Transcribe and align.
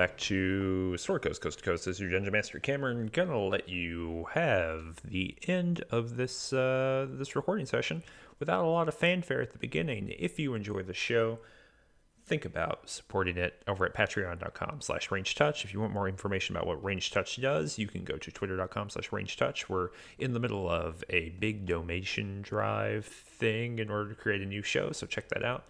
back 0.00 0.16
to 0.16 0.96
Sword 0.96 1.20
Coast 1.20 1.42
Coast 1.42 1.58
to 1.58 1.64
Coast. 1.66 1.84
This 1.84 1.96
is 1.96 2.00
your 2.00 2.10
Dungeon 2.10 2.32
Master 2.32 2.58
Cameron. 2.58 3.10
Gonna 3.12 3.38
let 3.38 3.68
you 3.68 4.28
have 4.32 4.98
the 5.04 5.36
end 5.46 5.84
of 5.90 6.16
this 6.16 6.54
uh, 6.54 7.06
this 7.10 7.36
recording 7.36 7.66
session 7.66 8.02
without 8.38 8.64
a 8.64 8.66
lot 8.66 8.88
of 8.88 8.94
fanfare 8.94 9.42
at 9.42 9.52
the 9.52 9.58
beginning. 9.58 10.14
If 10.18 10.38
you 10.38 10.54
enjoy 10.54 10.84
the 10.84 10.94
show, 10.94 11.40
think 12.24 12.46
about 12.46 12.88
supporting 12.88 13.36
it 13.36 13.62
over 13.68 13.84
at 13.84 13.92
patreon.com 13.92 14.80
slash 14.80 15.10
range 15.10 15.34
touch 15.34 15.66
if 15.66 15.74
you 15.74 15.80
want 15.80 15.92
more 15.92 16.08
information 16.08 16.56
about 16.56 16.66
what 16.66 16.82
range 16.82 17.10
touch 17.10 17.38
does 17.38 17.76
you 17.76 17.86
can 17.86 18.04
go 18.04 18.16
to 18.16 18.30
twitter.com 18.30 18.88
slash 18.88 19.10
range 19.10 19.36
touch 19.36 19.68
we're 19.68 19.88
in 20.18 20.32
the 20.32 20.38
middle 20.38 20.68
of 20.70 21.02
a 21.10 21.30
big 21.40 21.66
donation 21.66 22.40
drive 22.40 23.04
thing 23.04 23.78
in 23.78 23.90
order 23.90 24.10
to 24.10 24.14
create 24.14 24.40
a 24.40 24.46
new 24.46 24.62
show 24.62 24.92
so 24.92 25.06
check 25.06 25.28
that 25.28 25.44
out 25.44 25.64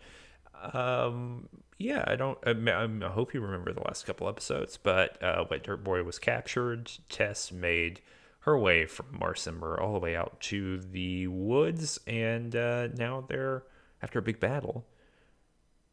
um 0.74 1.48
yeah 1.78 2.04
i 2.06 2.16
don't 2.16 2.38
i, 2.46 2.50
I 2.50 3.08
hope 3.08 3.34
you 3.34 3.40
remember 3.40 3.72
the 3.72 3.82
last 3.82 4.06
couple 4.06 4.28
episodes 4.28 4.76
but 4.76 5.22
uh 5.22 5.44
Wet 5.50 5.62
Dirt 5.62 5.82
Boy 5.82 6.02
was 6.02 6.18
captured 6.18 6.90
tess 7.08 7.52
made 7.52 8.00
her 8.40 8.58
way 8.58 8.86
from 8.86 9.18
Marsember 9.18 9.80
all 9.80 9.92
the 9.92 9.98
way 9.98 10.16
out 10.16 10.40
to 10.40 10.78
the 10.78 11.26
woods 11.26 11.98
and 12.06 12.54
uh 12.54 12.88
now 12.88 13.24
they're 13.28 13.64
after 14.02 14.18
a 14.18 14.22
big 14.22 14.40
battle 14.40 14.86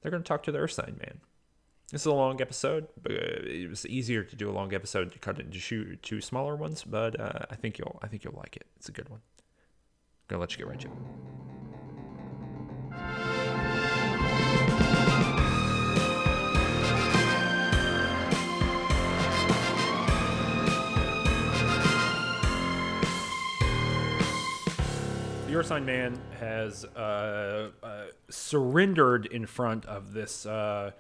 they're 0.02 0.12
going 0.12 0.24
to 0.24 0.28
talk 0.28 0.44
to 0.44 0.52
the 0.52 0.60
Ursine 0.60 0.98
Man. 1.00 1.20
This 1.92 2.02
is 2.02 2.06
a 2.06 2.14
long 2.14 2.42
episode, 2.42 2.88
but 3.02 3.12
it 3.12 3.70
was 3.70 3.86
easier 3.86 4.24
to 4.24 4.36
do 4.36 4.50
a 4.50 4.52
long 4.52 4.74
episode 4.74 5.12
to 5.14 5.20
cut 5.20 5.40
into 5.40 5.60
two, 5.60 5.96
two 5.98 6.22
smaller 6.22 6.56
ones. 6.56 6.84
But 6.84 7.20
uh, 7.20 7.46
I 7.50 7.56
think 7.56 7.78
you'll 7.78 8.00
I 8.02 8.08
think 8.08 8.24
you'll 8.24 8.38
like 8.38 8.56
it. 8.56 8.68
It's 8.76 8.90
a 8.90 8.92
good 8.92 9.10
one. 9.10 9.20
I'm 9.20 10.30
gonna 10.30 10.42
let 10.42 10.52
you 10.52 10.60
get 10.60 10.68
right 10.68 10.80
to 10.80 10.88
it. 10.88 10.94
Ursine 25.58 25.86
Man 25.86 26.22
has 26.40 26.86
uh, 26.86 27.72
uh, 27.82 28.04
surrendered 28.30 29.26
in 29.26 29.48
front 29.48 29.88
of 29.88 30.14
this 30.14 30.46
uh, 30.46 30.92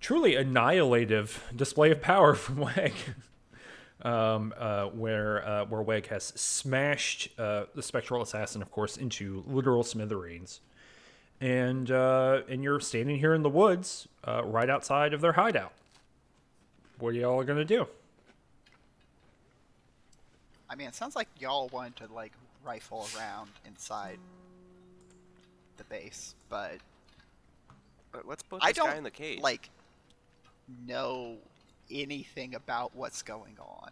truly 0.00 0.36
annihilative 0.36 1.42
display 1.56 1.90
of 1.90 2.00
power 2.00 2.34
from 2.36 2.58
Weg, 2.58 2.92
um, 4.02 4.54
uh, 4.56 4.84
where 4.86 5.44
uh, 5.44 5.64
where 5.64 5.82
Weg 5.82 6.06
has 6.06 6.22
smashed 6.22 7.30
uh, 7.36 7.64
the 7.74 7.82
spectral 7.82 8.22
assassin, 8.22 8.62
of 8.62 8.70
course, 8.70 8.96
into 8.96 9.42
literal 9.48 9.82
smithereens, 9.82 10.60
and 11.40 11.90
and 11.90 12.62
you're 12.62 12.78
standing 12.78 13.18
here 13.18 13.34
in 13.34 13.42
the 13.42 13.50
woods, 13.50 14.06
right 14.24 14.70
outside 14.70 15.12
of 15.12 15.20
their 15.20 15.32
hideout. 15.32 15.72
What 17.00 17.08
are 17.08 17.18
y'all 17.18 17.42
gonna 17.42 17.64
do? 17.64 17.88
I 20.70 20.76
mean, 20.76 20.86
it 20.86 20.94
sounds 20.94 21.16
like 21.16 21.26
y'all 21.40 21.68
wanted 21.72 21.96
to 21.96 22.14
like 22.14 22.32
rifle 22.64 23.06
around 23.16 23.50
inside 23.66 24.18
the 25.76 25.84
base, 25.84 26.34
but 26.48 26.78
But 28.12 28.26
let's 28.26 28.42
put 28.42 28.62
I 28.62 28.68
this 28.72 28.78
guy 28.78 28.86
don't 28.88 28.98
in 28.98 29.04
the 29.04 29.10
cage. 29.10 29.40
like 29.40 29.70
know 30.86 31.36
anything 31.90 32.54
about 32.54 32.94
what's 32.94 33.22
going 33.22 33.56
on. 33.58 33.90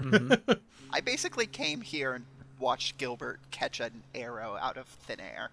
Mm-hmm. 0.00 0.52
I 0.92 1.00
basically 1.00 1.46
came 1.46 1.80
here 1.80 2.14
and 2.14 2.24
watched 2.58 2.98
Gilbert 2.98 3.40
catch 3.50 3.80
an 3.80 4.02
arrow 4.14 4.56
out 4.60 4.76
of 4.76 4.86
thin 4.86 5.20
air. 5.20 5.50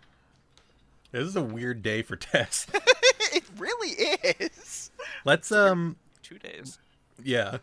This 1.12 1.28
is 1.28 1.36
a 1.36 1.42
weird 1.42 1.84
day 1.84 2.02
for 2.02 2.16
Tess. 2.16 2.68
it 3.34 3.44
really 3.58 3.90
is. 3.90 4.92
Let's 5.26 5.52
um 5.52 5.98
two 6.24 6.38
days. 6.40 6.80
yeah. 7.24 7.58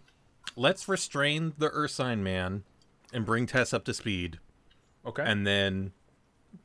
Let's 0.56 0.88
restrain 0.88 1.52
the 1.56 1.70
Ursine 1.70 2.22
man 2.22 2.64
and 3.12 3.24
bring 3.24 3.46
Tess 3.46 3.72
up 3.72 3.84
to 3.84 3.94
speed 3.94 4.38
Okay. 5.08 5.22
and 5.26 5.46
then 5.46 5.92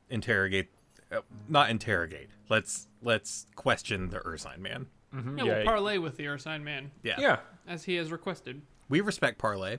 interrogate 0.09 0.70
uh, 1.12 1.22
not 1.48 1.70
interrogate. 1.70 2.30
Let's 2.50 2.88
let's 3.02 3.48
question 3.56 4.09
the 4.09 4.20
Ursine 4.26 4.59
man. 4.59 4.88
Mhm, 5.14 5.38
Yeah, 5.38 5.44
we'll 5.58 5.66
parlay 5.66 5.98
with 6.00 6.18
the 6.18 6.26
Ursine 6.28 6.64
Man 6.64 6.92
Yeah. 7.04 7.16
yeah. 7.20 7.40
as 7.68 7.84
he 7.84 7.96
has 7.96 8.12
requested. 8.12 8.62
We 8.90 9.02
respect 9.02 9.38
parlay. 9.38 9.78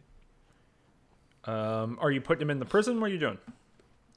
Um, 1.44 1.98
are 2.00 2.10
you 2.10 2.20
putting 2.20 2.42
him 2.42 2.50
in 2.50 2.58
the 2.58 2.64
prison? 2.64 3.00
What 3.00 3.10
are 3.10 3.14
you 3.14 3.18
doing? 3.18 3.38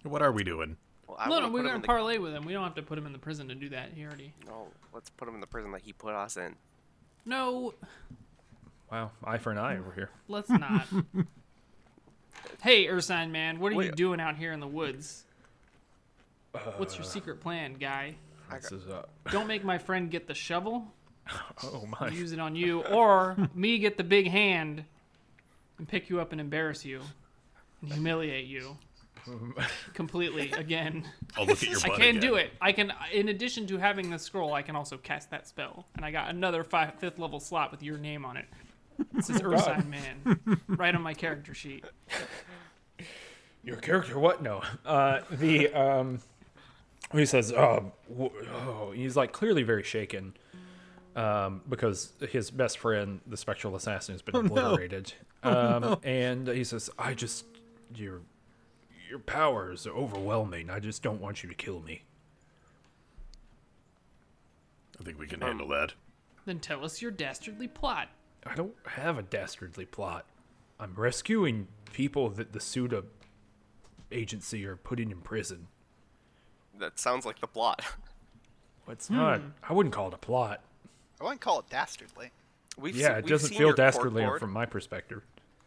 What 0.04 0.22
are 0.22 0.32
we 0.32 0.44
doing? 0.44 0.78
Well, 1.08 1.18
no, 1.28 1.40
no, 1.40 1.50
we're 1.50 1.64
gonna 1.64 1.76
in 1.76 1.82
the- 1.82 1.88
parlay 1.88 2.18
with 2.20 2.34
him. 2.34 2.46
We 2.46 2.54
don't 2.54 2.64
have 2.64 2.76
to 2.76 2.84
put 2.84 2.98
him 2.98 3.06
in 3.06 3.14
the 3.14 3.20
prison 3.20 3.48
to 3.50 3.56
do 3.56 3.70
that. 3.70 3.90
He 3.94 4.06
already. 4.06 4.34
No, 4.46 4.68
let's 4.94 5.10
put 5.10 5.28
him 5.28 5.34
in 5.36 5.42
the 5.42 5.48
prison 5.48 5.72
that 5.72 5.82
he 5.82 5.92
put 5.94 6.14
us 6.14 6.38
in. 6.38 6.56
No, 7.26 7.74
Wow, 8.92 9.12
eye 9.24 9.38
for 9.38 9.52
an 9.52 9.58
eye 9.58 9.78
over 9.78 9.92
here. 9.92 10.10
let's 10.30 10.50
not. 10.50 10.88
hey, 12.62 12.88
Ursine 12.88 13.32
Man, 13.32 13.60
what 13.60 13.74
are 13.74 13.82
you 13.82 13.92
doing 13.92 14.20
out 14.20 14.36
here 14.36 14.52
in 14.54 14.60
the 14.60 14.68
woods? 14.68 15.24
What's 16.78 16.96
your 16.96 17.04
secret 17.04 17.40
plan, 17.40 17.76
guy? 17.76 18.16
This 18.52 18.72
is 18.72 18.88
uh, 18.88 19.04
Don't 19.32 19.48
make 19.48 19.64
my 19.64 19.78
friend 19.78 20.10
get 20.10 20.28
the 20.28 20.34
shovel, 20.34 20.88
oh 21.64 21.86
my. 22.00 22.10
use 22.10 22.32
it 22.32 22.40
on 22.40 22.56
you, 22.56 22.82
or 22.84 23.36
me 23.54 23.78
get 23.78 23.98
the 23.98 24.04
big 24.04 24.28
hand 24.28 24.84
and 25.78 25.88
pick 25.88 26.10
you 26.10 26.20
up 26.20 26.32
and 26.32 26.42
embarrass 26.42 26.84
you 26.86 27.02
and 27.82 27.92
humiliate 27.94 28.48
you 28.48 28.78
completely 29.94 30.52
again. 30.54 31.06
I'll 31.38 31.46
look 31.46 31.62
at 31.62 31.70
your 31.70 31.80
I 31.80 31.88
butt 31.90 31.98
can 32.00 32.10
again. 32.18 32.22
do 32.22 32.36
it. 32.36 32.52
I 32.62 32.72
can, 32.72 32.94
in 33.12 33.28
addition 33.30 33.68
to 33.68 33.78
having 33.78 34.10
the 34.10 34.18
scroll, 34.18 34.54
I 34.54 34.62
can 34.62 34.76
also 34.76 34.98
cast 34.98 35.30
that 35.32 35.48
spell, 35.48 35.86
and 35.96 36.06
I 36.06 36.12
got 36.12 36.30
another 36.30 36.64
five, 36.64 36.96
fifth 36.96 37.20
level 37.20 37.40
slot 37.40 37.70
with 37.72 37.84
your 37.84 37.98
name 37.98 38.26
on 38.26 38.38
it. 38.38 38.46
This 39.14 39.30
is 39.30 39.42
Ursine 39.42 39.90
Man, 39.90 40.60
right 40.68 40.94
on 40.96 41.02
my 41.02 41.14
character 41.14 41.54
sheet. 41.54 41.86
Your 43.64 43.78
character? 43.78 44.18
What? 44.20 44.42
No. 44.42 44.62
Uh, 44.86 45.22
the 45.32 45.74
um, 45.74 46.20
he 47.12 47.26
says, 47.26 47.52
um, 47.54 47.92
w- 48.10 48.32
oh, 48.54 48.92
he's 48.92 49.16
like 49.16 49.32
clearly 49.34 49.64
very 49.64 49.84
shaken, 49.84 50.36
um, 51.16 51.62
because 51.70 52.14
his 52.30 52.50
best 52.52 52.80
friend, 52.80 53.20
the 53.28 53.38
spectral 53.38 53.76
assassin, 53.76 54.14
has 54.14 54.22
been 54.22 54.36
Oh, 54.36 54.42
no. 54.42 54.48
obliterated. 54.48 55.14
um, 55.44 55.98
and 56.04 56.48
he 56.48 56.64
says, 56.64 56.90
I 56.98 57.14
just 57.14 57.46
your 57.96 58.22
your 59.10 59.20
powers 59.20 59.86
are 59.88 59.94
overwhelming. 59.94 60.70
I 60.70 60.80
just 60.80 61.02
don't 61.04 61.22
want 61.22 61.44
you 61.44 61.50
to 61.50 61.56
kill 61.56 61.82
me. 61.82 62.02
I 65.00 65.04
think 65.04 65.20
we 65.20 65.28
can 65.28 65.42
handle 65.42 65.68
that. 65.70 65.94
Then 66.46 66.60
tell 66.60 66.84
us 66.84 67.02
your 67.02 67.12
dastardly 67.12 67.68
plot. 67.68 68.10
I 68.50 68.56
don't 68.56 68.74
have 68.88 69.18
a 69.18 69.24
dastardly 69.24 69.86
plot. 69.86 70.26
I'm 70.80 70.94
rescuing 70.96 71.68
people 71.94 72.30
that 72.32 72.54
the 72.54 72.60
Suda 72.60 73.04
agency 74.12 74.66
are 74.66 74.76
putting 74.76 75.12
in 75.12 75.22
prison. 75.22 75.68
That 76.80 77.00
sounds 77.00 77.26
like 77.26 77.40
the 77.40 77.48
plot. 77.48 77.82
Well, 78.86 78.94
It's 78.94 79.10
not. 79.10 79.42
I 79.68 79.74
wouldn't 79.74 79.94
call 79.94 80.08
it 80.10 80.14
a 80.14 80.18
plot. 80.18 80.62
I 81.20 81.24
wouldn't 81.24 81.42
call 81.42 81.60
it 81.60 81.66
dastardly. 81.70 82.32
We've 82.78 82.96
Yeah, 82.96 83.08
se- 83.08 83.12
it 83.14 83.16
we've 83.26 83.30
doesn't 83.32 83.58
feel 83.58 83.74
dastardly 83.74 84.26
from 84.40 84.52
my 84.54 84.66
perspective. 84.66 85.24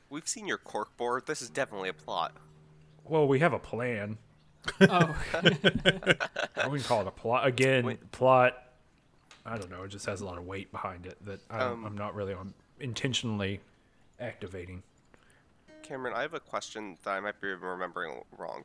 We've 0.08 0.26
seen 0.28 0.46
your 0.46 0.58
cork 0.58 0.96
board. 0.96 1.26
This 1.26 1.42
is 1.42 1.50
definitely 1.50 1.88
a 1.88 1.92
plot. 1.92 2.32
Well, 3.04 3.26
we 3.26 3.40
have 3.40 3.52
a 3.52 3.58
plan. 3.58 4.18
Oh, 4.80 5.16
I 5.34 6.66
wouldn't 6.68 6.84
call 6.84 7.00
it 7.02 7.06
a 7.06 7.10
plot. 7.12 7.46
Again, 7.46 7.84
Wait. 7.84 8.12
plot. 8.12 8.56
I 9.44 9.56
don't 9.58 9.70
know. 9.70 9.82
It 9.82 9.88
just 9.88 10.06
has 10.06 10.20
a 10.20 10.24
lot 10.24 10.38
of 10.38 10.46
weight 10.46 10.70
behind 10.70 11.06
it 11.06 11.16
that 11.24 11.40
I 11.50 11.58
don't, 11.58 11.72
Um, 11.72 11.84
I'm 11.86 11.96
not 11.98 12.14
really 12.14 12.34
on 12.34 12.54
intentionally 12.80 13.60
activating. 14.18 14.82
Cameron, 15.82 16.14
I 16.14 16.22
have 16.22 16.34
a 16.34 16.40
question 16.40 16.98
that 17.04 17.10
I 17.10 17.20
might 17.20 17.40
be 17.40 17.48
remembering 17.48 18.22
wrong. 18.36 18.64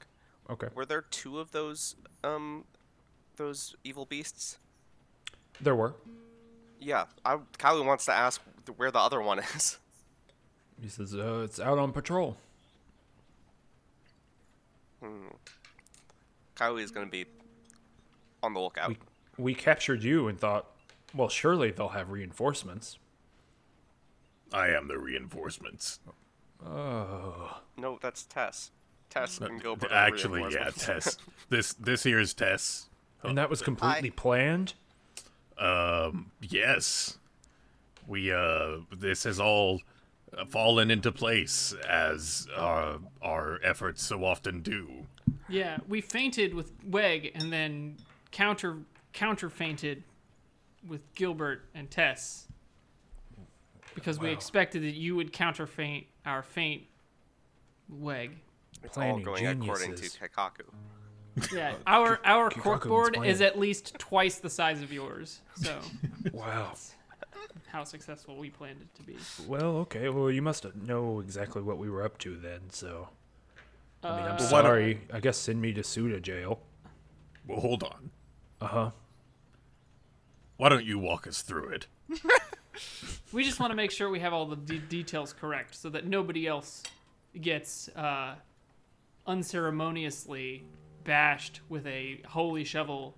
Okay. 0.50 0.68
Were 0.76 0.86
there 0.86 1.02
two 1.02 1.40
of 1.40 1.52
those 1.52 1.96
um 2.24 2.66
those 3.38 3.76
evil 3.84 4.06
beasts? 4.06 4.58
There 5.60 5.76
were. 5.76 5.96
Yeah, 6.80 7.06
I, 7.24 7.38
Kylie 7.58 7.86
wants 7.86 8.06
to 8.06 8.12
ask 8.12 8.42
where 8.76 8.92
the 8.92 9.00
other 9.00 9.22
one 9.22 9.40
is. 9.40 9.78
He 10.82 10.90
says 10.90 11.16
uh, 11.16 11.40
it's 11.46 11.58
out 11.58 11.78
on 11.78 11.94
patrol. 11.94 12.36
Kylie 16.56 16.82
is 16.82 16.92
going 16.92 17.06
to 17.06 17.12
be 17.12 17.26
on 18.42 18.54
the 18.54 18.60
lookout. 18.60 18.90
We 18.90 18.98
we 19.38 19.54
captured 19.54 20.04
you 20.04 20.28
and 20.28 20.40
thought, 20.40 20.68
well, 21.14 21.28
surely 21.28 21.72
they'll 21.72 21.90
have 21.90 22.10
reinforcements. 22.10 22.98
I 24.54 24.68
am 24.70 24.88
the 24.88 24.98
reinforcements. 24.98 26.00
Oh. 26.66 27.60
No, 27.78 28.00
that's 28.02 28.24
Tess. 28.24 28.72
Tess 29.10 29.40
and 29.40 29.62
Gilbert. 29.62 29.92
are 29.92 29.96
Actually, 29.96 30.42
yeah, 30.42 30.48
reinforcements. 30.48 31.16
Tess. 31.16 31.18
this 31.50 31.74
this 31.74 32.04
here's 32.04 32.34
Tess. 32.34 32.88
And 33.24 33.38
that 33.38 33.50
was 33.50 33.62
completely 33.62 34.12
planned. 34.12 34.74
Um, 35.58 36.32
yes. 36.42 37.18
We 38.08 38.32
uh 38.32 38.78
this 38.96 39.24
has 39.24 39.40
all 39.40 39.82
uh, 40.38 40.46
fallen 40.46 40.92
into 40.92 41.12
place 41.12 41.74
as 41.88 42.48
our 42.56 43.00
our 43.22 43.60
efforts 43.64 44.04
so 44.04 44.24
often 44.24 44.62
do. 44.62 45.08
yeah. 45.50 45.78
We 45.88 46.02
feinted 46.02 46.54
with 46.54 46.72
Weg, 46.86 47.32
and 47.36 47.52
then 47.52 47.98
counter 48.32 48.78
counter 49.14 49.50
feinted 49.50 50.04
with 50.88 51.02
Gilbert 51.16 51.64
and 51.74 51.90
Tess. 51.90 52.48
Because 53.96 54.20
we 54.20 54.30
expected 54.30 54.84
that 54.84 54.94
you 54.96 55.16
would 55.16 55.32
counterfeit 55.34 56.08
our 56.26 56.44
feint 56.44 56.84
weg. 57.90 58.32
It's 58.84 58.98
all 58.98 59.04
Planning 59.04 59.24
going 59.24 59.48
according 59.48 59.92
to 59.92 59.96
geniuses. 59.96 60.20
Keikaku. 60.22 61.54
Yeah, 61.54 61.76
our 61.88 62.20
our 62.26 62.50
Kikaku 62.50 62.80
corkboard 62.82 63.26
is 63.26 63.42
at 63.42 63.58
least 63.58 63.96
twice 63.98 64.38
the 64.40 64.50
size 64.50 64.82
of 64.82 64.92
yours. 64.92 65.42
So 65.56 65.80
Wow. 66.34 66.74
how 67.68 67.84
successful 67.84 68.38
we 68.38 68.50
planned 68.50 68.82
it 68.82 68.94
to 68.96 69.04
be. 69.04 69.16
Well, 69.48 69.78
okay. 69.78 70.10
Well, 70.10 70.30
you 70.30 70.42
must 70.42 70.66
know 70.76 71.20
exactly 71.22 71.62
what 71.62 71.78
we 71.78 71.90
were 71.90 72.04
up 72.04 72.18
to 72.20 72.36
then. 72.38 72.62
So, 72.70 73.10
I 74.04 74.16
mean, 74.18 74.26
I'm 74.28 74.36
Uh, 74.36 74.40
sorry. 74.40 75.02
I 75.14 75.20
guess 75.20 75.38
send 75.38 75.62
me 75.62 75.74
to 75.74 75.84
Suda 75.84 76.20
jail. 76.20 76.60
Well, 77.48 77.60
hold 77.62 77.84
on. 77.84 78.12
Uh 78.62 78.68
huh. 78.68 78.92
Why 80.58 80.70
don't 80.70 80.86
you 80.86 81.00
walk 81.00 81.28
us 81.28 81.42
through 81.42 81.70
it? 81.70 81.88
We 83.32 83.44
just 83.44 83.60
want 83.60 83.72
to 83.72 83.76
make 83.76 83.92
sure 83.92 84.10
we 84.10 84.20
have 84.20 84.34
all 84.34 84.46
the 84.46 84.56
de- 84.56 84.80
details 84.80 85.34
correct, 85.34 85.76
so 85.76 85.90
that 85.90 86.06
nobody 86.06 86.48
else 86.48 86.84
gets 87.42 87.90
uh, 87.90 88.36
unceremoniously 89.28 90.64
bashed 91.04 91.62
with 91.70 91.86
a 91.86 92.22
holy 92.28 92.64
shovel 92.64 93.16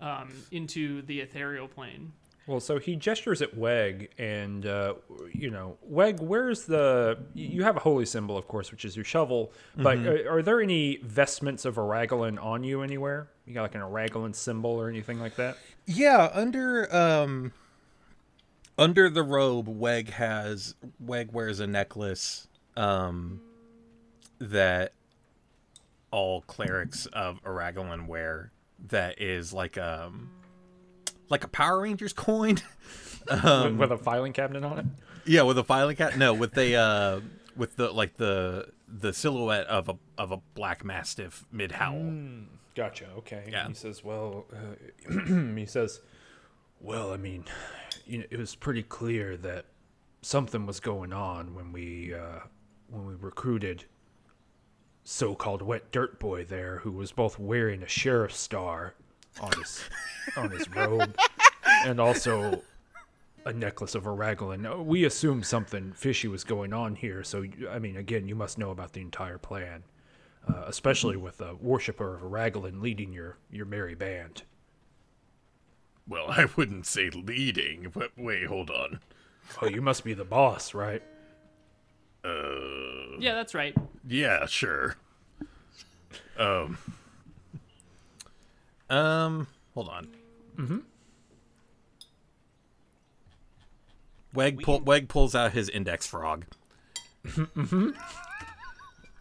um, 0.00 0.32
into 0.50 1.02
the 1.02 1.20
ethereal 1.20 1.68
plane. 1.68 2.12
Well, 2.48 2.58
so 2.58 2.78
he 2.80 2.96
gestures 2.96 3.40
at 3.40 3.56
Weg, 3.56 4.10
and 4.18 4.66
uh, 4.66 4.94
you 5.32 5.48
know, 5.50 5.78
Weg, 5.82 6.18
where's 6.18 6.64
the? 6.64 7.16
You 7.34 7.62
have 7.62 7.76
a 7.76 7.80
holy 7.80 8.04
symbol, 8.04 8.36
of 8.36 8.48
course, 8.48 8.72
which 8.72 8.84
is 8.84 8.96
your 8.96 9.04
shovel. 9.04 9.52
But 9.76 9.98
Mm-hmm. 9.98 10.28
are, 10.28 10.38
are 10.38 10.42
there 10.42 10.60
any 10.60 10.96
vestments 11.04 11.64
of 11.64 11.76
Aragolan 11.76 12.42
on 12.42 12.64
you 12.64 12.82
anywhere? 12.82 13.28
You 13.46 13.54
got 13.54 13.62
like 13.62 13.76
an 13.76 13.80
Aragolan 13.82 14.34
symbol 14.34 14.70
or 14.72 14.88
anything 14.88 15.20
like 15.20 15.36
that? 15.36 15.56
Yeah, 15.86 16.30
under 16.34 16.92
um 16.94 17.52
under 18.78 19.08
the 19.08 19.22
robe, 19.22 19.68
Weg 19.68 20.10
has 20.10 20.74
Weg 21.00 21.32
wears 21.32 21.60
a 21.60 21.66
necklace 21.66 22.48
um 22.76 23.40
that 24.38 24.92
all 26.10 26.42
clerics 26.42 27.06
of 27.06 27.42
Aragolan 27.44 28.06
wear 28.06 28.50
that 28.88 29.20
is 29.20 29.52
like 29.52 29.78
um 29.78 30.30
like 31.28 31.44
a 31.44 31.48
Power 31.48 31.80
Rangers 31.82 32.12
coin. 32.12 32.56
with, 33.30 33.76
with 33.76 33.92
a 33.92 33.98
filing 33.98 34.32
cabinet 34.32 34.64
on 34.64 34.78
it. 34.78 34.86
yeah, 35.24 35.42
with 35.42 35.58
a 35.58 35.64
filing 35.64 35.96
cap. 35.96 36.16
No, 36.16 36.34
with 36.34 36.52
the 36.52 36.76
uh 36.76 37.20
with 37.56 37.76
the 37.76 37.90
like 37.90 38.16
the 38.16 38.68
the 38.88 39.12
silhouette 39.12 39.66
of 39.66 39.88
a 39.88 39.96
of 40.18 40.32
a 40.32 40.38
black 40.54 40.84
mastiff 40.84 41.44
mid 41.50 41.72
howl. 41.72 42.12
Gotcha. 42.74 43.06
Okay. 43.18 43.48
Yeah. 43.50 43.68
He 43.68 43.74
says, 43.74 44.02
"Well," 44.02 44.46
uh, 44.52 45.54
he 45.56 45.66
says, 45.66 46.00
"Well, 46.80 47.12
I 47.12 47.18
mean, 47.18 47.44
you 48.06 48.18
know, 48.18 48.24
it 48.30 48.38
was 48.38 48.54
pretty 48.54 48.82
clear 48.82 49.36
that 49.38 49.66
something 50.22 50.66
was 50.66 50.80
going 50.80 51.12
on 51.12 51.54
when 51.54 51.72
we 51.72 52.14
uh, 52.14 52.40
when 52.88 53.06
we 53.06 53.14
recruited 53.14 53.84
so-called 55.04 55.62
wet 55.62 55.90
dirt 55.90 56.18
boy 56.20 56.44
there, 56.44 56.78
who 56.78 56.92
was 56.92 57.12
both 57.12 57.38
wearing 57.38 57.82
a 57.82 57.88
sheriff's 57.88 58.38
star 58.38 58.94
on 59.40 59.52
his 59.52 59.82
on 60.36 60.50
his 60.50 60.68
robe 60.70 61.16
and 61.84 62.00
also." 62.00 62.62
A 63.44 63.52
necklace 63.52 63.96
of 63.96 64.04
Aragolan. 64.04 64.72
Uh, 64.72 64.80
We 64.80 65.04
assumed 65.04 65.44
something 65.44 65.94
fishy 65.94 66.28
was 66.28 66.44
going 66.44 66.72
on 66.72 66.94
here, 66.94 67.24
so 67.24 67.44
I 67.68 67.80
mean, 67.80 67.96
again, 67.96 68.28
you 68.28 68.36
must 68.36 68.56
know 68.56 68.70
about 68.70 68.92
the 68.92 69.00
entire 69.00 69.36
plan 69.36 69.82
uh, 70.48 70.64
especially 70.66 71.16
with 71.16 71.40
a 71.40 71.54
worshiper 71.54 72.14
of 72.14 72.22
Aragolan 72.22 72.80
leading 72.80 73.12
your 73.12 73.36
your 73.50 73.66
merry 73.66 73.94
band. 73.94 74.42
Well, 76.08 76.26
I 76.30 76.46
wouldn't 76.56 76.86
say 76.86 77.10
leading, 77.10 77.90
but 77.94 78.10
wait, 78.16 78.46
hold 78.46 78.70
on. 78.70 79.00
Oh, 79.60 79.66
you 79.68 79.80
must 79.82 80.04
be 80.04 80.14
the 80.14 80.24
boss, 80.24 80.74
right? 80.74 81.02
Uh, 82.24 83.18
Yeah, 83.18 83.34
that's 83.34 83.54
right. 83.54 83.76
yeah, 84.06 84.46
sure. 84.46 84.96
Um, 86.38 86.78
Um, 88.90 89.46
hold 89.74 89.88
on. 89.88 90.08
Mm-hmm. 90.56 90.78
Weg 94.34 94.62
pull, 94.62 94.80
Weg 94.80 95.08
pulls 95.08 95.34
out 95.34 95.52
his 95.52 95.68
index 95.68 96.06
frog. 96.06 96.46
Mhm. 97.26 97.94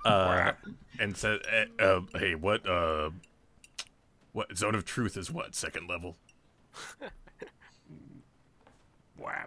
uh, 0.06 0.54
and 1.00 1.16
said, 1.18 1.40
uh, 1.80 1.84
uh, 1.84 2.02
"Hey, 2.18 2.34
what? 2.36 2.68
Uh, 2.68 3.12
what 4.32 4.58
zone 4.58 4.74
of 4.76 4.86
truth 4.86 5.18
is 5.18 5.30
what? 5.30 5.54
Second 5.54 5.88
level? 5.88 6.18
Wow. 9.18 9.46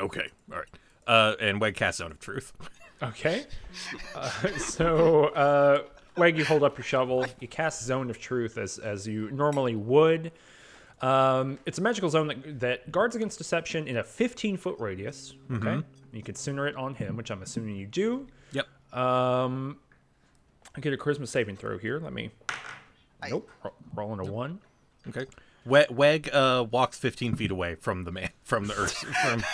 Okay, 0.00 0.28
all 0.50 0.58
right. 0.58 0.68
Uh, 1.06 1.34
and 1.40 1.60
Weg 1.60 1.74
casts 1.76 1.98
Zone 1.98 2.10
of 2.10 2.18
Truth. 2.18 2.52
Okay. 3.02 3.44
Uh, 4.14 4.30
so, 4.58 5.26
uh, 5.26 5.82
Weg, 6.16 6.38
you 6.38 6.44
hold 6.44 6.62
up 6.64 6.78
your 6.78 6.84
shovel. 6.84 7.26
You 7.40 7.46
cast 7.48 7.82
Zone 7.84 8.08
of 8.10 8.18
Truth 8.18 8.56
as 8.58 8.78
as 8.78 9.06
you 9.06 9.30
normally 9.30 9.76
would. 9.76 10.32
Um, 11.02 11.58
it's 11.66 11.76
a 11.76 11.82
magical 11.82 12.08
zone 12.08 12.28
that, 12.28 12.60
that 12.60 12.90
guards 12.90 13.14
against 13.16 13.36
deception 13.36 13.86
in 13.86 13.98
a 13.98 14.02
15 14.02 14.56
foot 14.56 14.76
radius. 14.80 15.34
Okay. 15.52 15.82
You 16.12 16.22
can 16.22 16.34
center 16.34 16.66
it 16.66 16.74
on 16.74 16.94
him, 16.94 17.18
which 17.18 17.30
I'm 17.30 17.42
assuming 17.42 17.76
you 17.76 17.86
do. 17.86 18.26
Yep. 18.52 18.66
Um, 18.98 19.76
I 20.74 20.80
get 20.80 20.94
a 20.94 20.96
charisma 20.96 21.28
saving 21.28 21.56
throw 21.58 21.76
here. 21.76 21.98
Let 22.00 22.14
me. 22.14 22.30
I- 23.22 23.28
Nope. 23.28 23.50
Ro- 23.62 23.74
rolling 23.94 24.26
a 24.26 24.32
one. 24.32 24.58
Okay. 25.08 25.26
Weg, 25.66 25.90
Weg 25.90 26.30
uh, 26.32 26.64
walks 26.70 26.96
15 26.98 27.34
feet 27.34 27.50
away 27.50 27.74
from 27.74 28.04
the 28.04 28.12
man, 28.12 28.30
from 28.44 28.66
the 28.68 28.74
earth, 28.74 28.92
from 28.94 29.44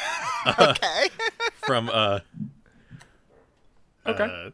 Okay. 0.59 1.09
from 1.67 1.91
uh, 1.93 2.21
Okay. 4.07 4.25
uh, 4.25 4.51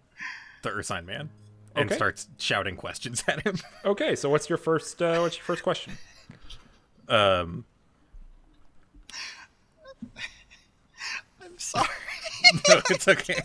the 0.62 0.70
Ursine 0.70 1.04
man, 1.06 1.30
and 1.74 1.86
Okay. 1.90 1.96
starts 1.96 2.28
shouting 2.38 2.76
questions 2.76 3.24
at 3.26 3.42
him. 3.42 3.56
Okay. 3.84 4.14
So 4.14 4.28
what's 4.30 4.48
your 4.48 4.58
first? 4.58 5.00
Uh, 5.02 5.18
what's 5.20 5.36
your 5.36 5.44
first 5.44 5.62
question? 5.62 5.94
Um, 7.08 7.64
I'm 11.42 11.58
sorry. 11.58 11.88
no, 12.68 12.80
it's 12.90 13.08
okay. 13.08 13.40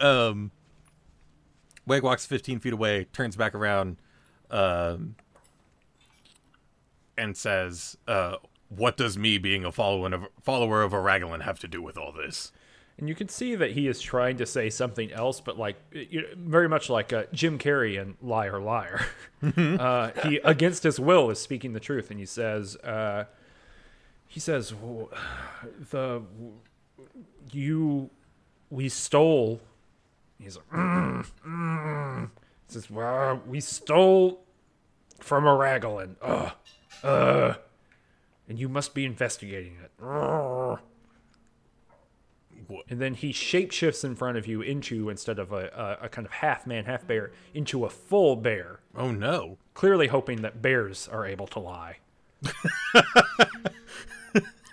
um, 0.00 0.50
Weg 1.86 2.02
walks 2.02 2.26
15 2.26 2.58
feet 2.58 2.72
away, 2.72 3.04
turns 3.12 3.36
back 3.36 3.54
around, 3.54 3.96
um, 4.50 5.16
and 7.16 7.36
says, 7.36 7.96
uh, 8.06 8.36
What 8.68 8.96
does 8.96 9.18
me 9.18 9.38
being 9.38 9.64
a 9.64 9.72
follower 9.72 10.12
of 10.12 10.26
follower 10.42 10.82
of 10.82 10.92
Aragolan 10.92 11.42
have 11.42 11.58
to 11.60 11.68
do 11.68 11.82
with 11.82 11.96
all 11.98 12.12
this? 12.12 12.52
And 12.98 13.08
you 13.08 13.14
can 13.14 13.28
see 13.28 13.54
that 13.54 13.72
he 13.72 13.86
is 13.86 14.00
trying 14.00 14.38
to 14.38 14.46
say 14.46 14.70
something 14.70 15.12
else, 15.12 15.40
but 15.40 15.56
like 15.56 15.76
you 15.92 16.22
know, 16.22 16.28
very 16.36 16.68
much 16.68 16.90
like 16.90 17.12
uh, 17.12 17.24
Jim 17.32 17.58
Carrey 17.58 18.00
in 18.00 18.16
Liar 18.20 18.60
Liar. 18.60 19.06
uh, 19.56 20.10
he, 20.24 20.38
against 20.38 20.82
his 20.82 20.98
will, 20.98 21.30
is 21.30 21.38
speaking 21.38 21.74
the 21.74 21.80
truth, 21.80 22.10
and 22.10 22.18
he 22.18 22.26
says, 22.26 22.74
uh, 22.78 23.24
he 24.26 24.40
says, 24.40 24.74
the 25.90 26.22
you 27.52 28.10
we 28.70 28.88
stole. 28.88 29.60
He's 30.40 30.56
like, 30.56 30.70
mm, 30.70 31.26
mm. 31.46 32.30
He 32.68 32.74
says, 32.74 32.90
well, 32.90 33.42
we 33.46 33.60
stole 33.60 34.44
from 35.20 35.44
Aragolan. 35.44 36.16
Ugh, 36.22 36.52
uh, 37.02 37.54
and 38.48 38.58
you 38.58 38.68
must 38.68 38.94
be 38.94 39.04
investigating 39.04 39.76
it. 39.82 39.90
Ugh." 40.04 40.78
and 42.90 43.00
then 43.00 43.14
he 43.14 43.32
shapeshifts 43.32 44.04
in 44.04 44.14
front 44.14 44.36
of 44.36 44.46
you 44.46 44.60
into 44.60 45.08
instead 45.08 45.38
of 45.38 45.52
a, 45.52 45.96
a, 46.02 46.04
a 46.04 46.08
kind 46.10 46.26
of 46.26 46.32
half 46.32 46.66
man 46.66 46.84
half 46.84 47.06
bear 47.06 47.30
into 47.54 47.86
a 47.86 47.88
full 47.88 48.36
bear 48.36 48.80
Oh 48.94 49.10
no. 49.10 49.56
clearly 49.72 50.08
hoping 50.08 50.42
that 50.42 50.60
bears 50.60 51.08
are 51.08 51.24
able 51.24 51.46
to 51.46 51.58
lie 51.60 51.98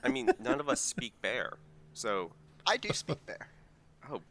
I 0.03 0.09
mean, 0.09 0.29
none 0.39 0.59
of 0.59 0.67
us 0.69 0.81
speak 0.81 1.13
bear, 1.21 1.53
so 1.93 2.31
I 2.67 2.77
do 2.77 2.89
speak 2.93 3.25
bear. 3.25 3.47
oh, 4.11 4.21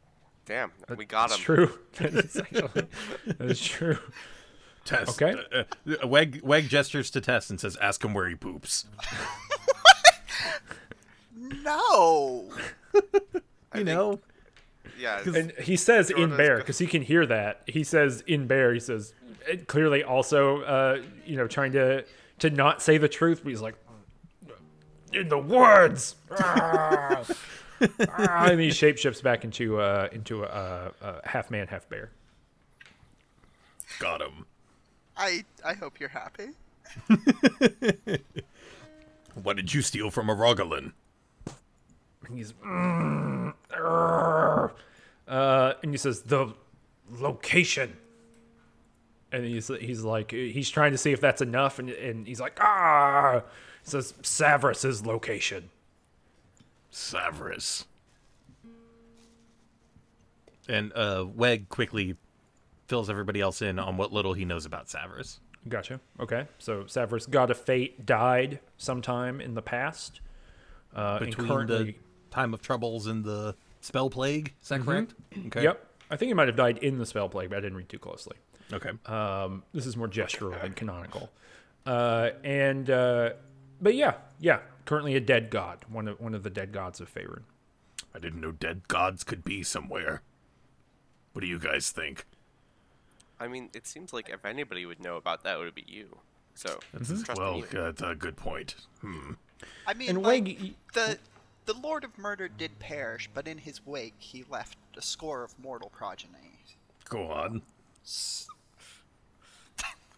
damn, 0.47 0.71
we 0.97 1.05
got 1.05 1.29
That's 1.31 1.39
him. 1.41 1.45
true 1.45 1.79
that 1.99 2.15
is 2.15 2.37
actually 2.37 2.87
that 3.27 3.41
is 3.51 3.61
true 3.61 3.99
Tess. 4.85 5.09
Okay. 5.21 5.35
Uh, 5.55 5.65
uh, 6.03 6.07
Weg 6.07 6.41
Weg 6.43 6.69
gestures 6.69 7.11
to 7.13 7.21
Tess 7.23 7.49
and 7.49 7.59
says, 7.59 7.77
"Ask 7.79 8.05
him 8.05 8.13
where 8.13 8.29
he 8.29 8.35
poops." 8.35 8.85
No. 11.37 12.49
I 12.95 12.99
you 12.99 13.01
think- 13.73 13.87
know, 13.87 14.21
Yeah, 14.99 15.21
and 15.27 15.53
he 15.61 15.77
says 15.77 16.11
in 16.11 16.37
bear 16.37 16.59
because 16.59 16.79
he 16.79 16.87
can 16.87 17.03
hear 17.03 17.27
that 17.27 17.63
he 17.67 17.83
says 17.85 18.23
in 18.27 18.47
bear 18.47 18.73
he 18.73 18.81
says 18.81 19.13
clearly 19.67 20.03
also 20.05 20.63
uh 20.63 21.03
you 21.27 21.37
know 21.37 21.47
trying 21.47 21.73
to 21.73 22.05
to 22.39 22.51
not 22.51 22.81
say 22.83 22.97
the 22.99 23.09
truth 23.09 23.41
but 23.43 23.51
he's 23.51 23.61
like 23.61 23.75
in 25.13 25.29
the 25.29 25.39
woods 25.39 26.15
and 27.81 28.61
he 28.61 28.69
shapeshifts 28.71 29.23
back 29.23 29.45
into 29.45 29.81
uh 29.81 30.09
into 30.13 30.45
a, 30.45 30.93
a 31.01 31.29
half 31.29 31.51
man 31.51 31.67
half 31.67 31.89
bear 31.89 32.11
Got 33.99 34.23
him. 34.23 34.47
I 35.17 35.45
I 35.65 35.75
hope 35.75 36.01
you're 36.01 36.09
happy. 36.09 36.49
What 39.43 39.57
did 39.57 39.75
you 39.75 39.83
steal 39.83 40.11
from 40.11 40.29
Aragolan? 40.29 40.93
He's 42.33 42.53
"Mm, 42.53 43.53
uh, 45.29 45.73
and 45.83 45.91
he 45.91 45.99
says 45.99 46.23
the 46.23 46.55
location. 47.11 47.97
And 49.33 49.45
he's 49.45 49.67
he's 49.67 50.03
like 50.03 50.31
he's 50.31 50.71
trying 50.71 50.93
to 50.93 50.99
see 50.99 51.11
if 51.11 51.21
that's 51.21 51.43
enough, 51.43 51.79
and 51.81 51.91
and 51.91 52.27
he's 52.27 52.41
like 52.41 52.59
ah. 52.61 53.43
He 53.83 53.91
says 53.91 54.15
Savras's 54.23 55.05
location. 55.05 55.71
Savras. 56.95 57.87
And 60.69 60.93
uh, 60.95 61.27
Weg 61.35 61.69
quickly 61.69 62.17
fills 62.87 63.11
everybody 63.11 63.41
else 63.41 63.61
in 63.61 63.79
on 63.79 63.97
what 63.97 64.13
little 64.13 64.33
he 64.33 64.45
knows 64.45 64.65
about 64.65 64.87
Savras. 64.87 65.41
Gotcha. 65.69 66.01
Okay, 66.21 66.47
so 66.59 66.85
Savras, 66.85 67.29
God 67.29 67.51
of 67.51 67.59
Fate, 67.59 68.07
died 68.07 68.61
sometime 68.79 69.41
in 69.41 69.55
the 69.55 69.63
past. 69.63 70.21
Uh, 70.95 71.19
and 71.21 71.31
Between 71.31 71.49
currently, 71.49 71.85
the 71.85 71.95
time 72.31 72.55
of 72.55 72.63
troubles 72.63 73.07
and 73.07 73.25
the 73.25 73.57
spell 73.81 74.09
plague, 74.09 74.53
is 74.63 74.69
that 74.69 74.83
correct? 74.83 75.15
Okay. 75.47 75.63
yep, 75.65 75.85
I 76.11 76.17
think 76.17 76.29
he 76.29 76.35
might 76.35 76.49
have 76.49 76.57
died 76.57 76.79
in 76.79 76.99
the 76.99 77.07
spell 77.07 77.29
plague, 77.29 77.51
but 77.51 77.59
I 77.59 77.61
didn't 77.61 77.77
read 77.77 77.89
too 77.89 77.99
closely. 77.99 78.37
Okay. 78.73 78.91
Um, 79.07 79.63
this 79.73 79.87
is 79.87 79.97
more 79.97 80.09
gestural 80.09 80.61
than 80.63 80.73
canonical. 80.73 81.31
Uh, 81.85 82.31
and 82.45 82.89
uh, 82.89 83.31
but 83.81 83.95
yeah, 83.95 84.15
yeah, 84.39 84.61
currently 84.85 85.15
a 85.17 85.21
dead 85.21 85.51
god, 85.51 85.85
one 85.89 86.09
of 86.09 86.21
one 86.21 86.35
of 86.35 86.43
the 86.43 86.51
dead 86.51 86.73
gods 86.73 87.01
of 87.01 87.13
Faerun. 87.13 87.43
I 88.15 88.19
didn't 88.19 88.41
know 88.41 88.53
dead 88.53 88.87
gods 88.89 89.25
could 89.25 89.45
be 89.45 89.63
somewhere. 89.63 90.23
What 91.33 91.41
do 91.43 91.47
you 91.49 91.59
guys 91.59 91.91
think? 91.91 92.27
I 93.41 93.49
mean, 93.49 93.71
it 93.75 93.87
seems 93.87 94.13
like 94.13 94.29
if 94.29 94.45
anybody 94.45 94.87
would 94.87 95.01
know 95.01 95.17
about 95.17 95.43
that, 95.43 95.57
it 95.57 95.59
would 95.59 95.75
be 95.75 95.85
you. 95.89 96.19
So, 96.55 96.79
trust 97.25 97.37
Well, 97.37 97.57
me. 97.57 97.65
that's 97.71 98.01
a 98.03 98.15
good 98.15 98.37
point. 98.37 98.77
Hmm. 99.01 99.33
I 99.87 99.95
mean, 99.95 100.11
And 100.11 100.23
like, 100.23 100.45
Weg, 100.45 100.59
y- 100.61 100.75
the 100.93 101.19
the 101.67 101.75
Lord 101.75 102.05
of 102.05 102.17
Murder 102.17 102.47
did 102.49 102.79
perish, 102.79 103.29
but 103.35 103.49
in 103.49 103.59
his 103.59 103.85
wake 103.85 104.15
he 104.19 104.45
left 104.49 104.79
a 104.97 105.03
score 105.03 105.43
of 105.43 105.59
mortal 105.59 105.91
progeny. 105.91 106.61
Go 107.09 107.27
on. 107.31 107.63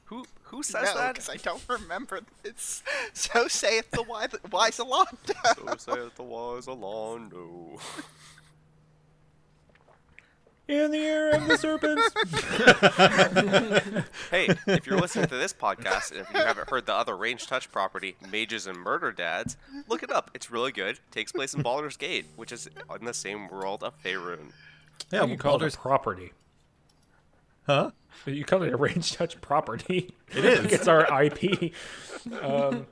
Who 0.07 0.25
who 0.45 0.63
says 0.63 0.95
no, 0.95 1.01
that? 1.01 1.15
because 1.15 1.29
I 1.29 1.37
don't 1.37 1.63
remember. 1.69 2.21
It's 2.45 2.83
so 3.13 3.49
saith 3.49 3.91
the 3.91 4.03
wise, 4.03 4.35
wise 4.51 4.79
Alaundo. 4.79 5.79
so 5.79 5.95
saith 5.95 6.15
the 6.15 6.23
wise 6.23 6.67
Alaundo. 6.67 7.81
in 10.69 10.91
the 10.91 10.99
ear 10.99 11.31
of 11.31 11.47
the 11.47 11.57
serpents. 11.57 12.11
Hey, 14.31 14.49
if 14.67 14.87
you're 14.87 14.99
listening 14.99 15.27
to 15.29 15.37
this 15.37 15.53
podcast 15.53 16.11
and 16.11 16.21
if 16.21 16.33
you 16.33 16.41
haven't 16.41 16.69
heard 16.69 16.87
the 16.87 16.93
other 16.95 17.17
range 17.17 17.47
touch 17.47 17.71
property, 17.71 18.17
Mages 18.31 18.67
and 18.67 18.77
Murder 18.79 19.13
Dads, 19.13 19.57
look 19.89 20.03
it 20.03 20.11
up. 20.11 20.31
It's 20.35 20.51
really 20.51 20.73
good. 20.73 20.99
takes 21.13 21.31
place 21.33 21.55
in 21.55 21.63
Baldur's 21.63 21.97
Gate, 21.97 22.27
which 22.35 22.51
is 22.51 22.69
in 22.99 23.05
the 23.05 23.15
same 23.15 23.49
world 23.49 23.85
of 23.85 24.01
Faerun. 24.03 24.53
Yeah, 25.13 25.25
you 25.25 25.37
call 25.37 25.63
it 25.63 25.75
a 25.75 25.79
property. 25.79 26.33
Huh? 27.67 27.91
You 28.25 28.45
call 28.45 28.63
it 28.63 28.73
a 28.73 28.77
range 28.77 29.13
touch 29.13 29.41
property. 29.41 30.15
It 30.35 30.45
is. 30.45 30.65
it's 30.73 30.89
our 30.89 31.23
IP. 31.23 31.73
Um, 32.41 32.87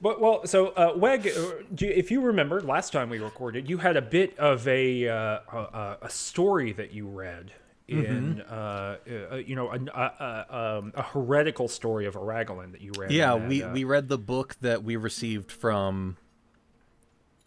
but 0.00 0.20
well, 0.20 0.46
so 0.46 0.68
uh, 0.68 0.92
Weg, 0.96 1.28
uh, 1.28 1.50
if 1.78 2.10
you 2.10 2.20
remember 2.20 2.60
last 2.60 2.92
time 2.92 3.08
we 3.08 3.18
recorded, 3.18 3.68
you 3.68 3.78
had 3.78 3.96
a 3.96 4.02
bit 4.02 4.38
of 4.38 4.66
a 4.66 5.08
uh, 5.08 5.38
a, 5.52 5.98
a 6.02 6.10
story 6.10 6.72
that 6.72 6.92
you 6.92 7.06
read 7.06 7.52
in 7.86 8.40
uh, 8.42 8.96
uh, 9.30 9.36
you 9.36 9.54
know 9.54 9.70
a, 9.70 9.76
a, 9.76 10.46
a, 10.50 10.78
um, 10.78 10.92
a 10.94 11.02
heretical 11.02 11.68
story 11.68 12.06
of 12.06 12.14
Aragolan 12.14 12.72
that 12.72 12.80
you 12.80 12.92
read. 12.98 13.10
Yeah, 13.10 13.36
that, 13.36 13.48
we, 13.48 13.62
uh, 13.62 13.72
we 13.72 13.84
read 13.84 14.08
the 14.08 14.18
book 14.18 14.56
that 14.60 14.82
we 14.82 14.96
received 14.96 15.52
from 15.52 16.16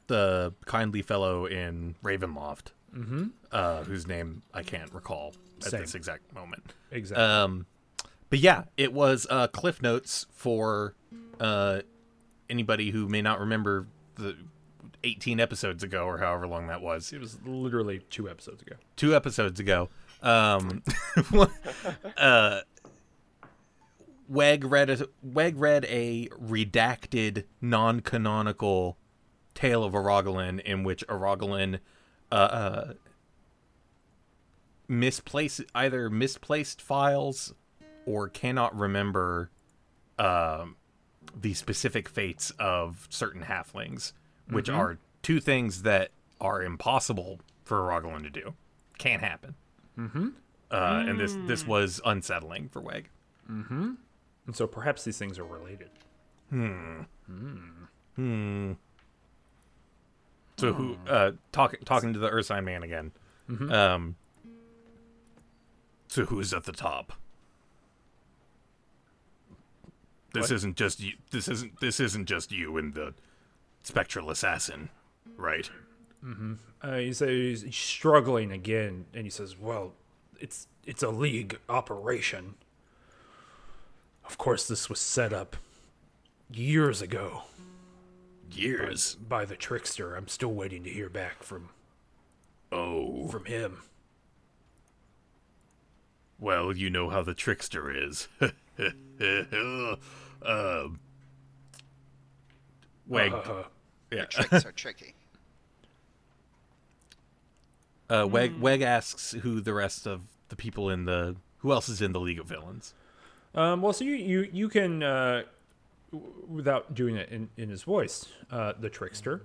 the 0.08 0.54
kindly 0.66 1.02
fellow 1.02 1.46
in 1.46 1.96
Ravenloft, 2.04 2.72
mm-hmm. 2.96 3.26
uh, 3.52 3.84
whose 3.84 4.08
name 4.08 4.44
I 4.54 4.64
can't 4.64 4.94
recall 4.94 5.34
at 5.66 5.72
Same. 5.72 5.82
this 5.82 5.96
exact 5.96 6.34
moment. 6.34 6.74
exactly. 6.92 7.24
Um, 7.24 7.66
but 8.30 8.40
yeah, 8.40 8.64
it 8.76 8.94
was 8.94 9.26
uh, 9.30 9.48
Cliff 9.48 9.82
Notes 9.82 10.26
for 10.32 10.96
uh, 11.40 11.82
anybody 12.50 12.92
who 12.92 13.08
may 13.08 13.22
not 13.22 13.40
remember 13.40 13.88
the 14.16 14.36
18 15.04 15.40
episodes 15.40 15.84
ago 15.84 16.06
or 16.06 16.18
however 16.18 16.48
long 16.48 16.68
that 16.68 16.82
was. 16.82 17.14
it 17.14 17.20
was 17.20 17.38
literally 17.46 18.02
two 18.10 18.30
episodes 18.30 18.62
ago. 18.62 18.76
Two 18.96 19.16
episodes 19.16 19.60
ago. 19.60 19.90
Um, 20.22 20.84
uh, 22.18 22.62
Weg 24.28 24.66
read 24.66 24.90
a 24.90 25.08
Weg 25.24 25.58
read 25.58 25.86
a 25.86 26.28
redacted, 26.30 27.46
non-canonical 27.62 28.98
tale 29.54 29.84
of 29.84 29.94
Aragolan 29.94 30.60
in 30.60 30.84
which 30.84 31.06
Aragolan 31.08 31.80
uh, 32.32 32.36
uh, 32.36 32.94
misplaced 34.88 35.62
either 35.76 36.10
misplaced 36.10 36.82
files 36.82 37.54
or 38.06 38.30
cannot 38.30 38.78
remember 38.78 39.50
um, 40.18 40.76
the 41.40 41.54
specific 41.54 42.08
fates 42.08 42.52
of 42.60 43.08
certain 43.10 43.44
halflings, 43.44 44.14
which 44.50 44.70
are 44.70 44.98
two 45.22 45.40
things 45.40 45.84
that 45.84 46.12
are 46.40 46.62
impossible 46.64 47.40
for 47.64 47.80
Aragolan 47.80 48.24
to 48.24 48.30
do. 48.30 48.54
Can't 48.98 49.22
happen. 49.22 49.56
Mm-hmm. 49.98 50.30
Uh, 50.72 51.04
And 51.08 51.20
this 51.20 51.38
this 51.46 51.66
was 51.68 52.02
unsettling 52.06 52.70
for 52.70 52.82
Weg. 52.82 53.10
And 54.48 54.56
so 54.56 54.68
perhaps 54.68 55.04
these 55.04 55.18
things 55.18 55.38
are 55.38 55.44
related. 55.46 55.90
Hmm. 56.50 57.02
Hmm. 58.16 58.72
So 60.58 60.74
who 60.74 60.98
uh 61.08 61.32
talking 61.52 61.80
talking 61.86 62.14
to 62.14 62.20
the 62.20 62.30
Ursine 62.30 62.64
man 62.64 62.84
again. 62.84 63.12
Um 63.70 64.16
So 66.08 66.26
who's 66.26 66.54
at 66.54 66.64
the 66.64 66.72
top? 66.72 67.14
This 70.34 70.52
isn't 70.52 70.76
just 70.78 71.00
you. 71.00 71.14
This 71.32 71.48
isn't. 71.48 71.80
This 71.80 72.00
isn't 72.00 72.28
just 72.28 72.52
you 72.52 72.78
and 72.78 72.94
the 72.94 73.14
spectral 73.82 74.30
assassin, 74.30 74.90
right? 75.36 75.70
Mm-hmm. 76.24 76.54
Uh, 76.82 76.98
he 76.98 77.14
says 77.14 77.62
he's 77.64 77.76
struggling 77.76 78.52
again, 78.52 79.06
and 79.14 79.24
he 79.24 79.30
says, 79.30 79.58
"Well, 79.58 79.94
it's 80.40 80.68
it's 80.86 81.02
a 81.02 81.10
league 81.10 81.60
operation. 81.70 82.56
Of 84.26 84.38
course, 84.38 84.68
this 84.68 84.90
was 84.90 85.00
set 85.00 85.32
up 85.34 85.56
years 86.52 87.02
ago 87.02 87.44
Years. 88.52 89.16
by 89.16 89.46
the 89.46 89.56
trickster. 89.56 90.16
I'm 90.16 90.28
still 90.28 90.54
waiting 90.54 90.84
to 90.84 90.90
hear 90.90 91.10
back 91.10 91.44
from 91.44 91.70
Oh, 92.72 93.28
from 93.30 93.46
him. 93.46 93.84
Well, 96.40 96.76
you 96.76 96.90
know 96.90 97.10
how 97.10 97.24
the 97.24 97.34
trickster 97.34 97.90
is. 97.92 98.28
um, 100.42 101.00
Weg 103.08 103.32
Uh, 103.34 103.64
yeah. 104.12 104.26
Tricks 104.26 104.66
are 104.66 104.72
tricky. 104.72 105.14
Uh 108.10 108.26
Weg 108.26 108.58
Weg 108.62 108.82
asks 108.82 109.32
who 109.42 109.60
the 109.60 109.74
rest 109.74 110.08
of 110.08 110.22
the 110.48 110.56
people 110.56 110.90
in 110.90 111.04
the 111.04 111.36
who 111.58 111.74
else 111.74 111.90
is 111.90 112.02
in 112.02 112.14
the 112.14 112.22
League 112.22 112.40
of 112.40 112.46
Villains. 112.48 112.94
um, 113.54 113.82
well, 113.82 113.92
so 113.92 114.06
you 114.06 114.14
you 114.14 114.48
you 114.54 114.70
can 114.70 115.04
uh, 115.04 115.44
w- 116.14 116.32
without 116.48 116.94
doing 116.96 117.18
it 117.18 117.28
in, 117.30 117.50
in 117.58 117.68
his 117.68 117.84
voice, 117.84 118.26
uh, 118.50 118.72
the 118.80 118.90
trickster, 118.90 119.42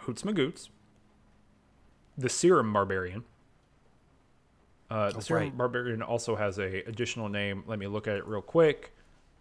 Hoots 0.00 0.24
Magoots, 0.24 0.68
the 2.18 2.28
Serum 2.28 2.70
Barbarian. 2.70 3.24
Uh, 4.90 5.10
the 5.10 5.20
Serum 5.20 5.42
right. 5.44 5.56
Barbarian 5.56 6.02
also 6.02 6.34
has 6.36 6.58
a 6.58 6.82
additional 6.88 7.28
name. 7.28 7.62
Let 7.66 7.78
me 7.78 7.86
look 7.86 8.08
at 8.08 8.16
it 8.16 8.26
real 8.26 8.40
quick. 8.42 8.92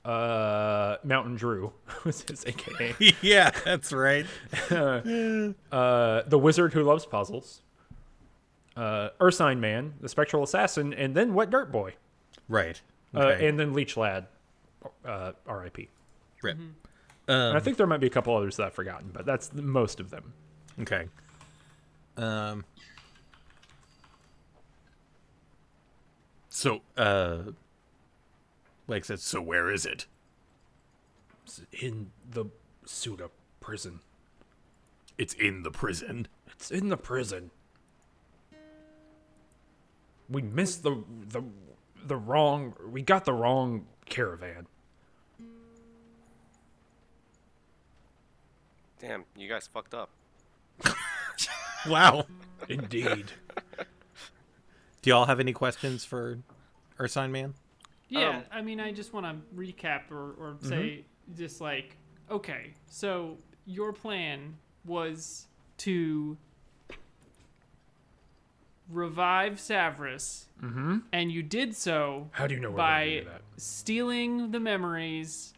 Uh, 0.04 0.98
Mountain 1.04 1.36
Drew 1.36 1.74
was 2.06 2.22
his 2.22 2.46
AKA. 2.46 2.96
yeah, 3.22 3.52
that's 3.66 3.92
right. 3.94 4.26
uh, 4.70 5.52
the 5.72 6.40
Wizard 6.40 6.74
who 6.74 6.84
loves 6.84 7.06
puzzles. 7.06 7.62
Uh, 8.76 9.10
Ursine 9.20 9.60
Man, 9.60 9.94
the 10.02 10.08
Spectral 10.10 10.44
Assassin, 10.44 10.94
and 10.94 11.16
then 11.16 11.34
Wet 11.34 11.50
Dirt 11.50 11.72
Boy, 11.72 11.96
Right. 12.48 12.80
uh, 13.16 13.20
Okay. 13.22 13.48
and 13.48 13.60
then 13.60 13.74
Leech 13.74 13.98
Lad, 13.98 14.28
uh, 15.04 15.32
R.I.P. 15.48 15.90
Rip. 16.44 16.58
And 17.28 17.58
I 17.58 17.60
think 17.60 17.78
there 17.78 17.88
might 17.88 18.00
be 18.00 18.06
a 18.08 18.12
couple 18.12 18.36
others 18.38 18.56
that 18.58 18.68
I've 18.68 18.74
forgotten, 18.74 19.10
but 19.12 19.26
that's 19.26 19.48
the, 19.48 19.62
most 19.64 20.00
of 20.00 20.10
them. 20.12 20.32
Okay. 20.82 21.08
Um. 22.18 22.66
So, 26.58 26.82
Uh. 26.98 27.52
Like 28.88 29.04
said, 29.04 29.20
so 29.20 29.42
where 29.42 29.70
is 29.70 29.86
it? 29.86 30.06
It's 31.46 31.62
in 31.74 32.12
the 32.30 32.46
Suda 32.86 33.30
prison. 33.60 34.00
It's 35.18 35.34
in 35.34 35.64
the 35.64 35.72
prison. 35.72 36.28
It's 36.48 36.72
in 36.72 36.88
the 36.88 36.96
prison. 36.98 37.52
We 40.30 40.42
missed 40.42 40.84
the 40.84 41.04
the 41.30 41.44
the 42.06 42.16
wrong. 42.16 42.76
We 42.90 43.02
got 43.02 43.26
the 43.26 43.34
wrong 43.34 43.86
caravan. 44.06 44.68
Damn, 49.00 49.26
you 49.36 49.48
guys 49.50 49.68
fucked 49.68 49.94
up. 49.94 50.10
Wow. 51.88 52.26
Indeed. 52.68 53.32
Do 55.08 55.12
y'all 55.12 55.26
have 55.26 55.40
any 55.40 55.54
questions 55.54 56.04
for 56.04 56.38
Ursine 57.00 57.32
Man? 57.32 57.54
Yeah, 58.10 58.40
Um, 58.40 58.44
I 58.52 58.62
mean, 58.62 58.82
I 58.82 58.92
just 58.92 59.14
want 59.14 59.26
to 59.26 59.58
recap 59.58 60.12
or, 60.12 60.34
or 60.34 60.58
say 60.60 61.06
just 61.34 61.62
like, 61.62 61.96
okay, 62.30 62.74
so 62.88 63.38
your 63.66 63.94
plan 63.94 64.58
was 64.84 65.48
to 65.78 66.36
revive 68.92 69.54
Savras, 69.54 70.48
and 71.14 71.32
you 71.32 71.42
did 71.42 71.74
so 71.74 72.28
How 72.32 72.46
do 72.46 72.56
you 72.56 72.60
know 72.60 72.72
by 72.72 73.06
going 73.06 73.14
to 73.14 73.22
do 73.22 73.30
that? 73.30 73.42
stealing 73.56 74.52
the 74.52 74.60
memories 74.60 75.54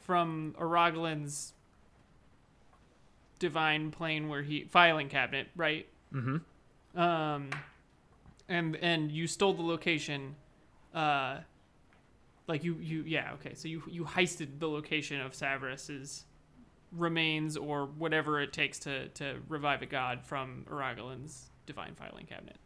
from 0.00 0.54
Araglin's 0.58 1.52
divine 3.38 3.90
plane 3.90 4.30
where 4.30 4.40
he 4.40 4.64
filing 4.64 5.10
cabinet, 5.10 5.48
right? 5.56 5.86
Mm-hmm. 6.10 6.98
Um, 6.98 7.50
and 8.48 8.76
and 8.76 9.10
you 9.10 9.26
stole 9.26 9.54
the 9.54 9.62
location. 9.62 10.36
Uh, 10.94 11.38
like 12.46 12.64
you 12.64 12.76
you 12.80 13.02
yeah 13.06 13.32
okay. 13.34 13.54
So 13.54 13.68
you 13.68 13.82
you 13.88 14.04
heisted 14.04 14.58
the 14.58 14.68
location 14.68 15.20
of 15.20 15.32
Savras's 15.32 16.24
remains 16.92 17.56
or 17.56 17.86
whatever 17.86 18.40
it 18.40 18.52
takes 18.52 18.78
to 18.80 19.08
to 19.08 19.36
revive 19.48 19.82
a 19.82 19.86
god 19.86 20.24
from 20.24 20.64
Araglin's 20.70 21.50
divine 21.66 21.94
filing 21.94 22.26
cabinet. 22.26 22.56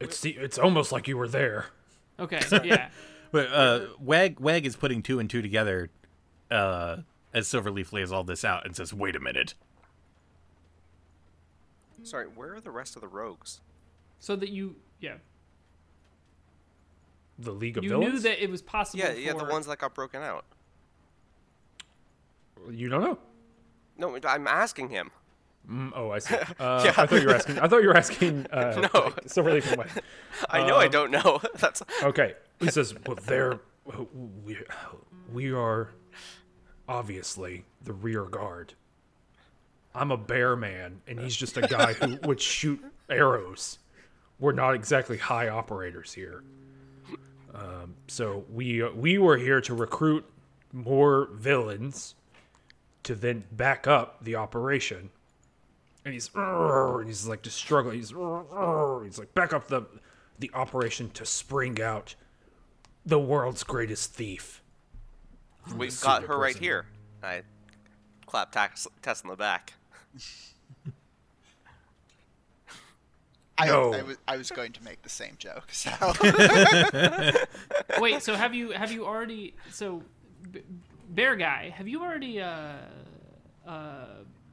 It's 0.00 0.24
it's 0.24 0.58
almost 0.58 0.92
like 0.92 1.06
you 1.06 1.16
were 1.16 1.28
there. 1.28 1.66
Okay, 2.18 2.40
yeah. 2.64 2.88
But 3.32 3.50
uh, 3.50 3.86
Wag 3.98 4.38
Wag 4.40 4.66
is 4.66 4.76
putting 4.76 5.02
two 5.02 5.18
and 5.18 5.28
two 5.28 5.40
together 5.40 5.88
uh, 6.50 6.98
as 7.32 7.48
Silverleaf 7.48 7.90
lays 7.90 8.12
all 8.12 8.24
this 8.24 8.44
out 8.44 8.66
and 8.66 8.76
says, 8.76 8.92
"Wait 8.92 9.16
a 9.16 9.20
minute." 9.20 9.54
Sorry, 12.02 12.26
where 12.26 12.54
are 12.54 12.60
the 12.60 12.70
rest 12.70 12.94
of 12.94 13.00
the 13.00 13.08
rogues? 13.08 13.62
So 14.22 14.36
that 14.36 14.50
you 14.50 14.76
yeah 15.00 15.16
The 17.40 17.50
League 17.50 17.76
of 17.76 17.82
you 17.82 17.90
Villains. 17.90 18.12
knew 18.12 18.20
that 18.20 18.40
it 18.42 18.48
was 18.48 18.62
possible. 18.62 19.02
Yeah, 19.04 19.12
yeah, 19.14 19.32
the 19.32 19.44
ones 19.44 19.66
that 19.66 19.78
got 19.78 19.94
broken 19.96 20.22
out. 20.22 20.44
You 22.70 22.88
don't 22.88 23.02
know. 23.02 23.18
No, 23.98 24.16
I'm 24.24 24.46
asking 24.46 24.90
him. 24.90 25.10
Mm, 25.68 25.90
oh, 25.96 26.10
I 26.10 26.20
see. 26.20 26.36
Uh, 26.60 26.92
I 26.96 27.06
thought 27.06 27.20
you 27.20 27.26
were 27.26 27.34
asking. 27.34 27.58
I 27.58 27.66
thought 27.66 27.82
you 27.82 27.88
were 27.88 27.96
asking. 27.96 28.46
Uh, 28.52 28.88
No. 28.94 29.00
like, 29.00 29.24
Silverleaf 29.26 29.66
and 29.68 29.78
Wag. 29.78 29.90
I 30.48 30.64
know 30.66 30.76
I 30.76 30.84
Um, 30.86 30.90
don't 30.92 31.10
know. 31.10 31.40
That's 31.56 31.82
Okay. 32.04 32.34
He 32.60 32.70
says, 32.70 32.94
"Well, 33.04 33.18
they're 33.26 33.58
we, 34.44 34.56
we 35.32 35.52
are 35.52 35.90
obviously 36.88 37.64
the 37.82 37.92
rear 37.92 38.24
guard. 38.26 38.74
I'm 39.96 40.12
a 40.12 40.16
bear 40.16 40.54
man, 40.54 41.02
and 41.08 41.18
he's 41.18 41.34
just 41.34 41.56
a 41.56 41.62
guy 41.62 41.92
who 41.94 42.18
would 42.22 42.40
shoot 42.40 42.80
arrows. 43.10 43.78
We're 44.42 44.50
not 44.50 44.74
exactly 44.74 45.18
high 45.18 45.48
operators 45.48 46.12
here. 46.14 46.42
Um, 47.54 47.94
so 48.08 48.44
we 48.50 48.82
we 48.90 49.16
were 49.16 49.36
here 49.36 49.60
to 49.60 49.72
recruit 49.72 50.24
more 50.72 51.28
villains 51.32 52.16
to 53.04 53.14
then 53.14 53.44
back 53.52 53.86
up 53.86 54.24
the 54.24 54.34
operation." 54.34 55.10
And 56.04 56.12
he's 56.12 56.28
and 56.34 57.06
he's 57.06 57.28
like 57.28 57.42
just 57.42 57.56
struggling. 57.56 57.98
He's 57.98 58.08
he's 58.08 59.18
like 59.20 59.32
back 59.32 59.52
up 59.52 59.68
the 59.68 59.82
the 60.40 60.50
operation 60.54 61.10
to 61.10 61.24
spring 61.24 61.80
out 61.80 62.16
the 63.06 63.20
world's 63.20 63.62
greatest 63.62 64.12
thief. 64.12 64.60
We've 65.76 66.00
got 66.00 66.24
her 66.24 66.36
right 66.36 66.56
here. 66.56 66.86
I 67.22 67.42
clap 68.26 68.50
tax, 68.50 68.88
Tess 69.02 69.22
on 69.22 69.30
the 69.30 69.36
back. 69.36 69.74
I, 73.62 73.66
No. 73.66 73.94
I, 73.94 74.02
was, 74.02 74.16
I 74.28 74.36
was 74.36 74.50
going 74.50 74.72
to 74.72 74.82
make 74.84 75.02
the 75.02 75.08
same 75.08 75.34
joke. 75.38 75.68
So 75.72 75.90
Wait, 78.00 78.22
so 78.22 78.34
have 78.34 78.54
you 78.54 78.70
have 78.70 78.92
you 78.92 79.04
already 79.06 79.54
so 79.70 80.02
B- 80.50 80.62
Bear 81.10 81.36
Guy, 81.36 81.70
have 81.70 81.88
you 81.88 82.02
already 82.02 82.40
uh 82.40 82.72
uh 83.66 84.06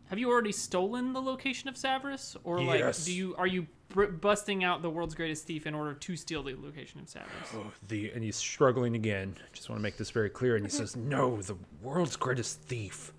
have 0.09 0.17
you 0.19 0.29
already 0.29 0.51
stolen 0.51 1.13
the 1.13 1.21
location 1.21 1.69
of 1.69 1.75
Savras 1.75 2.35
or 2.43 2.61
like 2.61 2.79
Yes. 2.79 3.05
do 3.05 3.13
you 3.13 3.35
are 3.37 3.47
you 3.47 3.67
br- 3.89 4.05
busting 4.05 4.63
out 4.63 4.81
the 4.81 4.89
world's 4.89 5.15
greatest 5.15 5.45
thief 5.45 5.65
in 5.67 5.73
order 5.75 5.93
to 5.93 6.15
steal 6.15 6.43
the 6.43 6.55
location 6.55 6.99
of 6.99 7.07
Savras? 7.07 7.55
Oh, 7.55 7.71
the 7.87 8.11
and 8.11 8.23
he's 8.23 8.35
struggling 8.35 8.95
again. 8.95 9.35
Just 9.53 9.69
want 9.69 9.79
to 9.79 9.83
make 9.83 9.97
this 9.97 10.11
very 10.11 10.29
clear. 10.29 10.55
And 10.55 10.65
he 10.65 10.71
says, 10.71 10.95
"No, 10.95 11.41
the 11.41 11.55
world's 11.81 12.15
greatest 12.15 12.61
thief 12.61 13.13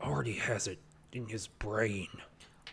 already 0.00 0.34
has 0.34 0.66
it 0.66 0.78
in 1.12 1.26
his 1.26 1.48
brain. 1.48 2.08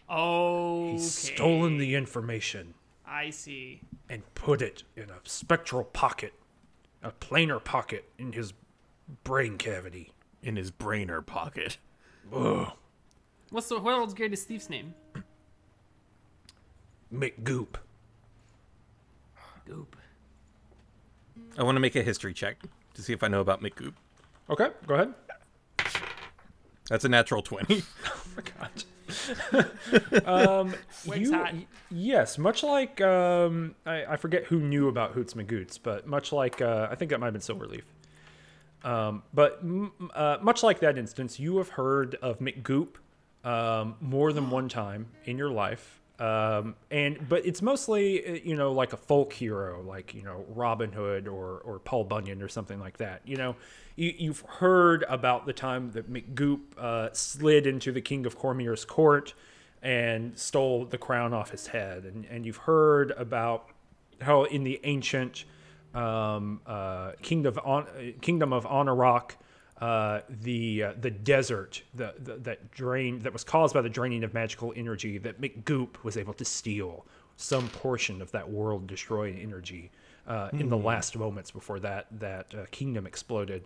Oh, 0.08 0.92
He's 0.92 1.12
stolen 1.12 1.78
the 1.78 1.96
information 1.96 2.74
I 3.06 3.30
see. 3.32 3.82
and 4.10 4.22
put 4.36 4.62
it 4.62 4.84
in 4.96 5.10
a 5.10 5.16
spectral 5.24 5.84
pocket, 5.84 6.34
a 7.02 7.12
planar 7.12 7.64
pocket 7.64 8.10
in 8.18 8.34
his 8.34 8.54
brain 9.24 9.58
cavity. 9.58 10.12
In 10.44 10.56
his 10.58 10.70
brainer 10.72 11.26
pocket. 11.26 11.78
Ugh, 12.34 12.72
What's 13.50 13.68
the 13.70 13.80
world's 13.80 14.14
greatest 14.14 14.48
thief's 14.48 14.70
name? 14.70 14.94
McGoop. 17.14 17.76
Goop. 19.66 19.96
I 21.58 21.64
want 21.64 21.76
to 21.76 21.80
make 21.80 21.96
a 21.96 22.04
history 22.04 22.34
check 22.34 22.58
to 22.94 23.02
see 23.02 23.14
if 23.14 23.24
I 23.24 23.28
know 23.28 23.40
about 23.42 23.62
McGoop. 23.64 23.94
Okay, 24.50 24.70
go 24.86 24.94
ahead. 24.96 25.14
That's 26.90 27.06
a 27.06 27.10
natural 27.10 27.42
twenty. 27.42 27.82
Oh 28.38 28.42
um, 30.26 30.74
you, 31.16 31.34
hot. 31.34 31.54
yes, 31.92 32.38
much 32.38 32.64
like 32.64 33.02
um, 33.02 33.76
I, 33.86 34.06
I 34.06 34.16
forget 34.16 34.46
who 34.46 34.60
knew 34.60 34.88
about 34.88 35.12
Hoots 35.12 35.34
Magoots, 35.34 35.80
but 35.82 36.08
much 36.08 36.32
like 36.32 36.62
uh, 36.62 36.88
I 36.90 36.96
think 36.96 37.12
that 37.12 37.20
might 37.20 37.28
have 37.28 37.34
been 37.34 37.42
Silverleaf. 37.42 37.84
Um, 38.84 39.24
but 39.34 39.62
uh, 40.14 40.38
much 40.42 40.64
like 40.64 40.80
that 40.80 40.98
instance, 40.98 41.40
you 41.40 41.58
have 41.58 41.70
heard 41.70 42.16
of 42.16 42.40
McGoop 42.40 42.96
um, 43.44 43.96
more 44.00 44.32
than 44.32 44.50
one 44.52 44.70
time 44.70 45.08
in 45.26 45.38
your 45.38 45.50
life. 45.50 46.02
Um, 46.20 46.76
and 46.92 47.28
but 47.28 47.46
it's 47.46 47.62
mostly 47.62 48.26
uh, 48.26 48.40
you 48.44 48.56
know 48.56 48.72
like 48.72 48.94
a 48.94 48.98
folk 48.98 49.34
hero 49.34 49.82
like 49.82 50.14
you 50.14 50.24
know 50.24 50.46
Robin 50.50 50.92
Hood 50.92 51.28
or 51.28 51.60
or 51.66 51.80
Paul 51.80 52.06
Bunyan 52.06 52.42
or 52.42 52.48
something 52.48 52.80
like 52.80 52.98
that. 52.98 53.22
You 53.26 53.36
know, 53.36 53.56
you, 53.98 54.14
you've 54.18 54.42
heard 54.42 55.04
about 55.10 55.46
the 55.46 55.54
time 55.54 55.92
that 55.92 56.12
McGoop 56.12 56.78
uh, 56.78 57.10
slid 57.12 57.68
into 57.68 57.92
the 57.92 58.02
King 58.02 58.26
of 58.26 58.40
Cormyr's 58.40 58.86
court 58.86 59.34
and 59.82 60.38
stole 60.40 60.86
the 60.86 60.98
crown 60.98 61.34
off 61.34 61.52
his 61.52 61.68
head, 61.68 62.06
and 62.06 62.26
and 62.26 62.46
you've 62.46 62.58
heard 62.58 63.12
about 63.12 63.70
how 64.22 64.46
in 64.46 64.64
the 64.64 64.80
ancient 64.86 65.44
um, 65.94 66.62
uh, 66.66 67.12
kingdom 67.22 67.58
of 67.58 67.66
on, 67.66 67.84
uh, 67.84 68.12
kingdom 68.22 68.54
of 68.54 68.66
Anauroch, 68.66 69.32
uh, 69.82 70.22
the 70.30 70.84
uh, 70.84 70.94
the 71.00 71.12
desert 71.12 71.84
the, 71.94 72.14
the, 72.18 72.36
that 72.38 72.72
drained 72.72 73.24
that 73.24 73.34
was 73.34 73.44
caused 73.44 73.74
by 73.74 73.82
the 73.82 73.90
draining 73.90 74.24
of 74.24 74.34
magical 74.34 74.74
energy 74.76 75.18
that 75.18 75.42
McGoop 75.42 76.04
was 76.04 76.16
able 76.16 76.34
to 76.34 76.46
steal 76.46 77.06
some 77.36 77.68
portion 77.70 78.22
of 78.22 78.32
that 78.32 78.50
world 78.50 78.88
destroying 78.88 79.38
energy 79.38 79.92
uh, 80.28 80.50
in 80.54 80.70
the 80.70 80.78
last 80.78 81.18
moments 81.18 81.52
before 81.52 81.80
that 81.80 82.08
that 82.12 82.54
uh, 82.56 82.66
kingdom 82.72 83.06
exploded. 83.06 83.66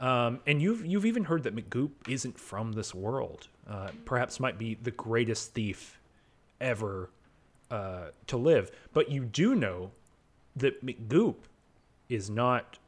Um, 0.00 0.40
and 0.46 0.62
you've 0.62 0.86
you've 0.86 1.06
even 1.06 1.24
heard 1.24 1.42
that 1.42 1.56
McGoop 1.56 1.90
isn't 2.08 2.38
from 2.38 2.72
this 2.72 2.94
world. 2.94 3.48
Uh, 3.68 3.88
perhaps 4.04 4.38
might 4.38 4.58
be 4.58 4.74
the 4.80 4.92
greatest 4.92 5.52
thief 5.54 5.98
ever 6.60 7.10
uh, 7.70 8.08
to 8.28 8.36
live. 8.36 8.70
But 8.92 9.10
you 9.10 9.24
do 9.24 9.54
know 9.54 9.90
that 10.56 10.84
McGoop 10.84 11.36
is 12.08 12.30
not 12.30 12.78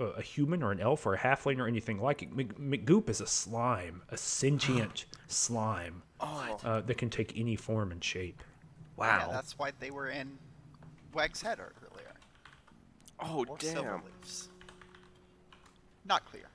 a, 0.00 0.04
a 0.18 0.22
human 0.22 0.62
or 0.62 0.72
an 0.72 0.80
elf 0.80 1.06
or 1.06 1.14
a 1.14 1.18
halfling 1.18 1.58
or 1.58 1.66
anything 1.66 2.00
like 2.00 2.22
it. 2.22 2.36
McGoop 2.36 3.08
is 3.08 3.20
a 3.20 3.26
slime, 3.26 4.02
a 4.10 4.16
sentient 4.16 5.04
slime 5.28 6.02
uh, 6.20 6.80
that 6.80 6.98
can 6.98 7.10
take 7.10 7.38
any 7.38 7.56
form 7.56 7.92
and 7.92 8.02
shape. 8.02 8.42
Wow. 8.96 9.26
Yeah, 9.26 9.32
that's 9.32 9.58
why 9.58 9.72
they 9.78 9.90
were 9.90 10.08
in 10.08 10.38
Weg's 11.14 11.42
head 11.42 11.58
earlier. 11.60 12.12
Oh 13.22 13.44
Or 13.46 13.56
damn! 13.58 13.76
Silverleaf's. 13.76 14.48
Not 16.04 16.24
clear. 16.24 16.48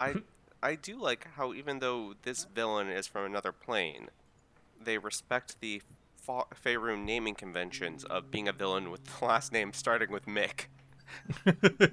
I 0.00 0.14
I 0.62 0.74
do 0.76 0.96
like 0.96 1.26
how 1.36 1.52
even 1.52 1.80
though 1.80 2.14
this 2.22 2.46
villain 2.54 2.88
is 2.88 3.06
from 3.06 3.24
another 3.24 3.52
plane, 3.52 4.08
they 4.82 4.98
respect 4.98 5.60
the 5.60 5.82
Fa- 6.16 6.44
Faerun 6.54 7.04
naming 7.04 7.34
conventions 7.34 8.04
of 8.04 8.30
being 8.30 8.48
a 8.48 8.52
villain 8.52 8.90
with 8.90 9.04
the 9.04 9.24
last 9.24 9.52
name 9.52 9.72
starting 9.72 10.10
with 10.10 10.26
Mick. 10.26 10.66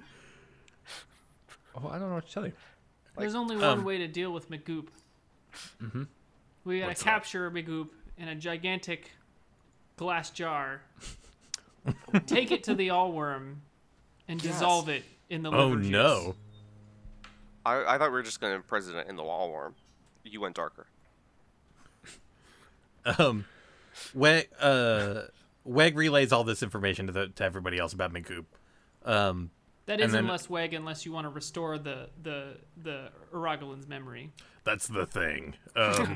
Oh, 1.76 1.88
I 1.90 2.00
don't 2.00 2.10
know 2.10 2.16
what 2.16 2.28
to 2.28 2.34
tell 2.34 2.46
you. 2.46 2.54
There's 3.18 3.36
only 3.36 3.56
one 3.58 3.80
um, 3.80 3.84
way 3.84 3.98
to 4.00 4.08
deal 4.08 4.32
with 4.32 4.50
McGoop. 4.50 4.88
Mm-hmm. 5.84 6.04
We 6.66 6.80
gotta 6.80 6.90
What's 6.92 7.04
that? 7.04 7.10
capture 7.10 7.52
McGoop 7.52 7.90
in 8.18 8.28
a 8.28 8.36
gigantic 8.36 9.12
glass 9.98 10.30
jar, 10.30 10.82
take 12.28 12.52
it 12.52 12.64
to 12.66 12.76
the 12.76 12.90
Allworm, 12.90 13.56
and 14.28 14.44
Yes. 14.44 14.54
dissolve 14.54 14.90
it 14.90 15.04
in 15.30 15.44
the 15.44 15.52
Oh 15.52 15.74
no. 15.76 16.36
I, 17.66 17.96
I 17.96 17.98
thought 17.98 18.10
we 18.12 18.14
were 18.18 18.24
just 18.24 18.40
going 18.40 18.56
to 18.56 18.66
president 18.66 19.10
in 19.10 19.16
the 19.18 19.24
allworm. 19.24 19.74
you 20.24 20.40
went 20.42 20.56
darker. 20.56 20.88
Um, 23.06 23.46
Weg, 24.14 24.50
uh, 24.60 25.24
Weg 25.66 25.98
relays 25.98 26.32
all 26.32 26.44
this 26.44 26.64
information 26.64 27.08
to, 27.08 27.12
the, 27.14 27.28
to 27.28 27.44
everybody 27.44 27.78
else 27.78 27.94
about 27.94 28.14
McGoop. 28.14 28.46
Um, 29.06 29.52
That 29.90 30.00
And 30.02 30.04
is 30.04 30.12
then- 30.12 30.26
unless 30.26 30.48
Weg, 30.48 30.76
unless 30.76 31.04
you 31.04 31.12
want 31.12 31.26
to 31.26 31.30
restore 31.30 31.80
the 31.80 32.10
the 32.22 32.58
the 32.78 33.10
Aragolan's 33.34 33.88
memory. 33.88 34.32
That's 34.64 34.86
the 34.88 35.08
thing. 35.08 35.56
Um, 35.76 36.16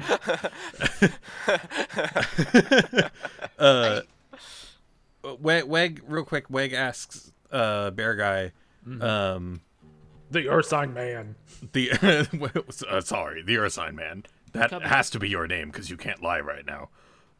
uh, 3.57 4.01
Weg, 5.39 5.63
Weg, 5.65 6.01
real 6.07 6.23
quick, 6.23 6.49
Weg 6.51 6.73
asks 6.73 7.31
uh, 7.51 7.89
Bear 7.91 8.15
Guy, 8.15 8.51
um, 9.01 9.62
The 10.29 10.49
Ursine 10.49 10.93
Man. 10.93 11.36
the 11.71 11.91
uh, 12.89 13.01
sorry, 13.01 13.41
the 13.41 13.55
Ursine 13.57 13.95
man. 13.95 14.23
That 14.51 14.69
Copy. 14.69 14.86
has 14.86 15.09
to 15.09 15.19
be 15.19 15.29
your 15.29 15.47
name 15.47 15.71
because 15.71 15.89
you 15.89 15.97
can't 15.97 16.21
lie 16.21 16.41
right 16.41 16.65
now. 16.65 16.89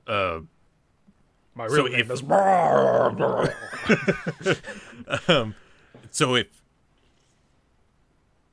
Uh, 0.08 0.40
My 1.54 1.68
So 1.68 1.76
real 1.84 1.90
name 1.90 2.00
if- 2.00 2.12
is. 2.12 2.24
so 6.14 6.36
if 6.36 6.62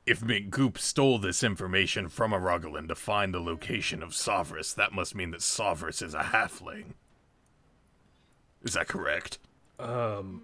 if 0.07 0.19
McGoop 0.21 0.79
stole 0.79 1.19
this 1.19 1.43
information 1.43 2.09
from 2.09 2.31
Aragolan 2.31 2.87
to 2.87 2.95
find 2.95 3.33
the 3.33 3.39
location 3.39 4.01
of 4.01 4.09
Savras, 4.09 4.73
that 4.75 4.93
must 4.93 5.13
mean 5.13 5.29
that 5.29 5.41
Savras 5.41 6.01
is 6.01 6.15
a 6.15 6.23
halfling. 6.23 6.95
Is 8.63 8.73
that 8.73 8.87
correct? 8.87 9.37
Um, 9.79 10.41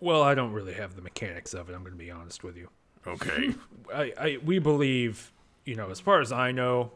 well, 0.00 0.22
I 0.22 0.34
don't 0.34 0.52
really 0.52 0.74
have 0.74 0.96
the 0.96 1.00
mechanics 1.00 1.54
of 1.54 1.70
it. 1.70 1.74
I'm 1.74 1.82
going 1.82 1.92
to 1.92 1.98
be 1.98 2.10
honest 2.10 2.42
with 2.42 2.56
you. 2.56 2.68
Okay. 3.06 3.54
I, 3.94 4.12
I 4.18 4.38
we 4.44 4.58
believe, 4.58 5.32
you 5.64 5.76
know, 5.76 5.90
as 5.90 6.00
far 6.00 6.20
as 6.20 6.32
I 6.32 6.50
know, 6.50 6.90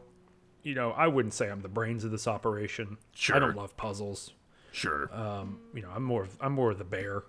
you 0.63 0.75
know, 0.75 0.91
I 0.91 1.07
wouldn't 1.07 1.33
say 1.33 1.49
I'm 1.49 1.61
the 1.61 1.69
brains 1.69 2.03
of 2.03 2.11
this 2.11 2.27
operation. 2.27 2.97
Sure. 3.15 3.37
I 3.37 3.39
don't 3.39 3.55
love 3.55 3.77
puzzles. 3.77 4.33
sure. 4.73 5.09
Um, 5.15 5.59
you 5.73 5.81
know, 5.81 5.89
I'm 5.95 6.03
more 6.03 6.23
of, 6.23 6.37
I'm 6.41 6.51
more 6.51 6.71
of 6.71 6.77
the 6.77 6.83
bear. 6.83 7.23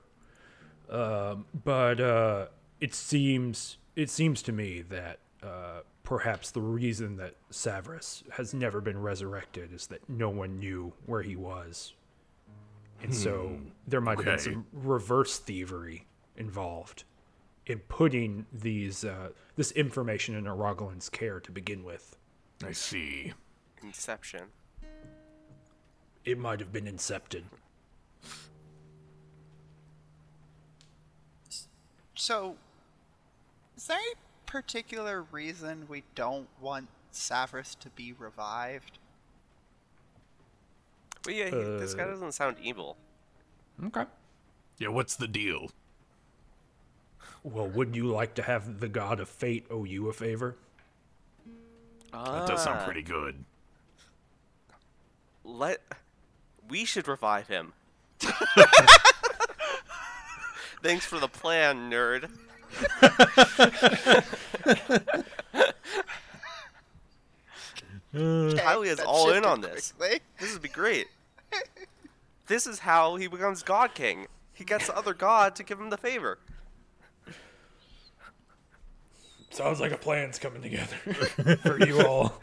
Um, 0.93 1.47
but 1.65 2.01
uh, 2.01 2.47
it 2.79 2.95
seems 2.95 3.79
it 3.97 4.11
seems 4.11 4.43
to 4.43 4.53
me 4.53 4.83
that 4.83 5.21
uh, 5.43 5.81
perhaps 6.03 6.51
the 6.51 6.61
reason 6.61 7.17
that 7.17 7.35
Savras 7.51 8.31
has 8.33 8.53
never 8.53 8.83
been 8.83 9.01
resurrected 9.01 9.73
is 9.73 9.87
that 9.87 10.07
no 10.09 10.29
one 10.29 10.59
knew 10.59 10.93
where 11.07 11.23
he 11.23 11.35
was, 11.35 11.95
and 13.03 13.15
so 13.15 13.59
there 13.89 14.03
might 14.03 14.19
have 14.19 14.27
been 14.27 14.39
some 14.39 14.67
reverse 14.73 15.39
thievery 15.39 16.07
involved 16.37 17.05
in 17.67 17.79
putting 17.79 18.45
these 18.53 19.03
uh, 19.03 19.31
this 19.57 19.73
information 19.73 20.35
in 20.35 20.45
Aragolan's 20.45 21.09
care 21.09 21.41
to 21.41 21.51
begin 21.51 21.85
with. 21.85 22.17
I 22.63 22.73
see. 22.73 23.33
Inception. 23.83 24.43
It 26.27 26.39
might 26.39 26.61
have 26.61 26.71
been 26.71 26.85
incepted. 26.85 27.45
So, 32.23 32.55
is 33.77 33.89
there 33.89 33.97
any 33.99 34.15
particular 34.47 35.25
reason 35.33 35.87
we 35.89 36.05
don't 36.15 36.47
want 36.61 36.87
Savras 37.13 37.77
to 37.81 37.89
be 37.89 38.13
revived? 38.17 39.01
But 41.25 41.35
yeah, 41.35 41.47
he, 41.47 41.51
this 41.51 41.95
guy 41.95 42.05
Uh, 42.05 42.11
doesn't 42.11 42.31
sound 42.31 42.59
evil. 42.63 42.97
Okay. 43.87 44.05
Yeah, 44.79 44.91
what's 44.91 45.17
the 45.17 45.27
deal? 45.27 45.73
Well, 47.43 47.67
would 47.67 47.97
you 47.97 48.05
like 48.07 48.35
to 48.35 48.43
have 48.45 48.79
the 48.79 48.89
god 48.89 49.19
of 49.19 49.29
fate 49.29 49.67
owe 49.69 49.83
you 49.83 50.09
a 50.09 50.13
favor? 50.13 50.55
That 52.13 52.47
does 52.47 52.63
sound 52.63 52.83
Ah. 52.83 52.85
pretty 52.85 53.03
good. 53.03 53.45
Let 55.43 55.83
we 56.69 56.85
should 56.85 57.09
revive 57.09 57.49
him. 57.49 57.73
Thanks 60.83 61.07
for 61.07 61.19
the 61.19 61.29
plan, 61.29 61.91
nerd. 61.91 62.29
Kylie 68.15 68.87
is 68.87 69.01
all 69.01 69.31
in 69.33 69.45
on 69.45 69.61
this. 69.61 69.93
quickly. 69.93 70.21
This 70.39 70.53
would 70.53 70.63
be 70.63 70.69
great. 70.69 71.09
This 72.47 72.67
is 72.67 72.81
how 72.81 73.17
he 73.17 73.27
becomes 73.27 73.63
God 73.63 73.95
King. 73.95 74.27
He 74.53 74.65
gets 74.65 74.87
the 74.87 74.97
other 74.97 75.15
god 75.15 75.57
to 75.57 75.63
give 75.63 75.81
him 75.81 75.91
the 75.91 75.97
favor. 75.97 76.39
Sounds 79.51 79.81
like 79.81 79.93
a 79.93 79.99
plan's 79.99 80.39
coming 80.39 80.63
together 80.63 80.97
for 81.63 81.79
you 81.85 82.01
all. 82.07 82.41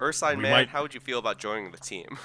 Ursine 0.00 0.36
We 0.36 0.42
man, 0.42 0.52
might- 0.52 0.68
how 0.68 0.82
would 0.82 0.94
you 0.94 1.00
feel 1.00 1.18
about 1.18 1.38
joining 1.38 1.70
the 1.72 1.78
team? 1.78 2.18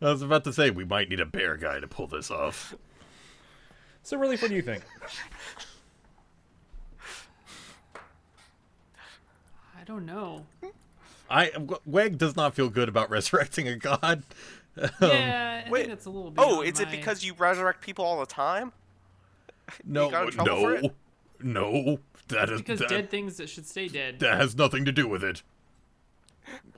I 0.00 0.04
was 0.10 0.22
about 0.22 0.44
to 0.44 0.52
say 0.52 0.70
we 0.70 0.84
might 0.84 1.08
need 1.08 1.20
a 1.20 1.26
bear 1.26 1.56
guy 1.56 1.80
to 1.80 1.86
pull 1.86 2.06
this 2.06 2.30
off. 2.30 2.74
So, 4.02 4.16
really, 4.16 4.36
what 4.36 4.48
do 4.48 4.56
you 4.56 4.62
think? 4.62 4.82
I 9.78 9.84
don't 9.84 10.06
know. 10.06 10.46
I 11.28 11.50
Weg 11.86 12.18
does 12.18 12.36
not 12.36 12.54
feel 12.54 12.68
good 12.68 12.88
about 12.88 13.10
resurrecting 13.10 13.66
a 13.68 13.76
god. 13.76 14.22
yeah, 15.00 15.64
I 15.66 15.70
wait. 15.70 15.80
think 15.80 15.88
that's 15.90 16.06
a 16.06 16.10
little. 16.10 16.32
Oh, 16.38 16.60
beyond 16.60 16.68
is 16.68 16.80
it 16.80 16.90
because 16.90 17.24
you 17.24 17.34
resurrect 17.34 17.80
people 17.80 18.04
all 18.04 18.20
the 18.20 18.26
time? 18.26 18.72
No, 19.84 20.10
got 20.10 20.26
in 20.26 20.30
trouble 20.32 20.56
for 20.60 20.80
No, 20.82 20.90
no, 21.40 21.98
that 22.28 22.50
is 22.50 22.60
because 22.60 22.80
that, 22.80 22.88
dead 22.88 23.10
things 23.10 23.36
that 23.38 23.48
should 23.48 23.66
stay 23.66 23.88
dead? 23.88 24.18
that 24.20 24.38
has 24.38 24.56
nothing 24.56 24.84
to 24.84 24.92
do 24.92 25.08
with 25.08 25.24
it. 25.24 25.42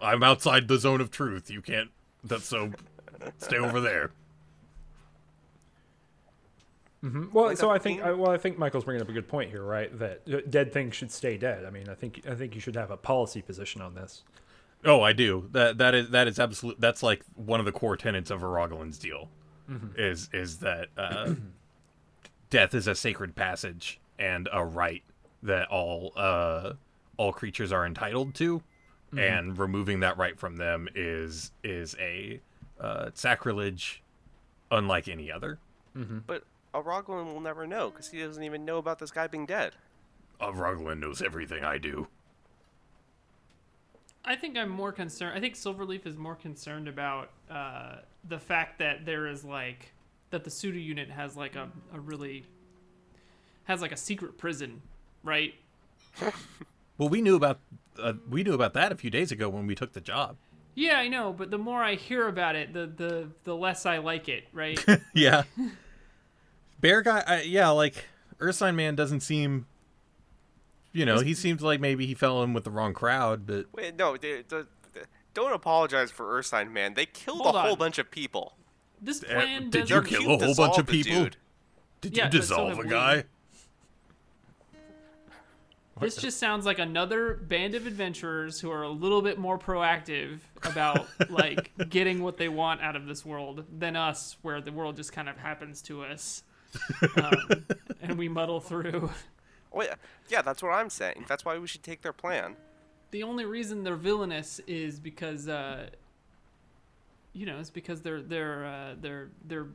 I'm 0.00 0.22
outside 0.22 0.68
the 0.68 0.78
zone 0.78 1.00
of 1.00 1.10
truth. 1.10 1.50
You 1.50 1.60
can't. 1.62 1.90
That's 2.22 2.46
so. 2.46 2.72
Stay 3.38 3.58
over 3.58 3.80
there. 3.80 4.10
Well, 7.32 7.46
Like 7.46 7.58
so 7.58 7.70
a 7.70 7.74
I 7.74 7.78
think. 7.78 8.02
I, 8.02 8.12
well, 8.12 8.30
I 8.30 8.38
think 8.38 8.56
Michael's 8.58 8.84
bringing 8.84 9.02
up 9.02 9.08
a 9.08 9.12
good 9.12 9.28
point 9.28 9.50
here, 9.50 9.62
right? 9.62 9.96
That 9.98 10.50
dead 10.50 10.72
things 10.72 10.94
should 10.94 11.12
stay 11.12 11.36
dead. 11.36 11.66
I 11.66 11.70
mean, 11.70 11.88
I 11.88 11.94
think, 11.94 12.22
I 12.28 12.34
think 12.34 12.54
you 12.54 12.62
should 12.62 12.76
have 12.76 12.90
a 12.90 12.96
policy 12.96 13.42
position 13.42 13.82
on 13.82 13.94
this. 13.94 14.22
Oh, 14.86 15.02
I 15.02 15.12
do. 15.12 15.48
That 15.52 15.78
that 15.78 15.94
is 15.94 16.10
that 16.10 16.28
is 16.28 16.38
absolute. 16.38 16.80
That's 16.80 17.02
like 17.02 17.22
one 17.36 17.60
of 17.60 17.66
the 17.66 17.72
core 17.72 17.96
tenets 17.96 18.30
of 18.30 18.40
Aragolan's 18.40 18.98
deal, 18.98 19.28
is 19.96 20.30
is 20.32 20.58
that 20.58 20.88
uh, 20.96 21.34
death 22.50 22.74
is 22.74 22.86
a 22.86 22.94
sacred 22.94 23.34
passage 23.34 24.00
and 24.18 24.48
a 24.52 24.64
right 24.64 25.02
that 25.42 25.68
all 25.68 26.12
uh, 26.16 26.72
all 27.16 27.32
creatures 27.32 27.70
are 27.72 27.84
entitled 27.86 28.34
to, 28.36 28.62
and 29.16 29.58
removing 29.58 30.00
that 30.00 30.16
right 30.18 30.38
from 30.38 30.56
them 30.56 30.88
is 30.94 31.50
is 31.62 31.94
a 31.98 32.40
uh, 32.84 33.10
sacrilege, 33.14 34.02
unlike 34.70 35.08
any 35.08 35.32
other. 35.32 35.58
But 36.26 36.44
Aragolan 36.74 37.32
will 37.32 37.40
never 37.40 37.66
know 37.66 37.90
because 37.90 38.10
he 38.10 38.20
doesn't 38.20 38.42
even 38.42 38.64
know 38.64 38.78
about 38.78 38.98
this 38.98 39.10
guy 39.10 39.26
being 39.26 39.46
dead. 39.46 39.72
Rugland 40.40 41.00
knows 41.00 41.22
everything 41.22 41.64
I 41.64 41.78
do. 41.78 42.08
I 44.24 44.36
think 44.36 44.58
I'm 44.58 44.68
more 44.68 44.92
concerned. 44.92 45.36
I 45.36 45.40
think 45.40 45.54
Silverleaf 45.54 46.06
is 46.06 46.16
more 46.16 46.34
concerned 46.34 46.88
about 46.88 47.30
uh, 47.50 47.96
the 48.28 48.38
fact 48.38 48.78
that 48.80 49.06
there 49.06 49.26
is 49.26 49.44
like 49.44 49.92
that 50.30 50.44
the 50.44 50.50
pseudo 50.50 50.78
unit 50.78 51.10
has 51.10 51.36
like 51.36 51.56
a, 51.56 51.70
a 51.94 52.00
really 52.00 52.44
has 53.64 53.80
like 53.80 53.92
a 53.92 53.96
secret 53.96 54.36
prison, 54.36 54.82
right? 55.22 55.54
Well, 56.96 57.08
we 57.08 57.22
knew 57.22 57.34
about 57.34 57.58
uh, 57.98 58.12
we 58.30 58.44
knew 58.44 58.54
about 58.54 58.72
that 58.74 58.92
a 58.92 58.94
few 58.94 59.10
days 59.10 59.32
ago 59.32 59.48
when 59.48 59.66
we 59.66 59.74
took 59.74 59.94
the 59.94 60.00
job. 60.00 60.36
Yeah, 60.76 60.98
I 60.98 61.08
know, 61.08 61.32
but 61.32 61.50
the 61.50 61.58
more 61.58 61.82
I 61.82 61.94
hear 61.94 62.26
about 62.28 62.56
it, 62.56 62.72
the 62.72 62.86
the 62.86 63.28
the 63.44 63.54
less 63.56 63.86
I 63.86 63.98
like 63.98 64.28
it, 64.28 64.48
right? 64.52 64.78
Yeah. 65.14 65.44
Bear 66.80 67.00
guy, 67.02 67.22
I, 67.26 67.42
yeah, 67.42 67.68
like 67.70 68.04
Ursine 68.40 68.74
Man 68.74 68.94
doesn't 68.94 69.20
seem. 69.20 69.66
You 70.92 71.04
know, 71.06 71.20
he 71.20 71.34
seems 71.34 71.60
like 71.62 71.80
maybe 71.80 72.06
he 72.06 72.14
fell 72.14 72.42
in 72.44 72.52
with 72.52 72.64
the 72.64 72.70
wrong 72.70 72.92
crowd, 72.94 73.46
but 73.46 73.66
Wait, 73.74 73.96
no, 73.96 74.16
they, 74.16 74.42
the- 74.42 74.66
the- 74.92 75.06
don't 75.32 75.52
apologize 75.52 76.10
for 76.12 76.36
Ursine, 76.38 76.72
man. 76.72 76.94
They 76.94 77.06
killed 77.06 77.40
Hold 77.40 77.56
a 77.56 77.62
whole 77.62 77.74
bunch 77.76 77.98
of 77.98 78.10
people. 78.12 78.56
This 79.02 79.22
Uh, 79.24 79.26
plan 79.26 79.70
did 79.70 79.90
you 79.90 79.96
doesn't. 80.00 80.04
kill 80.06 80.20
a 80.34 80.38
whole 80.38 80.54
bunch 80.54 80.78
of 80.78 80.86
dissolve 80.86 80.86
the 80.86 80.92
people? 81.02 81.22
dude. 81.24 81.36
Did 82.00 82.16
Yeah, 82.16 82.24
you 82.26 82.30
but 82.30 82.34
so 82.34 82.40
dissolve 82.40 82.68
have 82.70 82.78
a 82.78 82.82
we. 82.82 82.88
guy? 82.88 83.24
This 86.00 86.16
just 86.16 86.38
sounds 86.38 86.66
like 86.66 86.78
another 86.78 87.34
band 87.34 87.74
of 87.74 87.86
adventurers 87.86 88.60
who 88.60 88.70
are 88.70 88.82
a 88.82 88.88
little 88.88 89.22
bit 89.22 89.38
more 89.38 89.58
proactive 89.58 90.40
about 90.62 91.06
like 91.30 91.70
getting 91.88 92.22
what 92.22 92.36
they 92.36 92.48
want 92.48 92.80
out 92.80 92.96
of 92.96 93.06
this 93.06 93.24
world 93.24 93.64
than 93.78 93.94
us, 93.94 94.36
where 94.42 94.60
the 94.60 94.72
world 94.72 94.96
just 94.96 95.12
kind 95.12 95.28
of 95.28 95.36
happens 95.36 95.82
to 95.82 96.02
us, 96.04 96.42
um, 97.22 97.66
and 98.02 98.18
we 98.18 98.28
muddle 98.28 98.60
through. 98.60 99.10
Wait, 99.72 99.90
yeah, 100.28 100.42
that's 100.42 100.62
what 100.62 100.70
I'm 100.70 100.90
saying. 100.90 101.26
That's 101.28 101.44
why 101.44 101.58
we 101.58 101.66
should 101.66 101.82
take 101.82 102.02
their 102.02 102.12
plan. 102.12 102.56
The 103.10 103.22
only 103.22 103.44
reason 103.44 103.84
they're 103.84 103.96
villainous 103.96 104.60
is 104.66 104.98
because, 104.98 105.48
uh, 105.48 105.86
you 107.32 107.46
know, 107.46 107.58
it's 107.58 107.70
because 107.70 108.02
they're 108.02 108.22
they're 108.22 108.64
uh, 108.64 108.94
they're 109.00 109.28
they're 109.46 109.68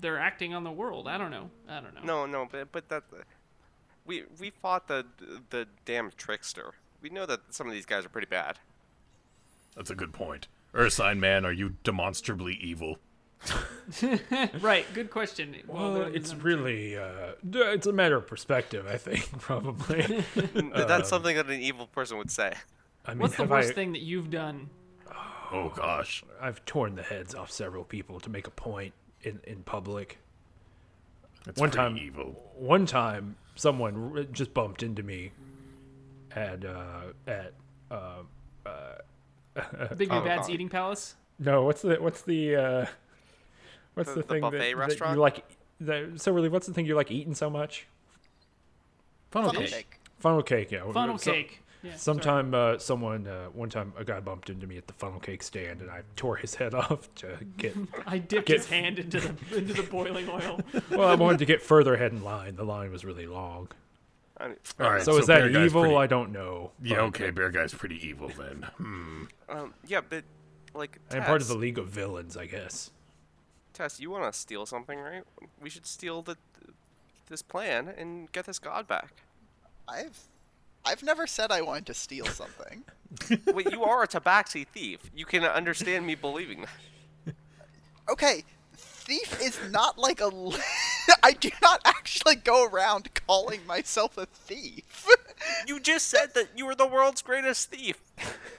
they're 0.00 0.18
acting 0.18 0.54
on 0.54 0.64
the 0.64 0.72
world. 0.72 1.06
I 1.06 1.18
don't 1.18 1.30
know. 1.30 1.50
I 1.68 1.80
don't 1.80 1.94
know. 1.94 2.00
No, 2.02 2.26
no, 2.26 2.48
but 2.50 2.72
but 2.72 2.88
that 2.88 3.04
We 4.04 4.24
we 4.38 4.50
fought 4.50 4.88
the 4.88 5.06
the 5.50 5.66
damn 5.84 6.10
trickster. 6.16 6.74
We 7.00 7.10
know 7.10 7.26
that 7.26 7.40
some 7.50 7.66
of 7.66 7.72
these 7.72 7.86
guys 7.86 8.04
are 8.04 8.08
pretty 8.08 8.28
bad. 8.28 8.58
That's 9.76 9.90
a 9.90 9.94
good 9.94 10.12
point. 10.12 10.48
Ursine 10.74 11.18
man, 11.18 11.44
are 11.44 11.52
you 11.52 11.76
demonstrably 11.84 12.54
evil? 12.54 12.98
Right. 14.60 14.86
Good 14.94 15.10
question. 15.10 15.56
Well, 15.66 15.94
there 15.94 16.08
is 16.08 16.14
it's 16.14 16.34
really 16.34 16.96
uh, 16.96 17.32
it's 17.42 17.86
a 17.86 17.92
matter 17.92 18.16
of 18.16 18.26
perspective, 18.26 18.86
I 18.86 18.96
think, 18.96 19.30
probably. 19.40 20.24
That's 20.74 21.08
something 21.08 21.36
that 21.36 21.46
an 21.46 21.60
evil 21.60 21.86
person 21.88 22.16
would 22.18 22.30
say. 22.30 22.54
I 23.04 23.12
mean, 23.12 23.20
What's 23.20 23.36
the 23.36 23.44
worst 23.44 23.70
I, 23.70 23.74
thing 23.74 23.92
that 23.92 24.02
you've 24.02 24.30
done? 24.30 24.70
Oh 25.52 25.72
gosh. 25.74 26.24
I've 26.40 26.64
torn 26.64 26.94
the 26.94 27.02
heads 27.02 27.34
off 27.34 27.50
several 27.50 27.84
people 27.84 28.20
to 28.20 28.30
make 28.30 28.46
a 28.46 28.50
point 28.50 28.94
in, 29.22 29.40
in 29.44 29.62
public. 29.64 30.18
That's 31.44 31.60
One 31.60 31.70
time- 31.70 31.96
evil. 31.98 32.50
One 32.56 32.86
time, 32.86 33.36
someone 33.56 34.28
just 34.32 34.54
bumped 34.54 34.82
into 34.82 35.02
me 35.02 35.32
at 36.34 36.64
uh, 36.64 37.02
at 37.26 37.52
uh, 37.90 38.22
Big 39.96 40.08
Oh, 40.10 40.20
Bad's 40.22 40.46
God. 40.46 40.50
Eating 40.50 40.68
Palace. 40.68 41.14
no, 41.38 41.62
what's 41.62 41.82
the 41.82 41.96
what's 41.96 42.22
the 42.22 42.56
uh, 42.56 42.86
what's 43.94 44.08
The- 44.10 44.16
the, 44.16 44.22
the 44.22 44.28
thing 44.28 44.40
buffet 44.42 44.56
that, 44.58 44.62
that 44.64 44.70
you 44.70 44.76
restaurant? 44.76 45.18
like? 45.18 45.44
The, 45.80 46.12
so 46.16 46.30
really, 46.32 46.48
what's 46.48 46.66
the 46.68 46.72
thing 46.72 46.86
you 46.86 46.94
like 46.94 47.10
eating 47.10 47.34
so 47.34 47.50
much? 47.50 47.86
Funnel 49.32 49.48
Funnel 49.50 49.62
cake. 49.62 49.72
cake. 49.72 50.00
Funnel 50.20 50.42
cake, 50.42 50.70
yeah. 50.70 50.92
Funnel 50.92 51.18
So- 51.18 51.32
cake. 51.32 51.61
Yeah. 51.82 51.96
Sometime, 51.96 52.54
uh, 52.54 52.78
someone, 52.78 53.26
uh, 53.26 53.46
one 53.46 53.68
time, 53.68 53.92
a 53.98 54.04
guy 54.04 54.20
bumped 54.20 54.48
into 54.50 54.66
me 54.68 54.76
at 54.78 54.86
the 54.86 54.92
funnel 54.92 55.18
cake 55.18 55.42
stand, 55.42 55.80
and 55.80 55.90
I 55.90 56.02
tore 56.14 56.36
his 56.36 56.54
head 56.54 56.74
off 56.74 57.12
to 57.16 57.38
get. 57.56 57.76
I 58.06 58.18
dipped 58.18 58.46
Get- 58.46 58.58
his 58.58 58.68
hand 58.68 58.98
into 59.00 59.20
the 59.20 59.28
into 59.58 59.74
the 59.74 59.82
boiling 59.82 60.28
oil. 60.28 60.60
well, 60.90 61.08
I 61.08 61.14
wanted 61.16 61.38
to 61.38 61.44
get 61.46 61.60
further 61.60 61.94
ahead 61.94 62.12
in 62.12 62.22
line. 62.22 62.54
The 62.56 62.64
line 62.64 62.90
was 62.92 63.04
really 63.04 63.26
long. 63.26 63.68
I 64.38 64.54
All 64.80 64.90
right. 64.90 65.02
So, 65.02 65.16
is 65.18 65.26
that 65.26 65.50
evil? 65.50 65.82
pretty- 65.82 65.96
I 65.96 66.06
don't 66.06 66.32
know. 66.32 66.70
Yeah. 66.82 66.96
but 66.96 67.02
Okay. 67.06 67.30
Bear 67.30 67.50
guy's 67.50 67.74
pretty 67.74 68.04
evil 68.06 68.28
then. 68.28 68.66
Hmm. 68.76 69.24
um, 69.48 69.74
yeah, 69.86 70.00
but 70.08 70.24
like 70.74 70.98
I'm 71.10 71.22
part 71.24 71.42
of 71.42 71.48
the 71.48 71.56
League 71.56 71.78
of 71.78 71.88
Villains, 71.88 72.36
I 72.36 72.46
guess. 72.46 72.90
Tess, 73.72 73.98
you 74.00 74.10
want 74.10 74.30
to 74.32 74.38
steal 74.38 74.66
something, 74.66 74.98
right? 74.98 75.22
We 75.60 75.68
should 75.70 75.86
steal 75.86 76.22
the 76.22 76.36
this 77.28 77.42
plan 77.42 77.88
and 77.88 78.30
get 78.32 78.44
this 78.46 78.58
god 78.58 78.86
back. 78.86 79.22
I've 79.88 80.18
I've 80.84 81.02
never 81.02 81.26
said 81.26 81.52
I 81.52 81.62
wanted 81.62 81.86
to 81.86 81.94
steal 81.94 82.26
something. 82.26 82.84
Wait, 83.54 83.70
you 83.70 83.84
are 83.84 84.02
a 84.02 84.08
tabaxi 84.08 84.66
thief. 84.66 85.10
You 85.14 85.24
can 85.24 85.44
understand 85.44 86.06
me 86.06 86.14
believing 86.14 86.62
that. 86.62 87.34
Okay, 88.08 88.44
thief 88.76 89.40
is 89.40 89.58
not 89.70 89.96
like 89.98 90.20
a. 90.20 90.30
I 91.22 91.32
do 91.32 91.50
not 91.60 91.80
actually 91.84 92.36
go 92.36 92.66
around 92.66 93.10
calling 93.26 93.64
myself 93.66 94.18
a 94.18 94.26
thief. 94.26 95.06
You 95.66 95.80
just 95.80 96.06
said 96.06 96.34
that 96.34 96.50
you 96.56 96.66
were 96.66 96.76
the 96.76 96.86
world's 96.86 97.20
greatest 97.20 97.68
thief. 97.72 98.00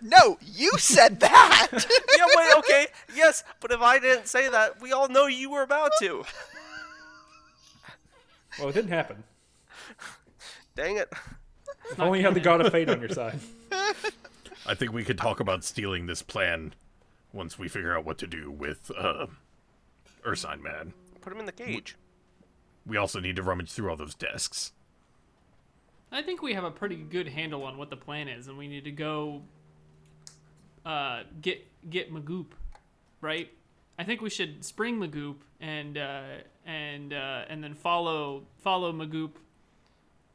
no, 0.01 0.37
you 0.41 0.71
said 0.77 1.21
that. 1.21 1.69
Yeah, 1.71 2.25
wait, 2.35 2.57
okay, 2.57 2.87
yes, 3.15 3.45
but 3.61 3.71
if 3.71 3.79
I 3.79 3.99
didn't 3.99 4.27
say 4.27 4.49
that, 4.49 4.81
we 4.81 4.91
all 4.91 5.07
know 5.07 5.25
you 5.27 5.49
were 5.49 5.61
about 5.61 5.91
to. 5.99 6.25
Well, 8.59 8.67
it 8.67 8.73
didn't 8.73 8.91
happen. 8.91 9.23
Dang 10.75 10.97
it. 10.97 11.09
If 11.93 11.99
only 11.99 12.19
you 12.19 12.25
had 12.25 12.33
the 12.33 12.39
God 12.39 12.59
of 12.59 12.71
Fate 12.71 12.89
on 12.89 12.99
your 12.99 13.09
side. 13.09 13.39
I 14.65 14.73
think 14.73 14.93
we 14.93 15.03
could 15.03 15.17
talk 15.17 15.39
about 15.39 15.63
stealing 15.63 16.07
this 16.07 16.23
plan 16.23 16.73
once 17.31 17.59
we 17.59 17.67
figure 17.67 17.95
out 17.95 18.03
what 18.03 18.17
to 18.19 18.27
do 18.27 18.49
with 18.49 18.91
uh, 18.97 19.27
Ursine 20.25 20.61
Man. 20.61 20.93
Put 21.21 21.33
him 21.33 21.39
in 21.39 21.45
the 21.45 21.51
cage. 21.51 21.95
We 22.85 22.97
also 22.97 23.19
need 23.19 23.35
to 23.35 23.43
rummage 23.43 23.71
through 23.71 23.89
all 23.91 23.95
those 23.95 24.15
desks. 24.15 24.71
I 26.11 26.21
think 26.21 26.41
we 26.41 26.53
have 26.53 26.63
a 26.63 26.71
pretty 26.71 26.95
good 26.95 27.27
handle 27.27 27.63
on 27.63 27.77
what 27.77 27.89
the 27.89 27.97
plan 27.97 28.27
is, 28.27 28.47
and 28.47 28.57
we 28.57 28.67
need 28.67 28.83
to 28.85 28.91
go 28.91 29.43
uh, 30.85 31.23
get 31.41 31.65
get 31.89 32.11
Magoop, 32.11 32.47
right? 33.21 33.49
I 33.97 34.03
think 34.03 34.21
we 34.21 34.29
should 34.29 34.65
spring 34.65 34.99
Magoop 34.99 35.35
and 35.59 35.97
uh, 35.97 36.23
and 36.65 37.13
uh, 37.13 37.43
and 37.47 37.63
then 37.63 37.73
follow 37.73 38.43
follow 38.61 38.91
Magoop 38.91 39.31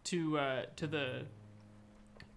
to 0.04 0.38
uh, 0.38 0.62
to 0.76 0.86
the 0.86 1.22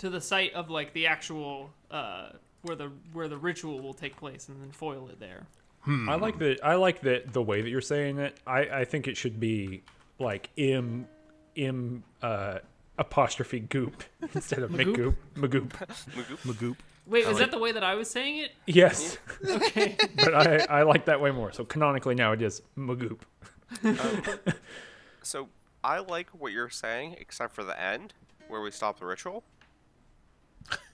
to 0.02 0.10
the 0.10 0.20
site 0.22 0.54
of 0.54 0.70
like 0.70 0.94
the 0.94 1.08
actual 1.08 1.70
uh, 1.92 2.30
where 2.64 2.76
the 2.76 2.92
where 3.14 3.28
the 3.28 3.38
ritual 3.38 3.80
will 3.80 3.94
take 3.94 4.18
place, 4.18 4.50
and 4.50 4.62
then 4.62 4.72
foil 4.72 5.08
it 5.10 5.20
there. 5.20 5.46
I 5.88 6.16
like 6.16 6.38
the 6.38 6.60
I 6.64 6.76
like 6.76 7.02
the 7.02 7.24
the 7.32 7.42
way 7.42 7.62
that 7.62 7.70
you're 7.70 7.82
saying 7.82 8.20
it. 8.20 8.38
I 8.46 8.60
I 8.82 8.86
think 8.86 9.08
it 9.08 9.16
should 9.18 9.40
be 9.40 9.84
like 10.20 10.50
im 10.58 11.08
im 11.56 12.04
uh 12.22 12.60
apostrophe 12.98 13.60
goop 13.60 14.04
instead 14.36 14.60
of 14.60 14.72
Magoop? 14.72 15.16
McGoop. 15.36 15.70
Magoop. 15.70 16.38
Magoop. 16.46 16.76
Wait, 17.08 17.26
is 17.26 17.40
that 17.40 17.50
the 17.50 17.58
way 17.58 17.72
that 17.72 17.84
I 17.84 17.96
was 17.96 18.10
saying 18.10 18.38
it? 18.38 18.52
Yes, 18.68 19.18
Okay. 19.48 19.98
but 20.16 20.36
I 20.36 20.80
I 20.80 20.82
like 20.84 21.06
that 21.06 21.20
way 21.20 21.32
more. 21.32 21.52
So 21.52 21.64
canonically 21.66 22.16
now 22.16 22.32
it 22.32 22.42
is 22.42 22.62
Magoop. 22.78 23.22
So, 25.24 25.50
I 25.84 26.00
like 26.00 26.30
what 26.32 26.52
you're 26.52 26.70
saying, 26.70 27.16
except 27.20 27.54
for 27.54 27.64
the 27.64 27.80
end, 27.80 28.14
where 28.48 28.60
we 28.62 28.72
stop 28.72 29.00
the 29.00 29.06
ritual. 29.06 29.44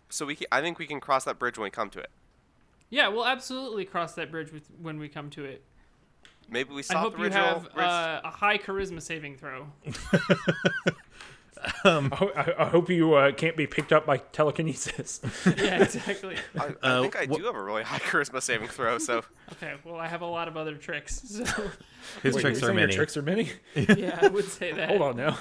So 0.09 0.25
we, 0.25 0.35
can, 0.35 0.47
I 0.51 0.61
think 0.61 0.79
we 0.79 0.87
can 0.87 0.99
cross 0.99 1.23
that 1.25 1.37
bridge 1.39 1.57
when 1.57 1.65
we 1.65 1.69
come 1.71 1.89
to 1.91 1.99
it. 1.99 2.09
yeah, 2.89 3.07
we'll 3.09 3.25
absolutely 3.25 3.85
cross 3.85 4.13
that 4.13 4.31
bridge 4.31 4.51
with, 4.53 4.69
when 4.81 4.99
we 4.99 5.09
come 5.09 5.29
to 5.31 5.43
it. 5.45 5.63
Maybe 6.49 6.69
we 6.73 6.79
I 6.79 6.81
stop 6.83 6.97
hope 7.03 7.11
the 7.13 7.17
you 7.17 7.23
ritual. 7.25 7.41
have 7.43 7.73
bridge- 7.73 7.85
uh, 7.85 8.21
a 8.23 8.29
high 8.29 8.57
charisma 8.57 9.01
saving 9.01 9.35
throw. 9.37 9.67
I, 11.85 12.09
I, 12.35 12.53
I 12.65 12.69
hope 12.69 12.89
you 12.89 13.13
uh, 13.13 13.31
can't 13.31 13.55
be 13.55 13.67
picked 13.67 13.91
up 13.93 14.05
by 14.05 14.17
telekinesis. 14.17 15.21
yeah, 15.57 15.83
exactly. 15.83 16.35
I, 16.59 16.73
I 16.83 16.89
uh, 16.89 17.01
think 17.01 17.15
I 17.15 17.25
wha- 17.25 17.37
do 17.37 17.45
have 17.45 17.55
a 17.55 17.61
really 17.63 17.83
high 17.83 17.99
charisma 17.99 18.41
saving 18.41 18.67
throw, 18.67 18.97
so 18.97 19.23
Okay, 19.53 19.73
well, 19.83 19.95
I 19.95 20.07
have 20.07 20.21
a 20.21 20.25
lot 20.25 20.47
of 20.47 20.57
other 20.57 20.75
tricks, 20.75 21.21
so 21.27 21.43
His 22.23 22.35
Wait, 22.35 22.41
tricks 22.41 22.61
you're 22.61 22.69
are 22.71 22.73
your 22.73 22.81
many. 22.81 22.93
Tricks 22.95 23.17
are 23.17 23.21
many. 23.21 23.51
yeah, 23.75 24.19
I 24.21 24.27
would 24.27 24.45
say 24.45 24.71
that. 24.71 24.89
Hold 24.89 25.01
on 25.01 25.17
now. 25.17 25.37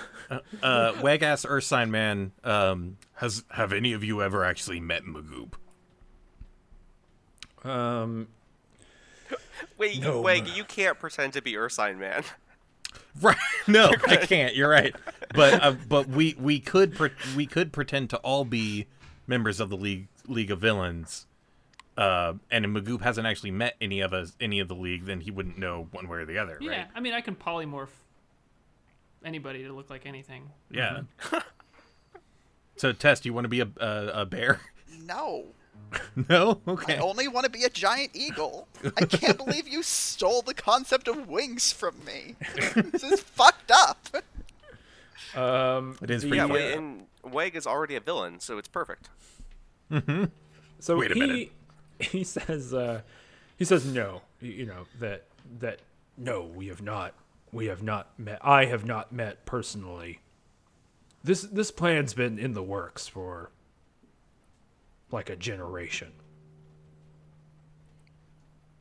Uh, 0.62 0.92
Wag 1.02 1.22
ass 1.22 1.44
Ursine 1.44 1.90
Man. 1.90 2.33
Um, 2.44 2.96
Has 3.14 3.44
have 3.50 3.72
any 3.72 3.92
of 3.92 4.02
you 4.05 4.22
ever 4.22 4.44
actually 4.44 4.81
met 4.81 5.05
Magoop? 5.05 5.52
Um, 7.64 8.29
wait, 9.76 10.00
No, 10.00 10.20
Wag, 10.20 10.46
you 10.48 10.64
can't 10.64 10.98
pretend 10.98 11.33
to 11.35 11.42
be 11.42 11.57
Ursine 11.57 11.98
Man. 11.98 12.22
right? 13.22 13.37
No, 13.66 13.90
I 14.07 14.16
can't. 14.16 14.55
You're 14.55 14.68
right. 14.70 14.94
But 15.35 15.62
uh, 15.62 15.72
but 15.88 16.09
we 16.09 16.37
we 16.38 16.61
could 16.61 16.94
pre- 16.94 17.11
we 17.35 17.46
could 17.46 17.72
pretend 17.72 18.11
to 18.11 18.16
all 18.18 18.44
be 18.44 18.87
members 19.26 19.61
of 19.61 19.70
the 19.70 19.76
league 19.76 20.09
League 20.26 20.50
of 20.50 20.61
Villains. 20.61 21.26
Uh, 21.96 22.35
and 22.50 22.64
if 22.66 22.70
Magoop 22.70 23.00
hasn't 23.00 23.26
actually 23.26 23.50
met 23.52 23.74
any 23.81 24.00
of 24.00 24.12
us, 24.12 24.35
any 24.38 24.61
of 24.61 24.68
the 24.68 24.74
league, 24.74 25.07
then 25.07 25.20
he 25.22 25.31
wouldn't 25.31 25.57
know 25.57 25.88
one 25.92 26.09
way 26.09 26.18
or 26.18 26.26
the 26.26 26.37
other, 26.37 26.59
Yeah, 26.61 26.70
right? 26.70 26.87
I 26.94 27.00
mean, 27.00 27.14
I 27.14 27.22
can 27.22 27.35
polymorph 27.35 27.88
anybody 29.24 29.62
to 29.64 29.72
look 29.72 29.88
like 29.88 30.05
anything. 30.05 30.50
Yeah. 30.70 31.00
so, 32.76 32.92
Tess, 32.92 33.20
do 33.20 33.29
you 33.31 33.33
want 33.33 33.46
to 33.46 33.48
be 33.48 33.61
a 33.61 33.68
a, 33.79 34.20
a 34.22 34.26
bear? 34.26 34.61
no, 35.05 35.46
no. 36.29 36.61
Okay. 36.66 36.96
I 36.96 37.01
only 37.01 37.29
want 37.29 37.44
to 37.44 37.51
be 37.51 37.64
a 37.64 37.70
giant 37.70 38.11
eagle. 38.14 38.68
I 38.96 39.05
can't 39.05 39.37
believe 39.37 39.68
you 39.68 39.83
stole 39.83 40.42
the 40.42 40.55
concept 40.55 41.09
of 41.09 41.29
wings 41.29 41.72
from 41.72 41.94
me. 42.05 42.37
this 42.75 43.03
is 43.03 43.20
fucked 43.35 43.70
up. 43.70 44.09
um, 45.35 45.96
It 46.03 46.11
is 46.11 46.22
the, 46.22 46.29
pretty 46.31 46.46
Yeah, 46.46 46.59
Yeah. 46.59 46.77
and 46.77 47.07
Weg 47.22 47.57
is 47.57 47.66
already 47.66 47.96
a 47.96 48.01
villain, 48.01 48.40
so 48.40 48.59
it's 48.59 48.68
perfect. 48.68 49.09
Mm-hmm. 49.90 50.25
So 50.81 50.96
Wait 50.96 51.11
a 51.12 51.14
he 51.14 51.20
minute. 51.20 51.53
he 52.01 52.25
says 52.25 52.75
uh, 52.75 53.01
he 53.57 53.64
says 53.64 53.87
no. 53.87 54.22
You 54.40 54.66
know 54.66 54.87
that 54.99 55.25
that 55.61 55.81
no, 56.18 56.42
we 56.44 56.66
have 56.68 56.83
not. 56.83 57.14
We 57.53 57.66
have 57.66 57.83
not 57.83 58.18
met. 58.18 58.38
I 58.44 58.66
have 58.66 58.85
not 58.85 59.12
met 59.12 59.46
personally. 59.46 60.20
This 61.25 61.42
this 61.42 61.70
plan's 61.70 62.14
been 62.14 62.38
in 62.38 62.53
the 62.53 62.62
works 62.62 63.07
for 63.09 63.51
like 65.11 65.31
a 65.31 65.37
generation. 65.37 66.12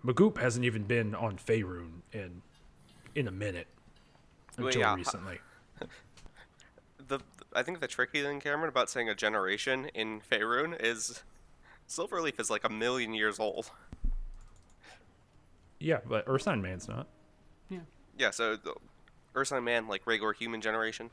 Magoop 0.06 0.38
hasn't 0.38 0.66
even 0.66 0.84
been 0.84 1.16
on 1.16 1.38
Faerun 1.38 2.02
in 2.14 2.42
in 3.16 3.28
a 3.28 3.32
minute 3.32 3.68
Well, 4.58 4.68
until 4.68 4.82
yeah, 4.82 4.96
recently. 4.96 5.40
The 7.08 7.20
I 7.54 7.62
think 7.62 7.82
the 7.82 7.88
tricky 7.88 8.24
thing, 8.24 8.40
Cameron, 8.40 8.68
about 8.68 8.90
saying 8.90 9.10
a 9.10 9.14
generation 9.16 9.86
in 9.94 10.22
Faerun 10.22 10.76
is 10.80 11.22
Silverleaf 11.88 12.40
is 12.40 12.50
like 12.50 12.64
a 12.64 12.70
million 12.70 13.14
years 13.14 13.40
old. 13.40 13.70
Yeah, 15.80 16.00
but 16.08 16.26
Ursine 16.28 16.64
Man's 16.64 16.88
not. 16.88 17.08
Yeah. 17.70 17.80
Yeah, 18.18 18.32
so 18.32 18.56
the 18.56 18.74
Ursine 19.36 19.64
Man, 19.64 19.88
like 19.88 20.08
regular 20.08 20.34
human 20.34 20.62
generation. 20.62 21.12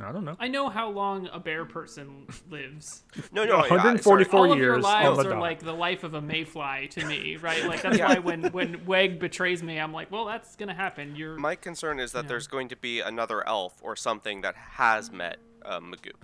I 0.00 0.10
don't 0.10 0.24
know. 0.24 0.36
I 0.40 0.48
know 0.48 0.68
how 0.70 0.88
long 0.90 1.28
a 1.32 1.38
bear 1.38 1.64
person 1.66 2.26
lives. 2.50 3.04
No, 3.32 3.44
no, 3.44 3.56
I- 3.56 3.66
I- 3.66 3.68
144 3.68 4.30
sorry. 4.30 4.48
All 4.48 4.52
of 4.52 4.58
your 4.58 4.80
lives 4.80 5.18
are 5.20 5.30
dot. 5.30 5.38
like 5.40 5.60
the 5.60 5.72
life 5.74 6.02
of 6.02 6.14
a 6.14 6.20
mayfly 6.20 6.88
to 6.92 7.04
me, 7.06 7.36
right? 7.36 7.64
Like 7.64 7.82
that's 7.82 7.98
why 7.98 8.18
when 8.18 8.44
when 8.52 8.84
Weg 8.86 9.18
betrays 9.20 9.62
me, 9.62 9.78
I'm 9.78 9.92
like, 9.92 10.10
well, 10.10 10.24
that's 10.24 10.56
gonna 10.56 10.74
happen. 10.74 11.14
You're 11.14 11.36
My 11.36 11.54
concern 11.56 12.00
is 12.00 12.12
that 12.12 12.24
Yeah. 12.24 12.28
there's 12.30 12.46
going 12.46 12.68
to 12.68 12.76
be 12.76 13.00
another 13.00 13.46
elf 13.46 13.74
or 13.82 13.94
something 13.96 14.40
that 14.40 14.54
has 14.56 15.10
met 15.12 15.36
uh, 15.64 15.80
McGoop. 15.80 16.22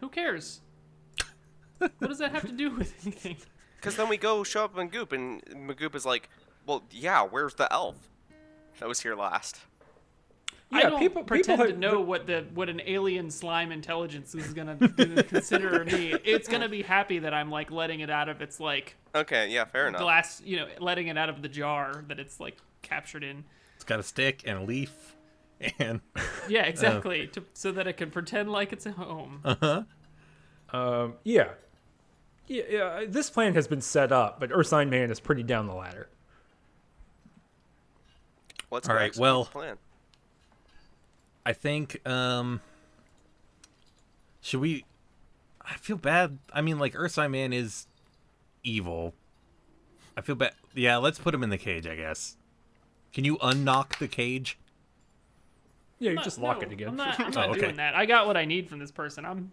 Who 0.00 0.08
cares? 0.08 0.60
what 1.78 2.00
does 2.00 2.18
that 2.18 2.32
have 2.32 2.46
to 2.46 2.52
do 2.52 2.70
with 2.70 2.94
anything? 3.04 3.36
Because 3.76 3.96
then 3.96 4.08
we 4.08 4.16
go 4.16 4.42
show 4.42 4.64
up 4.64 4.76
in 4.78 4.88
Goop, 4.88 5.12
and 5.12 5.44
McGoop 5.44 5.94
is 5.94 6.04
like, 6.06 6.28
"Well, 6.66 6.82
yeah, 6.90 7.22
where's 7.22 7.54
the 7.54 7.70
elf 7.72 7.94
that 8.80 8.88
was 8.88 9.00
here 9.00 9.14
last?" 9.14 9.60
I 10.72 10.82
don't 10.82 10.98
people- 10.98 11.22
pretend 11.24 11.60
people 11.60 11.72
to 11.72 11.78
know 11.78 12.00
what 12.00 12.26
the 12.26 12.44
what 12.54 12.68
an 12.68 12.80
alien 12.86 13.30
slime 13.30 13.70
intelligence 13.70 14.34
is 14.34 14.52
gonna, 14.52 14.74
gonna 14.74 15.22
consider 15.22 15.84
me. 15.84 16.12
It's 16.24 16.48
gonna 16.48 16.68
be 16.68 16.82
happy 16.82 17.20
that 17.20 17.32
I'm 17.32 17.50
like 17.50 17.70
letting 17.70 18.00
it 18.00 18.10
out 18.10 18.28
of 18.28 18.42
its 18.42 18.58
like 18.58 18.96
Okay, 19.14 19.48
yeah, 19.50 19.64
fair 19.64 19.88
enough. 19.88 20.00
glass, 20.00 20.42
you 20.44 20.56
know, 20.56 20.66
letting 20.80 21.06
it 21.06 21.16
out 21.16 21.28
of 21.28 21.40
the 21.42 21.48
jar 21.48 22.04
that 22.08 22.18
it's 22.18 22.40
like 22.40 22.56
captured 22.82 23.22
in. 23.24 23.44
It's 23.76 23.84
got 23.84 24.00
a 24.00 24.02
stick 24.02 24.42
and 24.44 24.58
a 24.58 24.62
leaf, 24.64 25.14
and 25.78 26.00
Yeah, 26.48 26.62
exactly. 26.64 27.28
to, 27.28 27.44
so 27.54 27.70
that 27.72 27.86
it 27.86 27.96
can 27.96 28.10
pretend 28.10 28.50
like 28.50 28.72
it's 28.72 28.86
a 28.86 28.92
home. 28.92 29.40
Uh 29.44 29.82
Um, 30.72 31.14
yeah. 31.22 31.50
Yeah, 32.48 32.62
yeah, 32.68 33.04
this 33.08 33.30
plan 33.30 33.54
has 33.54 33.66
been 33.68 33.80
set 33.80 34.10
up, 34.12 34.40
but 34.40 34.50
Ursine 34.50 34.88
Man 34.90 35.10
is 35.12 35.20
pretty 35.20 35.42
down 35.44 35.66
the 35.68 35.74
ladder. 35.74 36.08
Let's 38.70 38.88
All 38.88 38.94
go 38.94 38.98
right, 38.98 39.06
execute 39.06 39.22
well- 39.22 39.44
plan. 39.44 39.76
I 41.46 41.52
think 41.52 42.06
um 42.06 42.60
should 44.40 44.60
we 44.60 44.84
I 45.62 45.74
feel 45.74 45.96
bad. 45.96 46.38
I 46.52 46.60
mean 46.60 46.78
like 46.78 46.94
Ursine 46.94 47.30
Man 47.30 47.52
is 47.52 47.86
evil. 48.62 49.14
I 50.16 50.20
feel 50.20 50.34
bad. 50.34 50.52
Yeah, 50.74 50.96
let's 50.98 51.18
put 51.18 51.34
him 51.34 51.42
in 51.42 51.50
the 51.50 51.58
cage, 51.58 51.86
I 51.86 51.94
guess. 51.96 52.36
Can 53.12 53.24
you 53.24 53.36
unknock 53.38 53.98
the 53.98 54.08
cage? 54.08 54.58
Yeah, 55.98 56.10
you 56.10 56.16
Not- 56.16 56.24
just 56.24 56.38
lock 56.38 56.58
no, 56.60 56.66
it 56.66 56.72
again. 56.72 56.88
I'm 56.88 56.96
not, 56.96 57.18
I'm 57.20 57.30
not 57.32 57.48
Oh, 57.48 57.50
okay. 57.52 57.60
doing 57.60 57.76
that. 57.76 57.94
I 57.94 58.04
got 58.06 58.26
what 58.26 58.36
I 58.36 58.44
need 58.44 58.68
from 58.68 58.78
this 58.78 58.90
person. 58.90 59.24
I'm. 59.24 59.52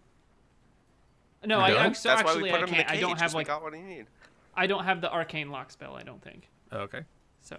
No, 1.44 1.60
I, 1.60 1.70
done? 1.70 1.86
I 1.90 1.92
so 1.92 2.10
actually 2.10 2.50
I 2.50 2.56
him 2.58 2.64
in 2.64 2.70
the 2.70 2.76
can't. 2.76 2.90
I 2.90 2.96
don't 3.00 3.12
'cause 3.12 3.20
have 3.20 3.32
we 3.34 3.38
like 3.38 3.46
got 3.46 3.62
what 3.62 3.74
he 3.74 3.80
need. 3.82 4.06
I 4.54 4.66
don't 4.66 4.84
have 4.84 5.00
the 5.00 5.10
arcane 5.10 5.50
lock 5.50 5.70
spell. 5.70 5.94
I 5.96 6.02
don't 6.02 6.22
think 6.22 6.48
Okay. 6.72 7.00
so. 7.42 7.58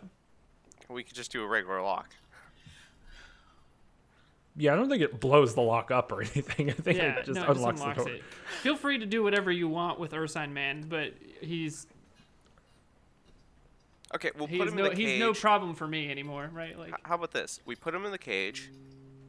We 0.89 1.03
could 1.03 1.15
just 1.15 1.31
do 1.31 1.43
a 1.43 1.47
regular 1.47 1.81
lock. 1.81 2.09
Yeah, 4.57 4.73
I 4.73 4.75
don't 4.77 4.89
think 4.89 5.01
it 5.01 5.19
blows 5.19 5.53
the 5.53 5.61
lock 5.61 5.91
up 5.91 6.11
or 6.11 6.21
anything. 6.21 6.69
I 6.69 6.73
think 6.73 6.97
Yeah, 6.97 7.17
it 7.19 7.25
just 7.25 7.35
no, 7.39 7.43
it 7.43 7.49
unlocks 7.49 7.81
just 7.81 7.97
the 7.97 8.03
door. 8.05 8.13
it. 8.13 8.23
Feel 8.61 8.75
free 8.77 8.97
to 8.99 9.05
do 9.05 9.21
whatever 9.23 9.51
you 9.51 9.67
want 9.67 9.99
with 9.99 10.11
Ursine 10.13 10.53
Man, 10.53 10.85
but 10.87 11.13
he's 11.41 11.87
Okay, 14.13 14.31
we'll 14.37 14.47
he's 14.47 14.59
put 14.59 14.67
him 14.69 14.75
no 14.75 14.85
in 14.85 14.89
the 14.91 14.95
cage. 14.95 15.07
he's 15.09 15.19
no 15.19 15.33
problem 15.33 15.75
for 15.75 15.87
me 15.87 16.09
anymore, 16.09 16.49
right? 16.53 16.77
Like 16.79 16.93
How 17.03 17.15
about 17.15 17.31
this? 17.31 17.59
We 17.65 17.75
put 17.75 17.93
him 17.93 18.05
in 18.05 18.11
the 18.11 18.17
cage. 18.17 18.71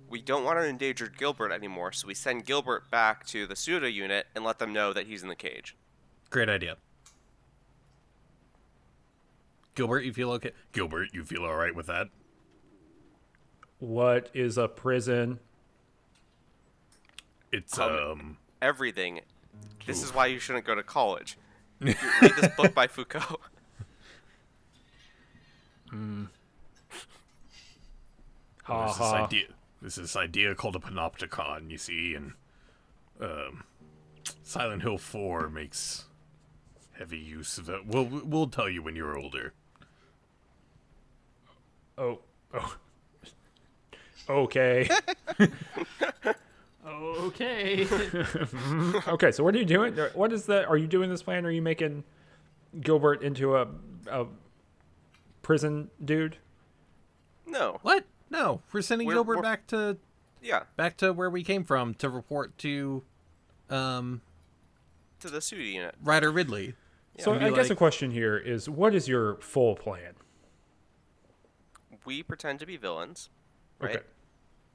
We 0.08 0.22
don't 0.22 0.44
want 0.44 0.60
to 0.60 0.68
endanger 0.68 1.08
Gilbert 1.08 1.50
anymore, 1.50 1.90
so 1.90 2.06
we 2.06 2.14
send 2.14 2.44
Gilbert 2.44 2.88
back 2.92 3.26
to 3.28 3.48
the 3.48 3.56
pseudo 3.56 3.88
unit 3.88 4.26
and 4.36 4.44
let 4.44 4.60
them 4.60 4.72
know 4.72 4.92
that 4.92 5.08
he's 5.08 5.24
in 5.24 5.28
the 5.28 5.34
cage. 5.34 5.74
Great 6.30 6.48
idea. 6.48 6.76
Gilbert, 9.74 10.04
you 10.04 10.12
feel 10.12 10.30
okay? 10.32 10.52
Gilbert, 10.72 11.08
you 11.12 11.24
feel 11.24 11.42
all 11.44 11.56
right 11.56 11.74
with 11.74 11.86
that? 11.88 12.06
What 13.78 14.30
is 14.34 14.56
a 14.58 14.68
prison? 14.68 15.38
It's 17.52 17.78
Um, 17.78 17.90
um 17.96 18.38
Everything. 18.62 19.20
This 19.86 20.02
is 20.02 20.12
why 20.14 20.26
you 20.26 20.38
shouldn't 20.38 20.64
go 20.64 20.74
to 20.74 20.82
college. 20.82 21.36
Read 21.80 21.96
this 22.20 22.54
book 22.56 22.74
by 22.74 22.86
Foucault. 22.86 23.40
Ha 28.64 28.86
there's 28.86 28.98
this 28.98 29.06
ha. 29.06 29.24
idea 29.24 29.44
there's 29.80 29.94
this 29.94 30.16
idea 30.16 30.54
called 30.56 30.74
a 30.74 30.80
panopticon, 30.80 31.70
you 31.70 31.78
see, 31.78 32.14
and 32.14 32.32
um 33.20 33.62
Silent 34.42 34.82
Hill 34.82 34.98
4 34.98 35.48
makes 35.48 36.06
heavy 36.98 37.18
use 37.18 37.58
of 37.58 37.68
it. 37.70 37.86
We'll 37.86 38.06
we'll 38.24 38.48
tell 38.48 38.68
you 38.68 38.82
when 38.82 38.96
you're 38.96 39.16
older. 39.16 39.52
Oh, 41.96 42.18
oh. 42.52 42.76
Okay. 44.28 44.88
okay, 46.86 47.86
okay. 49.08 49.32
So 49.32 49.44
what 49.44 49.54
are 49.54 49.58
you 49.58 49.64
doing? 49.64 49.94
What 50.14 50.32
is 50.32 50.46
that? 50.46 50.66
Are 50.66 50.76
you 50.76 50.86
doing 50.86 51.10
this 51.10 51.22
plan? 51.22 51.46
Are 51.46 51.50
you 51.50 51.62
making 51.62 52.04
Gilbert 52.80 53.22
into 53.22 53.56
a 53.56 53.68
a 54.10 54.26
prison 55.42 55.90
dude? 56.04 56.38
No. 57.46 57.78
What? 57.82 58.04
No, 58.30 58.62
we're 58.72 58.82
sending 58.82 59.06
We're- 59.06 59.16
Gilbert 59.16 59.36
we're- 59.36 59.42
back 59.42 59.66
to 59.68 59.98
Yeah, 60.42 60.64
back 60.76 60.96
to 60.98 61.12
where 61.12 61.30
we 61.30 61.44
came 61.44 61.64
from 61.64 61.94
to 61.94 62.08
report 62.10 62.56
to 62.58 63.02
um 63.70 64.20
to 65.20 65.28
the 65.28 65.40
pseudo 65.40 65.62
unit. 65.62 65.94
Ryder 66.02 66.30
Ridley. 66.32 66.74
So 67.18 67.32
I 67.32 67.48
be 67.48 67.54
guess 67.54 67.68
the 67.68 67.74
question 67.76 68.10
here 68.10 68.36
is, 68.36 68.68
what 68.68 68.94
is 68.94 69.08
your 69.08 69.36
full 69.36 69.74
plan? 69.74 70.14
We 72.04 72.22
pretend 72.22 72.60
to 72.60 72.66
be 72.66 72.76
villains, 72.76 73.30
right? 73.80 73.96
Okay. 73.96 74.04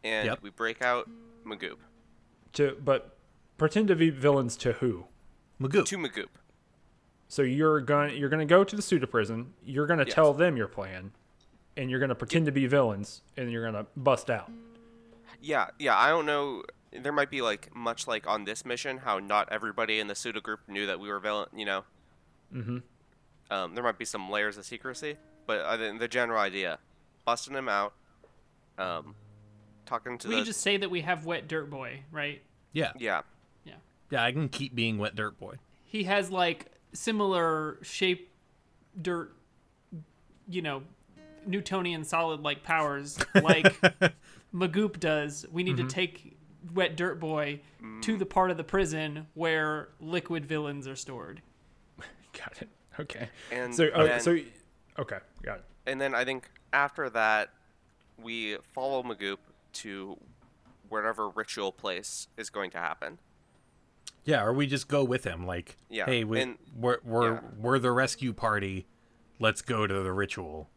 And 0.04 0.26
Yep. 0.28 0.40
we 0.42 0.50
break 0.50 0.82
out 0.82 1.10
McGoop. 1.46 1.78
To 2.54 2.78
but 2.84 3.18
pretend 3.58 3.88
to 3.90 3.96
be 3.96 4.10
villains 4.10 4.58
to 4.58 4.74
who? 4.74 5.06
Magoo. 5.62 5.86
To 5.86 5.98
McGoop. 5.98 6.28
So 7.28 7.44
you're 7.44 7.80
going 7.82 8.18
you're 8.18 8.30
going 8.30 8.46
to 8.46 8.52
go 8.52 8.64
to 8.64 8.76
the 8.76 8.82
pseudo 8.82 9.06
prison. 9.06 9.54
You're 9.64 9.86
going 9.88 10.00
to 10.00 10.06
Yes. 10.06 10.14
tell 10.16 10.34
them 10.34 10.58
your 10.58 10.68
plan, 10.68 11.12
and 11.78 11.90
you're 11.90 12.00
going 12.00 12.10
to 12.10 12.16
pretend 12.16 12.46
to 12.48 12.52
be 12.52 12.68
villains, 12.68 13.22
and 13.38 13.52
you're 13.52 13.62
going 13.70 13.86
to 13.86 13.90
bust 13.96 14.30
out. 14.30 14.52
Yeah, 15.40 15.68
yeah, 15.80 15.98
I 15.98 16.10
don't 16.10 16.26
know. 16.26 16.64
There 16.92 17.14
might 17.14 17.30
be 17.30 17.42
like 17.42 17.74
much 17.74 18.06
like 18.06 18.28
on 18.28 18.44
this 18.44 18.66
mission, 18.66 18.98
how 18.98 19.20
not 19.20 19.48
everybody 19.52 20.00
in 20.00 20.08
the 20.08 20.16
pseudo 20.16 20.42
group 20.42 20.60
knew 20.68 20.86
that 20.88 21.00
we 21.00 21.08
were 21.08 21.20
villain. 21.20 21.48
You 21.56 21.66
know. 21.66 21.84
Mm-hmm. 22.54 22.78
Um, 23.50 23.76
there 23.76 23.84
might 23.84 23.98
be 23.98 24.06
some 24.06 24.30
layers 24.30 24.58
of 24.58 24.66
secrecy, 24.66 25.16
but 25.46 25.62
I 25.62 25.78
the 25.78 26.08
general 26.10 26.40
idea, 26.40 26.80
busting 27.26 27.54
them 27.54 27.70
out, 27.70 27.94
um, 28.78 29.16
talking 29.92 30.18
to 30.20 30.28
we 30.30 30.36
the 30.36 30.40
can 30.40 30.46
just 30.46 30.62
say 30.62 30.78
that 30.78 30.90
we 30.90 31.02
have 31.02 31.26
Wet 31.26 31.48
Dirt 31.50 31.70
Boy, 31.70 32.02
right? 32.12 32.42
Yeah. 32.72 32.94
yeah, 32.98 33.22
Yeah, 33.66 33.74
Yeah, 34.10 34.24
I 34.24 34.32
can 34.32 34.48
keep 34.48 34.74
being 34.74 34.98
wet 34.98 35.14
dirt 35.16 35.38
boy. 35.38 35.56
he 35.84 36.04
has 36.06 36.32
like 36.32 36.68
similar 36.94 37.78
shape, 37.82 38.32
dirt, 39.02 39.36
you 40.48 40.62
know, 40.62 40.84
Newtonian 41.46 42.06
solid 42.06 42.40
like 42.42 42.64
powers 42.64 43.18
like 43.36 43.66
McGoop 44.56 45.00
does. 45.02 45.46
We 45.52 45.64
Mm-hmm. 45.66 45.76
need 45.76 45.90
to 45.90 45.94
take 45.94 46.38
Wet 46.74 46.96
Dirt 46.96 47.20
Boy 47.20 47.60
Mm. 47.84 48.02
to 48.04 48.16
the 48.16 48.26
part 48.28 48.52
of 48.52 48.58
the 48.58 48.64
prison 48.64 49.26
where 49.34 49.90
liquid 50.00 50.46
villains 50.46 50.88
are 50.88 50.96
stored. 50.96 51.42
Got 52.38 52.62
it. 52.62 52.70
Okay. 53.00 53.28
And 53.52 53.74
so 53.76 53.88
uh, 53.88 54.04
then- 54.06 54.20
so 54.22 54.38
okay, 55.00 55.18
got 55.42 55.58
it. 55.60 55.66
and 55.88 56.00
then 56.00 56.14
I 56.16 56.24
think 56.24 56.48
after 56.72 57.10
that, 57.10 57.50
we 58.22 58.58
follow 58.74 59.02
McGoop 59.04 59.38
to 59.74 60.18
wherever 60.90 61.30
ritual 61.30 61.72
place 61.72 62.28
is 62.38 62.50
going 62.50 62.72
to 62.72 62.78
happen. 62.78 63.20
Yeah, 64.24 64.44
or 64.44 64.54
we 64.54 64.68
just 64.68 64.88
go 64.88 65.04
with 65.04 65.24
him. 65.24 65.46
Like, 65.48 65.78
Yeah, 65.90 66.06
hey, 66.06 66.24
we, 66.24 66.42
and- 66.42 66.58
we're 66.78 66.98
we're 67.04 67.34
yeah. 67.34 67.40
we're 67.60 67.80
the 67.80 67.92
rescue 67.92 68.34
party. 68.34 68.86
Let's 69.40 69.62
go 69.64 69.88
to 69.88 70.04
the 70.04 70.12
ritual, 70.14 70.70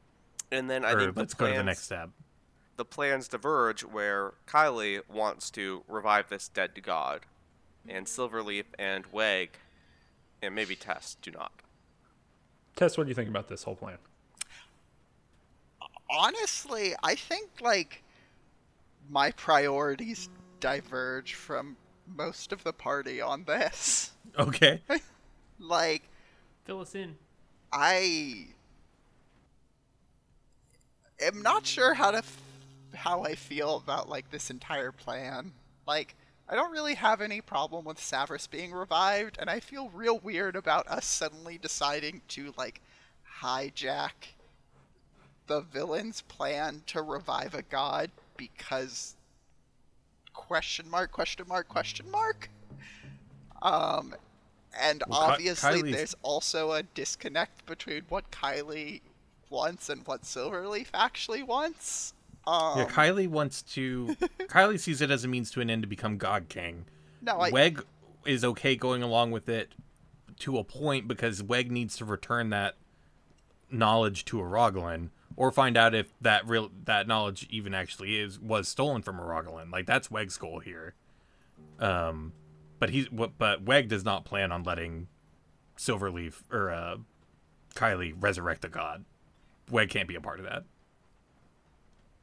And 0.50 0.70
then 0.70 0.84
I 0.86 0.92
or 0.92 1.00
think 1.00 1.14
the 1.14 1.20
let's 1.20 1.34
go 1.34 1.46
to 1.50 1.52
the 1.54 1.62
next 1.62 1.82
step. 1.82 2.08
the 2.76 2.84
plans 2.86 3.28
diverge 3.28 3.84
where 3.84 4.32
Kylie 4.46 5.02
wants 5.08 5.50
to 5.50 5.82
revive 5.86 6.30
this 6.30 6.48
dead 6.48 6.70
god, 6.82 7.20
and 7.86 8.06
Silverleaf 8.06 8.64
and 8.78 9.04
Weg, 9.12 9.58
and 10.40 10.54
maybe 10.54 10.74
Tess 10.76 11.16
do 11.20 11.30
not. 11.30 11.52
Tess, 12.74 12.96
what 12.96 13.04
do 13.04 13.08
you 13.10 13.14
think 13.14 13.28
about 13.28 13.48
this 13.48 13.64
whole 13.64 13.76
plan? 13.76 13.98
honestly, 16.10 16.94
I 17.02 17.14
think 17.14 17.50
like 17.60 18.02
my 19.08 19.30
priorities 19.32 20.28
diverge 20.60 21.34
from 21.34 21.76
most 22.06 22.52
of 22.52 22.64
the 22.64 22.72
party 22.72 23.20
on 23.20 23.44
this. 23.44 24.10
Okay. 24.38 24.80
Like 25.60 26.02
Fill 26.64 26.80
us 26.80 26.94
in. 26.96 27.16
I 27.72 28.48
am 31.20 31.42
not 31.42 31.66
sure 31.66 31.94
how 31.94 32.10
to 32.10 32.18
f- 32.18 32.40
how 32.94 33.22
I 33.22 33.34
feel 33.34 33.76
about 33.76 34.08
like 34.08 34.30
this 34.30 34.50
entire 34.50 34.92
plan. 34.92 35.52
Like 35.86 36.14
I 36.48 36.56
don't 36.56 36.72
really 36.72 36.94
have 36.94 37.20
any 37.20 37.40
problem 37.40 37.84
with 37.84 37.98
Savras 37.98 38.50
being 38.50 38.72
revived 38.72 39.38
and 39.40 39.48
I 39.48 39.60
feel 39.60 39.88
real 39.90 40.18
weird 40.18 40.56
about 40.56 40.88
us 40.88 41.06
suddenly 41.06 41.58
deciding 41.58 42.22
to 42.28 42.52
like 42.56 42.80
hijack 43.42 44.34
the 45.46 45.60
villain's 45.60 46.22
plan 46.22 46.82
to 46.86 47.02
revive 47.02 47.54
a 47.54 47.62
god 47.62 48.10
because 48.36 49.16
question 50.32 50.88
mark 50.90 51.12
question 51.12 51.46
mark 51.48 51.68
question 51.68 52.10
mark 52.10 52.48
um 53.62 54.14
and 54.80 55.02
Well, 55.08 55.20
obviously 55.20 55.82
Kylie's- 55.82 55.92
there's 55.94 56.16
also 56.22 56.72
a 56.72 56.82
disconnect 56.82 57.64
between 57.66 58.02
what 58.08 58.30
Kylie 58.32 59.00
wants 59.50 59.88
and 59.88 60.04
what 60.06 60.22
Silverleaf 60.22 60.88
actually 60.92 61.42
wants 61.44 62.12
Um, 62.46 62.78
Yeah, 62.80 62.86
Kylie 62.86 63.28
wants 63.28 63.62
to. 63.74 64.16
Kylie 64.48 64.78
sees 64.80 65.00
it 65.00 65.10
as 65.10 65.24
a 65.24 65.28
means 65.28 65.50
to 65.52 65.60
an 65.60 65.70
end 65.70 65.82
to 65.82 65.88
become 65.88 66.18
God 66.18 66.48
King. 66.48 66.86
no, 67.22 67.38
I, 67.38 67.50
Weg 67.50 67.82
is 68.26 68.44
okay 68.44 68.74
going 68.76 69.02
along 69.02 69.30
with 69.30 69.48
it 69.48 69.72
to 70.40 70.58
a 70.58 70.64
point 70.64 71.06
because 71.06 71.42
Weg 71.42 71.70
needs 71.70 71.96
to 71.98 72.04
return 72.04 72.50
that 72.50 72.74
knowledge 73.70 74.24
to 74.26 74.38
Aragolan 74.38 75.10
or 75.36 75.50
find 75.50 75.76
out 75.76 75.94
if 75.94 76.12
that 76.20 76.46
real 76.48 76.70
that 76.84 77.06
knowledge 77.06 77.46
even 77.50 77.74
actually 77.74 78.18
is 78.18 78.38
was 78.38 78.68
stolen 78.68 79.02
from 79.02 79.18
Aragolan. 79.18 79.70
Like 79.70 79.86
that's 79.86 80.10
Weg's 80.10 80.36
goal 80.36 80.60
here. 80.60 80.94
Um, 81.78 82.32
but 82.78 82.90
he's 82.90 83.08
but 83.08 83.62
Weg 83.62 83.88
does 83.88 84.04
not 84.04 84.24
plan 84.24 84.52
on 84.52 84.62
letting 84.62 85.08
Silverleaf 85.76 86.42
or 86.50 86.70
uh, 86.70 86.96
Kylie 87.74 88.14
resurrect 88.18 88.62
the 88.62 88.68
god. 88.68 89.04
Weg 89.70 89.90
can't 89.90 90.08
be 90.08 90.14
a 90.14 90.20
part 90.20 90.38
of 90.38 90.46
that. 90.46 90.64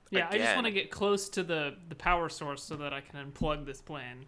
Yeah, 0.10 0.28
I 0.30 0.38
just 0.38 0.56
want 0.56 0.68
to 0.68 0.72
get 0.72 0.92
close 0.92 1.30
to 1.30 1.44
the 1.44 1.76
the 1.90 1.96
power 1.96 2.30
source 2.30 2.64
so 2.64 2.76
that 2.76 2.94
I 2.94 3.02
can 3.02 3.32
unplug 3.32 3.66
this 3.66 3.82
plan. 3.82 4.26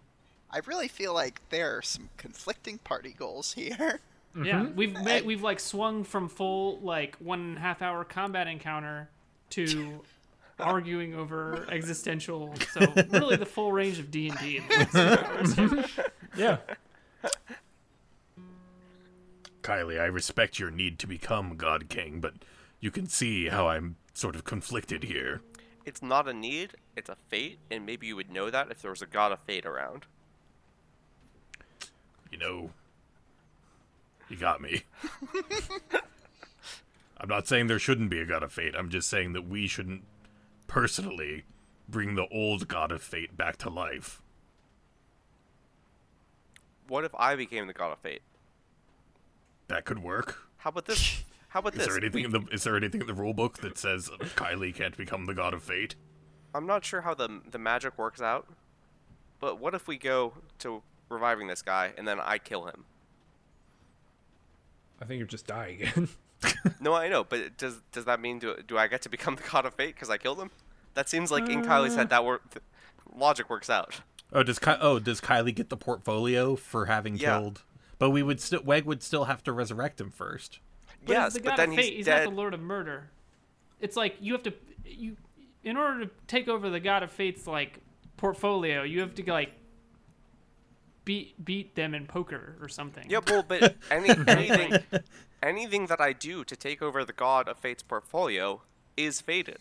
I 0.49 0.59
really 0.65 0.87
feel 0.87 1.13
like 1.13 1.41
there 1.49 1.77
are 1.77 1.81
some 1.81 2.09
conflicting 2.15 2.77
party 2.77 3.13
goals 3.17 3.53
here. 3.53 3.99
Mm-hmm. 4.35 4.45
Yeah, 4.45 4.65
we've 4.75 4.93
ma- 4.93 5.19
we've 5.23 5.43
like 5.43 5.59
swung 5.59 6.03
from 6.03 6.27
full 6.27 6.79
like 6.79 7.15
one 7.17 7.39
and 7.39 7.57
a 7.57 7.59
half 7.59 7.81
hour 7.81 8.03
combat 8.03 8.47
encounter 8.47 9.09
to 9.51 10.01
arguing 10.59 11.13
over 11.13 11.67
existential. 11.69 12.53
So 12.71 12.79
really, 13.11 13.35
the 13.35 13.45
full 13.45 13.71
range 13.71 13.99
of 13.99 14.09
D 14.09 14.29
and 14.29 14.39
D. 14.39 14.61
Yeah. 16.35 16.57
Kylie, 19.61 19.99
I 20.01 20.05
respect 20.05 20.57
your 20.57 20.71
need 20.71 20.97
to 20.99 21.07
become 21.07 21.55
God 21.57 21.87
King, 21.89 22.19
but 22.19 22.33
you 22.79 22.89
can 22.89 23.07
see 23.07 23.49
how 23.49 23.67
I'm 23.67 23.97
sort 24.13 24.35
of 24.35 24.43
conflicted 24.43 25.03
here. 25.03 25.41
It's 25.85 26.01
not 26.01 26.27
a 26.27 26.33
need, 26.33 26.71
it's 26.97 27.09
a 27.09 27.15
fate, 27.29 27.59
and 27.69 27.85
maybe 27.85 28.07
you 28.07 28.15
would 28.15 28.31
know 28.31 28.49
that 28.49 28.71
if 28.71 28.81
there 28.81 28.91
was 28.91 29.01
a 29.01 29.05
god 29.05 29.31
of 29.31 29.39
fate 29.41 29.65
around. 29.65 30.05
You 32.31 32.39
know, 32.39 32.71
you 34.33 34.39
got 34.39 34.61
me. 34.61 34.81
I'm 37.19 37.29
not 37.29 37.47
saying 37.47 37.67
there 37.67 37.79
shouldn't 37.79 38.09
be 38.09 38.19
a 38.19 38.25
god 38.25 38.43
of 38.43 38.51
fate. 38.51 38.73
I'm 38.77 38.89
just 38.89 39.09
saying 39.09 39.33
that 39.33 39.47
we 39.47 39.67
shouldn't 39.67 40.03
personally 40.67 41.43
bring 41.87 42.15
the 42.15 42.27
old 42.29 42.67
god 42.67 42.91
of 42.91 43.01
fate 43.01 43.37
back 43.37 43.57
to 43.57 43.69
life. 43.69 44.21
What 46.87 47.05
if 47.05 47.13
I 47.15 47.35
became 47.35 47.67
the 47.67 47.73
god 47.73 47.91
of 47.93 47.99
fate? 47.99 48.21
That 49.67 49.85
could 49.85 49.99
work. 49.99 50.39
How 50.57 50.69
about 50.69 50.85
this? 50.85 51.23
How 51.49 51.59
about 51.59 51.73
Is 51.75 51.79
this? 51.79 51.87
there 51.87 51.97
anything 51.97 52.21
We- 52.21 52.25
in 52.25 52.31
the 52.31 52.41
is 52.51 52.63
there 52.63 52.75
anything 52.75 53.01
in 53.01 53.07
the 53.07 53.13
rule 53.13 53.33
book 53.33 53.59
that 53.59 53.77
says 53.77 54.09
Kylie 54.35 54.73
can't 54.75 54.97
become 54.97 55.25
the 55.25 55.33
god 55.33 55.53
of 55.53 55.63
fate? 55.63 55.95
I'm 56.55 56.65
not 56.65 56.83
sure 56.83 57.01
how 57.01 57.13
the 57.13 57.41
the 57.49 57.57
magic 57.59 57.97
works 57.97 58.21
out, 58.21 58.47
but 59.39 59.59
what 59.59 59.73
if 59.73 59.87
we 59.87 59.97
go 59.97 60.33
to 60.59 60.81
reviving 61.09 61.47
this 61.47 61.61
guy 61.61 61.93
and 61.97 62.07
then 62.07 62.19
I 62.19 62.37
kill 62.37 62.65
him? 62.65 62.85
I 65.03 65.05
think 65.05 65.19
you 65.19 65.25
just 65.25 65.47
die 65.47 65.77
again. 65.81 66.07
No, 66.81 66.93
I 66.93 67.07
know, 67.07 67.23
but 67.23 67.57
does 67.57 67.77
does 67.93 68.03
that 68.03 68.19
mean 68.19 68.37
do 68.39 68.55
do 68.67 68.77
I 68.77 68.87
get 68.87 69.01
to 69.03 69.09
become 69.09 69.35
the 69.41 69.43
god 69.49 69.65
of 69.65 69.75
fate 69.75 69.95
because 69.95 70.09
I 70.09 70.17
killed 70.17 70.39
him? 70.39 70.51
That 70.93 71.07
seems 71.07 71.31
like 71.31 71.47
in 71.47 71.61
Kylie's 71.61 71.95
head 71.95 72.07
uh. 72.07 72.09
that 72.09 72.25
work 72.25 72.49
th- 72.51 72.63
logic 73.15 73.49
works 73.49 73.69
out. 73.69 74.01
Oh, 74.33 74.43
does 74.43 74.59
Ky- 74.59 74.75
oh 74.81 74.99
does 74.99 75.21
Kylie 75.21 75.55
get 75.55 75.69
the 75.69 75.77
portfolio 75.77 76.57
for 76.57 76.87
having 76.87 77.15
Yeah. 77.15 77.37
killed? 77.39 77.61
But 77.97 78.09
we 78.09 78.23
would 78.23 78.41
still 78.41 78.61
Weg 78.61 78.83
would 78.85 79.01
still 79.01 79.23
have 79.25 79.41
to 79.43 79.53
resurrect 79.53 80.01
him 80.01 80.11
first. 80.11 80.59
But 81.05 81.13
yes, 81.13 81.33
he's 81.33 81.33
the 81.35 81.39
but 81.47 81.49
god 81.51 81.59
then 81.59 81.69
of 81.69 81.75
fate. 81.77 81.85
he's, 81.85 81.95
He's, 81.97 82.05
dead. 82.07 82.25
not 82.25 82.31
the 82.31 82.35
lord 82.35 82.53
of 82.53 82.59
murder. 82.59 83.09
It's 83.79 83.95
like 83.95 84.17
you 84.19 84.33
have 84.33 84.43
to 84.43 84.53
you 84.83 85.15
in 85.63 85.77
order 85.77 86.03
to 86.05 86.11
take 86.27 86.49
over 86.49 86.69
the 86.69 86.81
god 86.81 87.03
of 87.03 87.11
fate's 87.11 87.47
like 87.47 87.79
portfolio, 88.17 88.83
you 88.83 88.99
have 88.99 89.15
to 89.15 89.23
like 89.31 89.53
beat 91.05 91.43
beat 91.43 91.75
them 91.75 91.93
in 91.93 92.05
poker 92.05 92.55
or 92.61 92.67
something. 92.69 93.05
Yeah, 93.09 93.19
well, 93.27 93.43
but 93.47 93.75
any 93.91 94.09
anything 94.27 94.77
anything 95.41 95.87
that 95.87 95.99
I 96.01 96.13
do 96.13 96.43
to 96.45 96.55
take 96.55 96.81
over 96.81 97.03
the 97.03 97.13
god 97.13 97.47
of 97.47 97.57
fate's 97.57 97.83
portfolio 97.83 98.61
is 98.97 99.21
fated. 99.21 99.59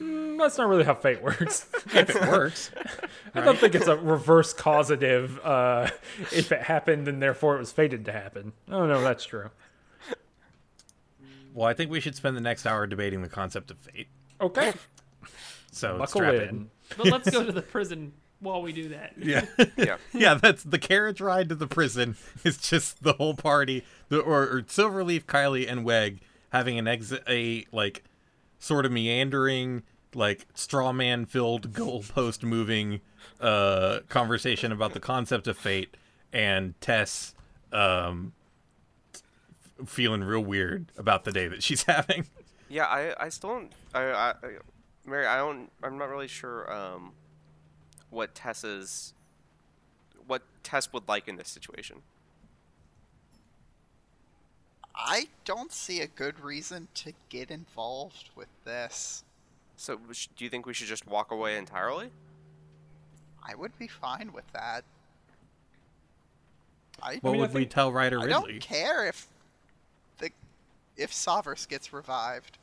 Mm, 0.00 0.38
That's 0.38 0.56
not 0.56 0.68
really 0.68 0.84
how 0.84 0.94
fate 0.94 1.22
works. 1.22 1.66
If 1.92 2.10
it 2.10 2.20
works. 2.28 2.70
I 3.34 3.40
don't 3.40 3.58
think 3.58 3.74
it's 3.74 3.88
a 3.88 3.96
reverse 3.96 4.52
causative. 4.52 5.40
Uh, 5.44 5.90
if 6.32 6.52
it 6.52 6.62
happened, 6.62 7.06
then 7.06 7.18
therefore 7.18 7.56
it 7.56 7.58
was 7.58 7.72
fated 7.72 8.04
to 8.04 8.12
happen. 8.12 8.52
Oh 8.70 8.86
no, 8.86 9.00
that's 9.02 9.24
true. 9.24 9.50
well, 11.52 11.68
I 11.68 11.74
think 11.74 11.90
we 11.90 11.98
should 12.00 12.14
spend 12.14 12.36
the 12.36 12.40
next 12.40 12.64
hour 12.66 12.86
debating 12.86 13.22
the 13.22 13.28
concept 13.28 13.70
of 13.72 13.78
fate. 13.78 14.06
Okay, 14.40 14.72
So 15.72 15.98
buckle 15.98 16.20
strap 16.20 16.34
in. 16.34 16.40
in. 16.48 16.70
But 16.96 17.06
let's 17.08 17.28
go 17.28 17.44
to 17.44 17.50
the 17.50 17.62
prison 17.62 18.12
while 18.40 18.62
we 18.62 18.72
do 18.72 18.88
that. 18.90 19.12
Yeah. 19.16 19.44
Yeah. 19.76 19.96
yeah, 20.12 20.34
that's 20.34 20.62
the 20.64 20.78
carriage 20.78 21.20
ride 21.20 21.48
to 21.50 21.54
the 21.54 21.66
prison. 21.66 22.16
Is 22.44 22.56
just 22.58 23.02
the 23.02 23.12
whole 23.14 23.34
party, 23.34 23.84
the 24.08 24.20
or, 24.20 24.42
or 24.42 24.62
Silverleaf, 24.62 25.24
Kylie, 25.24 25.70
and 25.70 25.84
Weg 25.84 26.20
having 26.50 26.78
an 26.78 26.86
exit, 26.88 27.22
a 27.28 27.64
like 27.72 28.02
sort 28.58 28.84
of 28.86 28.92
meandering, 28.92 29.82
like 30.14 30.46
straw 30.54 30.92
man 30.92 31.26
filled, 31.26 31.72
goalpost 31.74 32.42
moving 32.42 33.00
uh 33.40 34.00
conversation 34.08 34.72
about 34.72 34.92
the 34.94 35.00
concept 35.00 35.46
of 35.46 35.56
fate, 35.58 35.96
and 36.32 36.78
Tess 36.80 37.34
um 37.72 38.32
f- 39.14 39.88
feeling 39.88 40.22
real 40.24 40.40
weird 40.40 40.90
about 40.96 41.24
the 41.24 41.32
day 41.32 41.48
that 41.48 41.62
she's 41.62 41.82
having. 41.88 42.26
Yeah, 42.68 42.84
I, 42.86 43.14
I 43.24 43.28
still 43.30 43.50
don't. 43.50 43.72
I, 43.94 44.00
I, 44.02 44.28
I- 44.30 44.34
Mary, 45.06 45.26
I 45.26 45.36
don't. 45.38 45.70
I'm 45.82 45.96
not 45.98 46.08
really 46.10 46.28
sure. 46.28 46.70
Um, 46.72 47.12
what 48.10 48.34
Tessa's, 48.34 49.12
what 50.26 50.42
Tess 50.62 50.92
would 50.92 51.08
like 51.08 51.28
in 51.28 51.36
this 51.36 51.48
situation. 51.48 52.02
I 54.94 55.28
don't 55.44 55.72
see 55.72 56.00
a 56.00 56.08
good 56.08 56.40
reason 56.40 56.88
to 56.94 57.12
get 57.28 57.50
involved 57.50 58.30
with 58.34 58.48
this. 58.64 59.22
So, 59.76 59.96
do 60.36 60.44
you 60.44 60.50
think 60.50 60.66
we 60.66 60.74
should 60.74 60.88
just 60.88 61.06
walk 61.06 61.30
away 61.30 61.56
entirely? 61.56 62.10
I 63.48 63.54
would 63.54 63.78
be 63.78 63.86
fine 63.86 64.32
with 64.32 64.50
that. 64.52 64.82
I, 67.00 67.18
What 67.20 67.32
mean, 67.32 67.40
I 67.42 67.46
would 67.46 67.54
we 67.54 67.64
tell 67.64 67.92
Ryder 67.92 68.20
I 68.20 68.26
don't 68.26 68.60
care 68.60 69.06
if 69.06 69.28
the 70.18 70.30
if 70.96 71.12
Savras 71.12 71.68
gets 71.68 71.92
revived. 71.92 72.58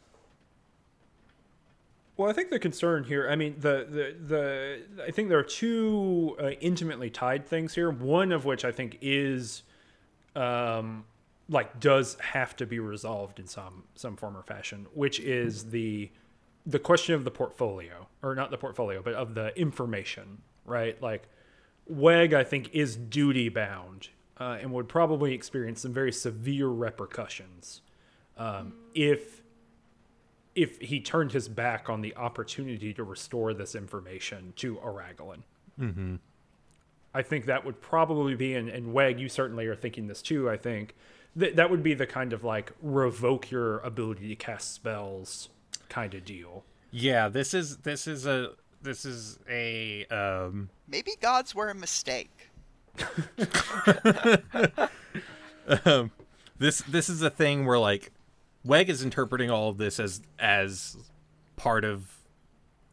Well, 2.17 2.29
I 2.29 2.33
think 2.33 2.49
the 2.49 2.59
concern 2.59 3.03
here, 3.03 3.29
I 3.29 3.35
mean, 3.35 3.55
the 3.59 3.85
the, 3.89 4.15
the 4.25 5.03
I 5.05 5.11
think 5.11 5.29
there 5.29 5.39
are 5.39 5.43
two 5.43 6.35
uh, 6.41 6.51
intimately 6.61 7.09
tied 7.09 7.45
things 7.45 7.75
here. 7.75 7.89
One 7.89 8.31
of 8.31 8.45
which 8.45 8.63
I 8.63 8.71
think 8.71 8.97
is, 9.01 9.63
um, 10.35 11.05
like 11.49 11.79
does 11.79 12.15
have 12.19 12.55
to 12.57 12.65
be 12.65 12.79
resolved 12.79 13.39
in 13.39 13.47
some 13.47 13.83
some 13.95 14.15
form 14.15 14.37
or 14.37 14.43
fashion, 14.43 14.87
which 14.93 15.19
is 15.19 15.71
the 15.71 16.09
the 16.65 16.79
question 16.79 17.15
of 17.15 17.25
the 17.25 17.31
portfolio, 17.31 18.07
or 18.23 18.33
not 18.33 18.49
the 18.49 18.57
portfolio, 18.57 19.01
but 19.01 19.13
of 19.13 19.35
the 19.35 19.57
information, 19.59 20.41
right? 20.65 20.99
Like, 21.01 21.27
Weg, 21.85 22.33
I 22.33 22.43
think, 22.43 22.69
is 22.73 22.95
duty 22.95 23.49
bound 23.49 24.09
uh, 24.39 24.57
and 24.59 24.71
would 24.71 24.87
probably 24.87 25.33
experience 25.33 25.81
some 25.81 25.93
very 25.93 26.11
severe 26.11 26.67
repercussions 26.67 27.81
um, 28.37 28.73
if 28.93 29.43
if 30.55 30.79
he 30.79 30.99
turned 30.99 31.33
his 31.33 31.47
back 31.47 31.89
on 31.89 32.01
the 32.01 32.15
opportunity 32.15 32.93
to 32.93 33.03
restore 33.03 33.53
this 33.53 33.75
information 33.75 34.53
to 34.55 34.75
Aragolan. 34.77 35.43
Mm-hmm. 35.79 36.15
I 37.13 37.21
think 37.21 37.45
that 37.45 37.65
would 37.65 37.81
probably 37.81 38.35
be, 38.35 38.55
and, 38.55 38.69
and 38.69 38.93
Weg, 38.93 39.19
you 39.19 39.29
certainly 39.29 39.67
are 39.67 39.75
thinking 39.75 40.07
this 40.07 40.21
too, 40.21 40.49
I 40.49 40.57
think, 40.57 40.95
that 41.35 41.55
that 41.55 41.69
would 41.69 41.83
be 41.83 41.93
the 41.93 42.07
kind 42.07 42.33
of 42.33 42.43
like 42.43 42.71
revoke 42.81 43.51
your 43.51 43.79
ability 43.79 44.27
to 44.29 44.35
cast 44.35 44.73
spells 44.73 45.49
kind 45.89 46.13
of 46.13 46.25
deal. 46.25 46.63
Yeah, 46.91 47.29
this 47.29 47.53
is 47.53 47.77
this 47.77 48.07
is 48.07 48.25
a 48.25 48.51
this 48.81 49.05
is 49.05 49.39
a 49.49 50.05
um 50.05 50.69
Maybe 50.87 51.11
gods 51.21 51.53
were 51.53 51.67
a 51.69 51.75
mistake. 51.75 52.49
this 56.57 56.81
this 56.83 57.09
is 57.09 57.21
a 57.21 57.29
thing 57.29 57.65
where 57.65 57.79
like 57.79 58.11
Weg 58.65 58.89
is 58.89 59.03
interpreting 59.03 59.49
all 59.49 59.69
of 59.69 59.77
this 59.77 59.99
as 59.99 60.21
as 60.39 60.97
part 61.55 61.85
of 61.85 62.11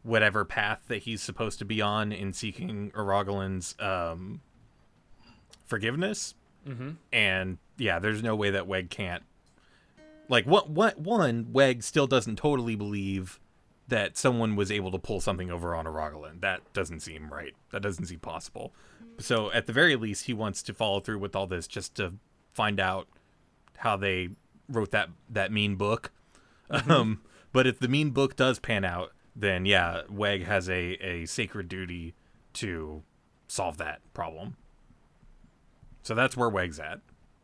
whatever 0.03 0.45
path 0.45 0.81
that 0.87 1.03
he's 1.03 1.21
supposed 1.21 1.59
to 1.59 1.65
be 1.65 1.81
on 1.81 2.11
in 2.11 2.31
seeking 2.31 2.91
Aragolan's 2.91 3.75
um 3.79 4.41
forgiveness. 5.65 6.35
Mm-hmm. 6.67 6.91
And 7.11 7.57
yeah, 7.77 7.99
there's 7.99 8.23
no 8.23 8.35
way 8.35 8.51
that 8.51 8.67
Weg 8.67 8.89
can't 8.89 9.23
like 10.29 10.45
what 10.45 10.69
what 10.69 10.99
one 10.99 11.47
Weg 11.51 11.83
still 11.83 12.07
doesn't 12.07 12.37
totally 12.37 12.75
believe 12.75 13.39
that 13.87 14.17
someone 14.17 14.55
was 14.55 14.71
able 14.71 14.91
to 14.91 14.97
pull 14.97 15.19
something 15.19 15.51
over 15.51 15.75
on 15.75 15.85
Aragolan. 15.85 16.41
That 16.41 16.61
doesn't 16.73 17.01
seem 17.01 17.31
right. 17.31 17.53
That 17.71 17.81
doesn't 17.81 18.05
seem 18.05 18.19
possible. 18.19 18.73
So 19.19 19.51
at 19.51 19.67
the 19.67 19.73
very 19.73 19.95
least, 19.95 20.25
he 20.25 20.33
wants 20.33 20.63
to 20.63 20.73
follow 20.73 20.99
through 20.99 21.19
with 21.19 21.35
all 21.35 21.47
this 21.47 21.67
just 21.67 21.95
to 21.95 22.13
find 22.53 22.79
out 22.79 23.07
how 23.77 23.97
they 23.97 24.29
wrote 24.69 24.91
that 24.91 25.09
that 25.29 25.51
mean 25.51 25.75
book. 25.75 26.11
Um, 26.87 27.21
But 27.51 27.67
if 27.67 27.77
the 27.77 27.87
mean 27.87 28.09
book 28.09 28.35
does 28.35 28.57
pan 28.57 28.83
out, 28.83 29.11
then 29.35 29.65
yeah, 29.65 30.01
Weg 30.09 30.45
has 30.45 30.67
a, 30.69 30.93
a 31.05 31.25
sacred 31.27 31.67
duty 31.69 32.15
to 32.53 33.03
solve 33.47 33.77
that 33.77 34.01
problem. 34.13 34.55
So 36.01 36.15
that's 36.15 36.35
where 36.35 36.49
Weg's 36.49 36.79
at. 36.79 37.01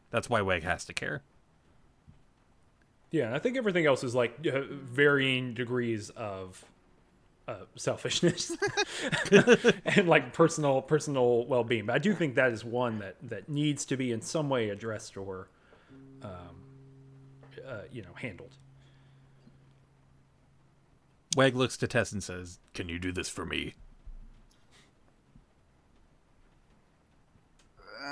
That's 0.09 0.29
why 0.29 0.41
Weg 0.41 0.63
has 0.63 0.83
to 0.85 0.93
care. 0.93 1.21
Yeah, 3.11 3.35
I 3.35 3.39
think 3.39 3.57
everything 3.57 3.85
else 3.85 4.03
is 4.03 4.15
like 4.15 4.45
uh, 4.51 4.61
varying 4.69 5.53
degrees 5.53 6.09
of 6.11 6.63
uh, 7.47 7.65
selfishness 7.75 8.55
and 9.85 10.07
like 10.07 10.33
personal 10.33 10.81
personal 10.81 11.45
well 11.45 11.63
being. 11.63 11.85
But 11.85 11.95
I 11.95 11.99
do 11.99 12.13
think 12.13 12.35
that 12.35 12.51
is 12.51 12.63
one 12.63 12.99
that 12.99 13.15
that 13.23 13.49
needs 13.49 13.85
to 13.85 13.97
be 13.97 14.11
in 14.11 14.21
some 14.21 14.49
way 14.49 14.69
addressed 14.69 15.17
or, 15.17 15.49
um, 16.23 16.63
uh, 17.69 17.81
you 17.91 18.01
know, 18.01 18.13
handled. 18.15 18.51
Weg 21.35 21.55
looks 21.55 21.77
to 21.77 21.87
Tess 21.87 22.11
and 22.11 22.23
says, 22.23 22.59
"Can 22.73 22.89
you 22.89 22.99
do 22.99 23.11
this 23.11 23.29
for 23.29 23.45
me?" 23.45 23.75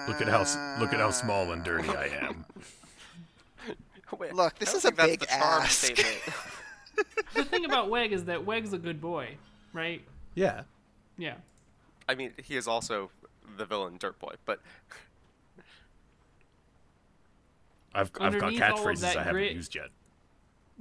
Look 0.08 0.22
at 0.22 0.28
how 0.28 0.42
look 0.80 0.94
at 0.94 1.00
how 1.00 1.12
small 1.12 1.52
and 1.52 1.64
dirty 1.64 1.90
I 1.90 2.06
am. 2.22 2.46
Wait, 4.18 4.34
Look, 4.34 4.58
this 4.58 4.74
is 4.74 4.86
a 4.86 4.92
think 4.92 4.96
that's 4.96 5.10
big 5.10 5.20
the 5.20 5.26
charm 5.26 5.64
ask. 5.64 5.92
The 7.36 7.44
thing 7.44 7.66
about 7.66 7.90
Weg 7.92 8.12
is 8.12 8.24
that 8.26 8.46
Weg's 8.46 8.74
a 8.74 8.78
good 8.80 9.00
boy, 9.00 9.38
right? 9.72 10.02
Yeah. 10.34 10.64
Yeah. 11.18 11.36
I 12.10 12.16
mean, 12.16 12.32
he 12.44 12.56
is 12.56 12.68
also 12.68 13.12
the 13.58 13.66
villain 13.66 13.98
Dirt 14.00 14.18
Boy, 14.18 14.34
but 14.46 14.62
I've 17.94 18.02
I've 18.08 18.14
got 18.14 18.22
Underneath 18.34 18.62
all 18.62 18.70
of 18.72 18.78
catchphrases 18.80 19.00
that 19.02 19.18
I 19.18 19.20
haven't 19.24 19.34
grit- 19.34 19.54
used 19.56 19.76
yet. 19.76 19.90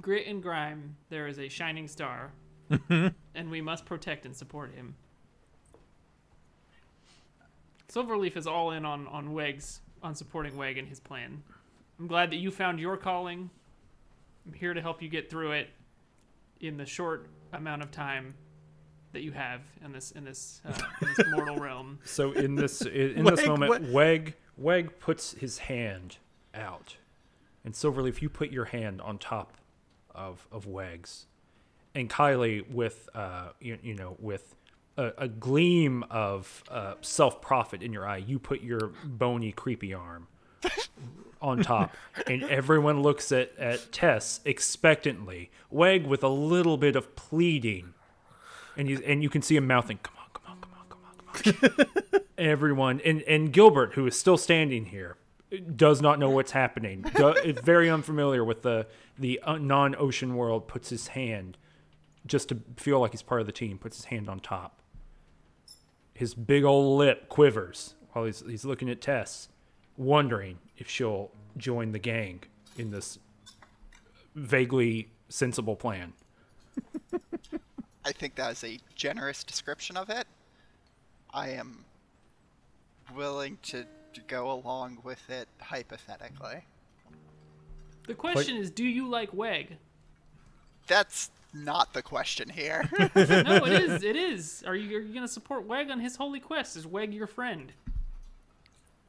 Grit 0.01 0.27
and 0.27 0.43
grime, 0.43 0.97
there 1.09 1.27
is 1.27 1.39
a 1.39 1.49
shining 1.49 1.89
star, 1.89 2.33
and 2.91 3.51
we 3.51 3.61
must 3.63 3.87
protect 3.87 4.27
and 4.27 4.37
support 4.37 4.75
him. 4.75 4.95
Silverleaf 7.89 8.37
is 8.37 8.47
all 8.47 8.73
in 8.73 8.85
on 8.85 9.07
on 9.09 9.33
Weg's 9.33 9.81
on 10.03 10.15
supporting 10.15 10.57
Weg 10.57 10.77
and 10.79 10.87
his 10.89 11.01
plan. 11.01 11.43
I'm 11.99 12.07
glad 12.07 12.31
that 12.31 12.37
you 12.37 12.51
found 12.51 12.79
your 12.79 12.97
calling. 12.97 13.49
I'm 14.47 14.53
here 14.53 14.75
to 14.75 14.81
help 14.83 15.01
you 15.03 15.09
get 15.09 15.31
through 15.31 15.53
it 15.53 15.71
in 16.61 16.77
the 16.77 16.85
short 16.87 17.27
amount 17.53 17.83
of 17.83 17.91
time 17.91 18.35
that 19.13 19.23
you 19.23 19.33
have 19.33 19.63
in 19.83 19.93
this 19.93 20.11
in 20.11 20.25
this, 20.25 20.61
uh, 20.67 20.79
in 21.01 21.09
this 21.17 21.27
mortal 21.31 21.57
realm. 21.57 21.99
So 22.05 22.33
in 22.33 22.55
this 22.55 22.83
in 22.83 23.13
in 23.13 23.25
this 23.25 23.47
moment, 23.47 23.71
what- 23.71 23.83
Weg 23.83 24.35
Weg 24.59 24.99
puts 25.01 25.33
his 25.33 25.59
hand 25.59 26.19
out, 26.57 26.97
and 27.65 27.75
Silverleaf, 27.75 28.23
you 28.23 28.29
put 28.29 28.51
your 28.51 28.67
hand 28.67 29.01
on 29.01 29.19
top 29.19 29.55
of 30.15 30.47
of 30.51 30.67
Weg's, 30.67 31.27
and 31.95 32.09
Kylie 32.09 32.69
with 32.71 33.09
uh 33.15 33.51
you, 33.61 33.79
you 33.83 33.95
know 33.95 34.17
with 34.19 34.55
a, 34.97 35.13
a 35.19 35.29
gleam 35.29 36.05
of 36.11 36.65
uh, 36.71 36.95
self 37.01 37.41
profit 37.41 37.83
in 37.83 37.93
your 37.93 38.07
eye, 38.07 38.19
you 38.19 38.39
put 38.39 38.63
your 38.63 38.93
bony 39.05 39.53
creepy 39.53 39.93
arm 39.93 40.27
on 41.43 41.63
top, 41.63 41.95
and 42.27 42.43
everyone 42.45 43.03
looks 43.03 43.31
at 43.33 43.57
at 43.59 43.93
Tess 43.93 44.41
expectantly. 44.45 45.51
Weg 45.71 46.07
with 46.07 46.23
a 46.23 46.29
little 46.29 46.77
bit 46.77 46.97
of 46.97 47.15
pleading, 47.17 47.95
and 48.77 48.89
you 48.89 49.03
and 49.07 49.23
you 49.23 49.29
can 49.29 49.43
see 49.43 49.57
him 49.57 49.67
mouthing, 49.67 49.99
"Come 50.03 50.15
on, 50.19 50.31
come 50.33 50.43
on, 50.51 50.61
come 50.61 50.73
on, 50.79 50.87
come 50.89 51.01
on, 51.05 51.55
come 51.69 52.15
on." 52.15 52.21
everyone 52.39 53.01
and 53.05 53.23
and 53.23 53.53
Gilbert 53.53 53.95
who 53.95 54.07
is 54.07 54.19
still 54.19 54.37
standing 54.37 54.87
here 54.87 55.17
does 55.77 56.03
not 56.03 56.19
know 56.19 56.31
what's 56.31 56.53
happening. 56.53 57.05
Do, 57.15 57.35
very 57.63 57.89
unfamiliar 57.91 58.45
with 58.45 58.63
the 58.63 58.87
the 59.19 59.41
uh, 59.43 59.59
non-ocean 59.59 60.35
world 60.35 60.69
puts 60.69 60.91
his 60.91 61.09
hand 61.09 61.57
just 62.27 62.49
to 62.49 62.61
feel 62.77 63.01
like 63.01 63.13
he's 63.13 63.23
part 63.23 63.41
of 63.41 63.47
the 63.47 63.53
team 63.53 63.79
puts 63.79 63.97
his 63.97 64.07
hand 64.07 64.29
on 64.29 64.41
top. 64.41 64.81
His 66.15 66.35
big 66.35 66.65
old 66.65 66.99
lip 66.99 67.29
quivers 67.29 67.95
while 68.13 68.25
he's 68.25 68.43
he's 68.47 68.65
looking 68.65 68.91
at 68.91 69.01
Tess 69.01 69.49
wondering 69.97 70.59
if 70.77 70.89
she'll 70.91 71.31
join 71.57 71.93
the 71.93 71.99
gang 71.99 72.43
in 72.77 72.91
this 72.91 73.19
vaguely 74.35 75.09
sensible 75.29 75.77
plan. 75.77 76.13
I 78.05 78.13
think 78.13 78.37
that 78.37 78.53
is 78.53 78.63
a 78.63 78.79
generous 78.95 79.43
description 79.43 79.97
of 79.97 80.11
it. 80.11 80.27
I 81.33 81.51
am 81.51 81.85
willing 83.17 83.59
to, 83.65 83.85
to 84.17 84.23
go 84.23 84.51
along 84.51 84.99
with 85.05 85.29
it 85.29 85.47
hypothetically. 85.61 86.65
The 88.07 88.15
question 88.15 88.57
is, 88.57 88.71
do 88.71 88.85
you 88.85 89.07
like 89.09 89.33
Weg? 89.35 89.77
That's 90.87 91.31
not 91.53 91.93
the 91.93 92.03
question 92.03 92.49
here. 92.49 92.89
No, 93.15 93.65
it 93.67 93.73
is. 93.83 94.03
It 94.03 94.17
is. 94.17 94.65
Are 94.67 94.75
you, 94.75 94.97
are 94.97 95.01
you 95.01 95.13
gonna 95.13 95.29
support 95.29 95.67
Weg 95.67 95.91
on 95.91 96.01
his 96.01 96.17
holy 96.17 96.41
quest? 96.41 96.77
Is 96.77 96.87
Weg 96.87 97.13
your 97.13 97.27
friend? 97.27 97.73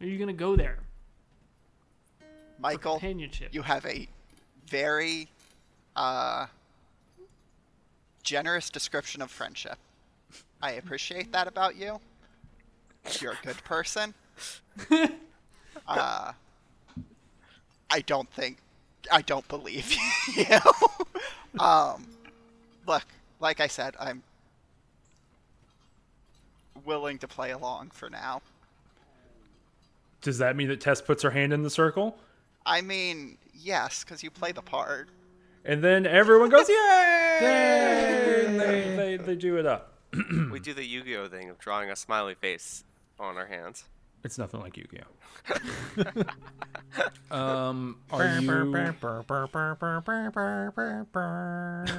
Are 0.01 0.05
you 0.05 0.17
gonna 0.19 0.33
go 0.33 0.55
there 0.55 0.79
Michael, 2.59 2.99
you 3.51 3.61
have 3.61 3.85
a 3.85 4.07
very 4.65 5.29
uh, 5.95 6.47
generous 8.23 8.69
description 8.69 9.21
of 9.21 9.29
friendship. 9.29 9.77
I 10.61 10.71
appreciate 10.73 11.31
that 11.31 11.47
about 11.47 11.75
you. 11.75 11.99
You're 13.21 13.33
a 13.33 13.45
good 13.45 13.63
person. 13.63 14.15
uh, 15.87 16.31
I 17.89 17.99
don't 18.01 18.29
think, 18.31 18.57
I 19.11 19.21
don't 19.21 19.47
believe 19.47 19.95
you. 20.35 20.59
um, 21.59 22.05
look, 22.85 23.03
like 23.39 23.59
I 23.59 23.67
said, 23.67 23.95
I'm 23.99 24.23
willing 26.85 27.17
to 27.19 27.27
play 27.27 27.51
along 27.51 27.89
for 27.91 28.09
now. 28.09 28.41
does 30.21 30.37
that 30.37 30.55
mean 30.55 30.67
that 30.69 30.79
Tess 30.81 31.01
puts 31.01 31.23
her 31.23 31.31
hand 31.31 31.53
in 31.53 31.63
the 31.63 31.69
circle 31.69 32.17
I 32.65 32.81
mean, 32.81 33.37
yes, 33.57 34.03
because 34.03 34.23
you 34.23 34.29
play 34.29 34.51
the 34.51 34.61
part. 34.61 35.07
and 35.65 35.81
then 35.83 36.05
everyone 36.05 36.49
goes 36.49 36.67
yay, 37.39 38.43
And 38.45 38.59
they, 38.59 38.95
they, 38.95 39.17
they 39.17 39.35
do 39.35 39.57
it 39.57 39.65
up 39.65 39.93
we 40.51 40.59
do 40.59 40.73
the 40.73 40.85
Yu-Gi-Oh 40.85 41.27
thing 41.27 41.49
of 41.49 41.59
drawing 41.59 41.89
a 41.89 41.95
smiley 41.95 42.35
face 42.35 42.83
on 43.19 43.37
our 43.37 43.45
hands. 43.47 43.83
It's 44.27 44.37
nothing 44.37 44.59
like 44.59 44.75
Yu-Gi-Oh. 44.75 46.13
um, 47.31 47.95
are 48.11 48.25
you? 48.41 48.51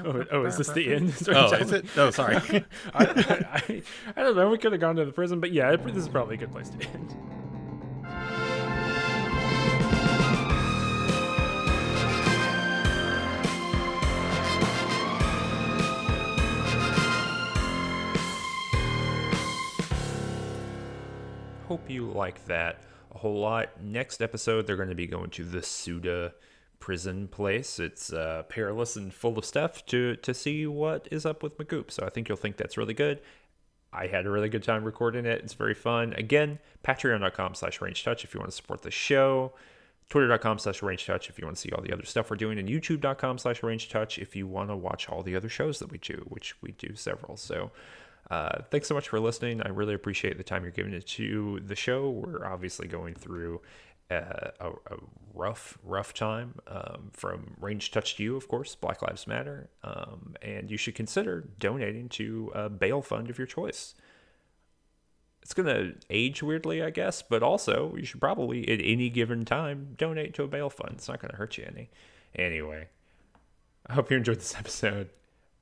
Oh, 0.04 0.24
oh, 0.30 0.44
is 0.44 0.58
this 0.58 0.68
the 0.68 0.92
end? 0.94 1.14
Oh, 1.30 1.54
is 1.54 1.72
it? 1.72 1.86
Oh, 1.96 2.10
sorry. 2.10 2.36
I, 2.94 3.04
I, 3.66 3.82
I 4.14 4.22
don't 4.22 4.36
know. 4.36 4.50
We 4.50 4.58
could 4.58 4.72
have 4.72 4.80
gone 4.82 4.96
to 4.96 5.06
the 5.06 5.12
prison, 5.12 5.40
but 5.40 5.52
yeah, 5.52 5.74
this 5.76 5.96
is 5.96 6.06
probably 6.06 6.34
a 6.34 6.38
good 6.38 6.52
place 6.52 6.68
to 6.68 6.86
end. 6.90 7.16
Hope 21.78 21.90
you 21.90 22.06
like 22.06 22.44
that 22.46 22.80
a 23.12 23.18
whole 23.18 23.38
lot. 23.38 23.80
Next 23.80 24.20
episode, 24.20 24.66
they're 24.66 24.76
going 24.76 24.88
to 24.88 24.96
be 24.96 25.06
going 25.06 25.30
to 25.30 25.44
the 25.44 25.62
Suda 25.62 26.34
prison 26.80 27.28
place. 27.28 27.78
It's 27.78 28.12
uh, 28.12 28.42
perilous 28.48 28.96
and 28.96 29.14
full 29.14 29.38
of 29.38 29.44
stuff 29.44 29.86
to 29.86 30.16
to 30.16 30.34
see 30.34 30.66
what 30.66 31.06
is 31.12 31.24
up 31.24 31.42
with 31.42 31.56
McGoop. 31.56 31.92
So 31.92 32.04
I 32.04 32.10
think 32.10 32.28
you'll 32.28 32.36
think 32.36 32.56
that's 32.56 32.76
really 32.76 32.94
good. 32.94 33.20
I 33.92 34.08
had 34.08 34.26
a 34.26 34.30
really 34.30 34.48
good 34.48 34.64
time 34.64 34.84
recording 34.84 35.24
it. 35.24 35.40
It's 35.42 35.54
very 35.54 35.72
fun. 35.72 36.14
Again, 36.14 36.58
patreon.com 36.84 37.54
slash 37.54 37.80
range 37.80 38.02
touch 38.02 38.24
if 38.24 38.34
you 38.34 38.40
want 38.40 38.50
to 38.50 38.56
support 38.56 38.82
the 38.82 38.90
show. 38.90 39.52
Twitter.com 40.10 40.58
slash 40.58 40.82
range 40.82 41.06
touch 41.06 41.30
if 41.30 41.38
you 41.38 41.44
want 41.44 41.56
to 41.56 41.60
see 41.60 41.70
all 41.70 41.82
the 41.82 41.92
other 41.92 42.04
stuff 42.04 42.28
we're 42.28 42.36
doing, 42.36 42.58
and 42.58 42.68
YouTube.com 42.68 43.38
slash 43.38 43.62
range 43.62 43.88
touch 43.88 44.18
if 44.18 44.34
you 44.34 44.46
want 44.46 44.70
to 44.70 44.76
watch 44.76 45.08
all 45.08 45.22
the 45.22 45.36
other 45.36 45.48
shows 45.48 45.78
that 45.78 45.92
we 45.92 45.98
do, 45.98 46.24
which 46.28 46.60
we 46.60 46.72
do 46.72 46.96
several. 46.96 47.36
So 47.36 47.70
uh, 48.30 48.62
thanks 48.70 48.88
so 48.88 48.94
much 48.94 49.08
for 49.08 49.20
listening. 49.20 49.62
I 49.62 49.68
really 49.68 49.94
appreciate 49.94 50.36
the 50.36 50.44
time 50.44 50.62
you're 50.62 50.72
giving 50.72 50.92
it 50.92 51.06
to 51.06 51.60
the 51.64 51.76
show. 51.76 52.10
We're 52.10 52.44
obviously 52.44 52.86
going 52.86 53.14
through 53.14 53.60
uh, 54.10 54.50
a, 54.60 54.68
a 54.68 54.96
rough, 55.34 55.78
rough 55.82 56.14
time 56.14 56.54
um, 56.66 57.10
from 57.12 57.54
Range 57.60 57.90
Touch 57.90 58.16
to 58.16 58.22
You, 58.22 58.36
of 58.36 58.48
course, 58.48 58.74
Black 58.74 59.02
Lives 59.02 59.26
Matter. 59.26 59.68
Um, 59.82 60.34
and 60.42 60.70
you 60.70 60.76
should 60.76 60.94
consider 60.94 61.48
donating 61.58 62.08
to 62.10 62.52
a 62.54 62.68
bail 62.68 63.02
fund 63.02 63.30
of 63.30 63.38
your 63.38 63.46
choice. 63.46 63.94
It's 65.42 65.54
going 65.54 65.68
to 65.68 65.94
age 66.10 66.42
weirdly, 66.42 66.82
I 66.82 66.90
guess, 66.90 67.22
but 67.22 67.42
also 67.42 67.94
you 67.96 68.04
should 68.04 68.20
probably, 68.20 68.68
at 68.68 68.80
any 68.82 69.08
given 69.08 69.46
time, 69.46 69.94
donate 69.96 70.34
to 70.34 70.42
a 70.42 70.48
bail 70.48 70.68
fund. 70.68 70.94
It's 70.94 71.08
not 71.08 71.20
going 71.20 71.30
to 71.30 71.36
hurt 71.36 71.56
you 71.56 71.64
any. 71.66 71.88
Anyway, 72.34 72.88
I 73.86 73.94
hope 73.94 74.10
you 74.10 74.18
enjoyed 74.18 74.40
this 74.40 74.54
episode. 74.58 75.08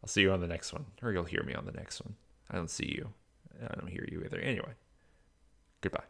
I'll 0.03 0.09
see 0.09 0.23
you 0.23 0.33
on 0.33 0.41
the 0.41 0.49
next 0.49 0.73
one, 0.73 0.87
or 1.03 1.13
you'll 1.13 1.25
hear 1.25 1.45
me 1.45 1.55
on 1.55 1.67
the 1.67 1.73
next 1.73 2.01
one. 2.01 2.17
I 2.51 2.57
don't 2.57 2.71
see 2.71 2.87
you. 2.97 3.13
I 3.63 3.75
don't 3.75 3.89
hear 3.89 4.07
you 4.11 4.23
either. 4.25 4.39
Anyway, 4.39 4.75
goodbye. 5.81 6.05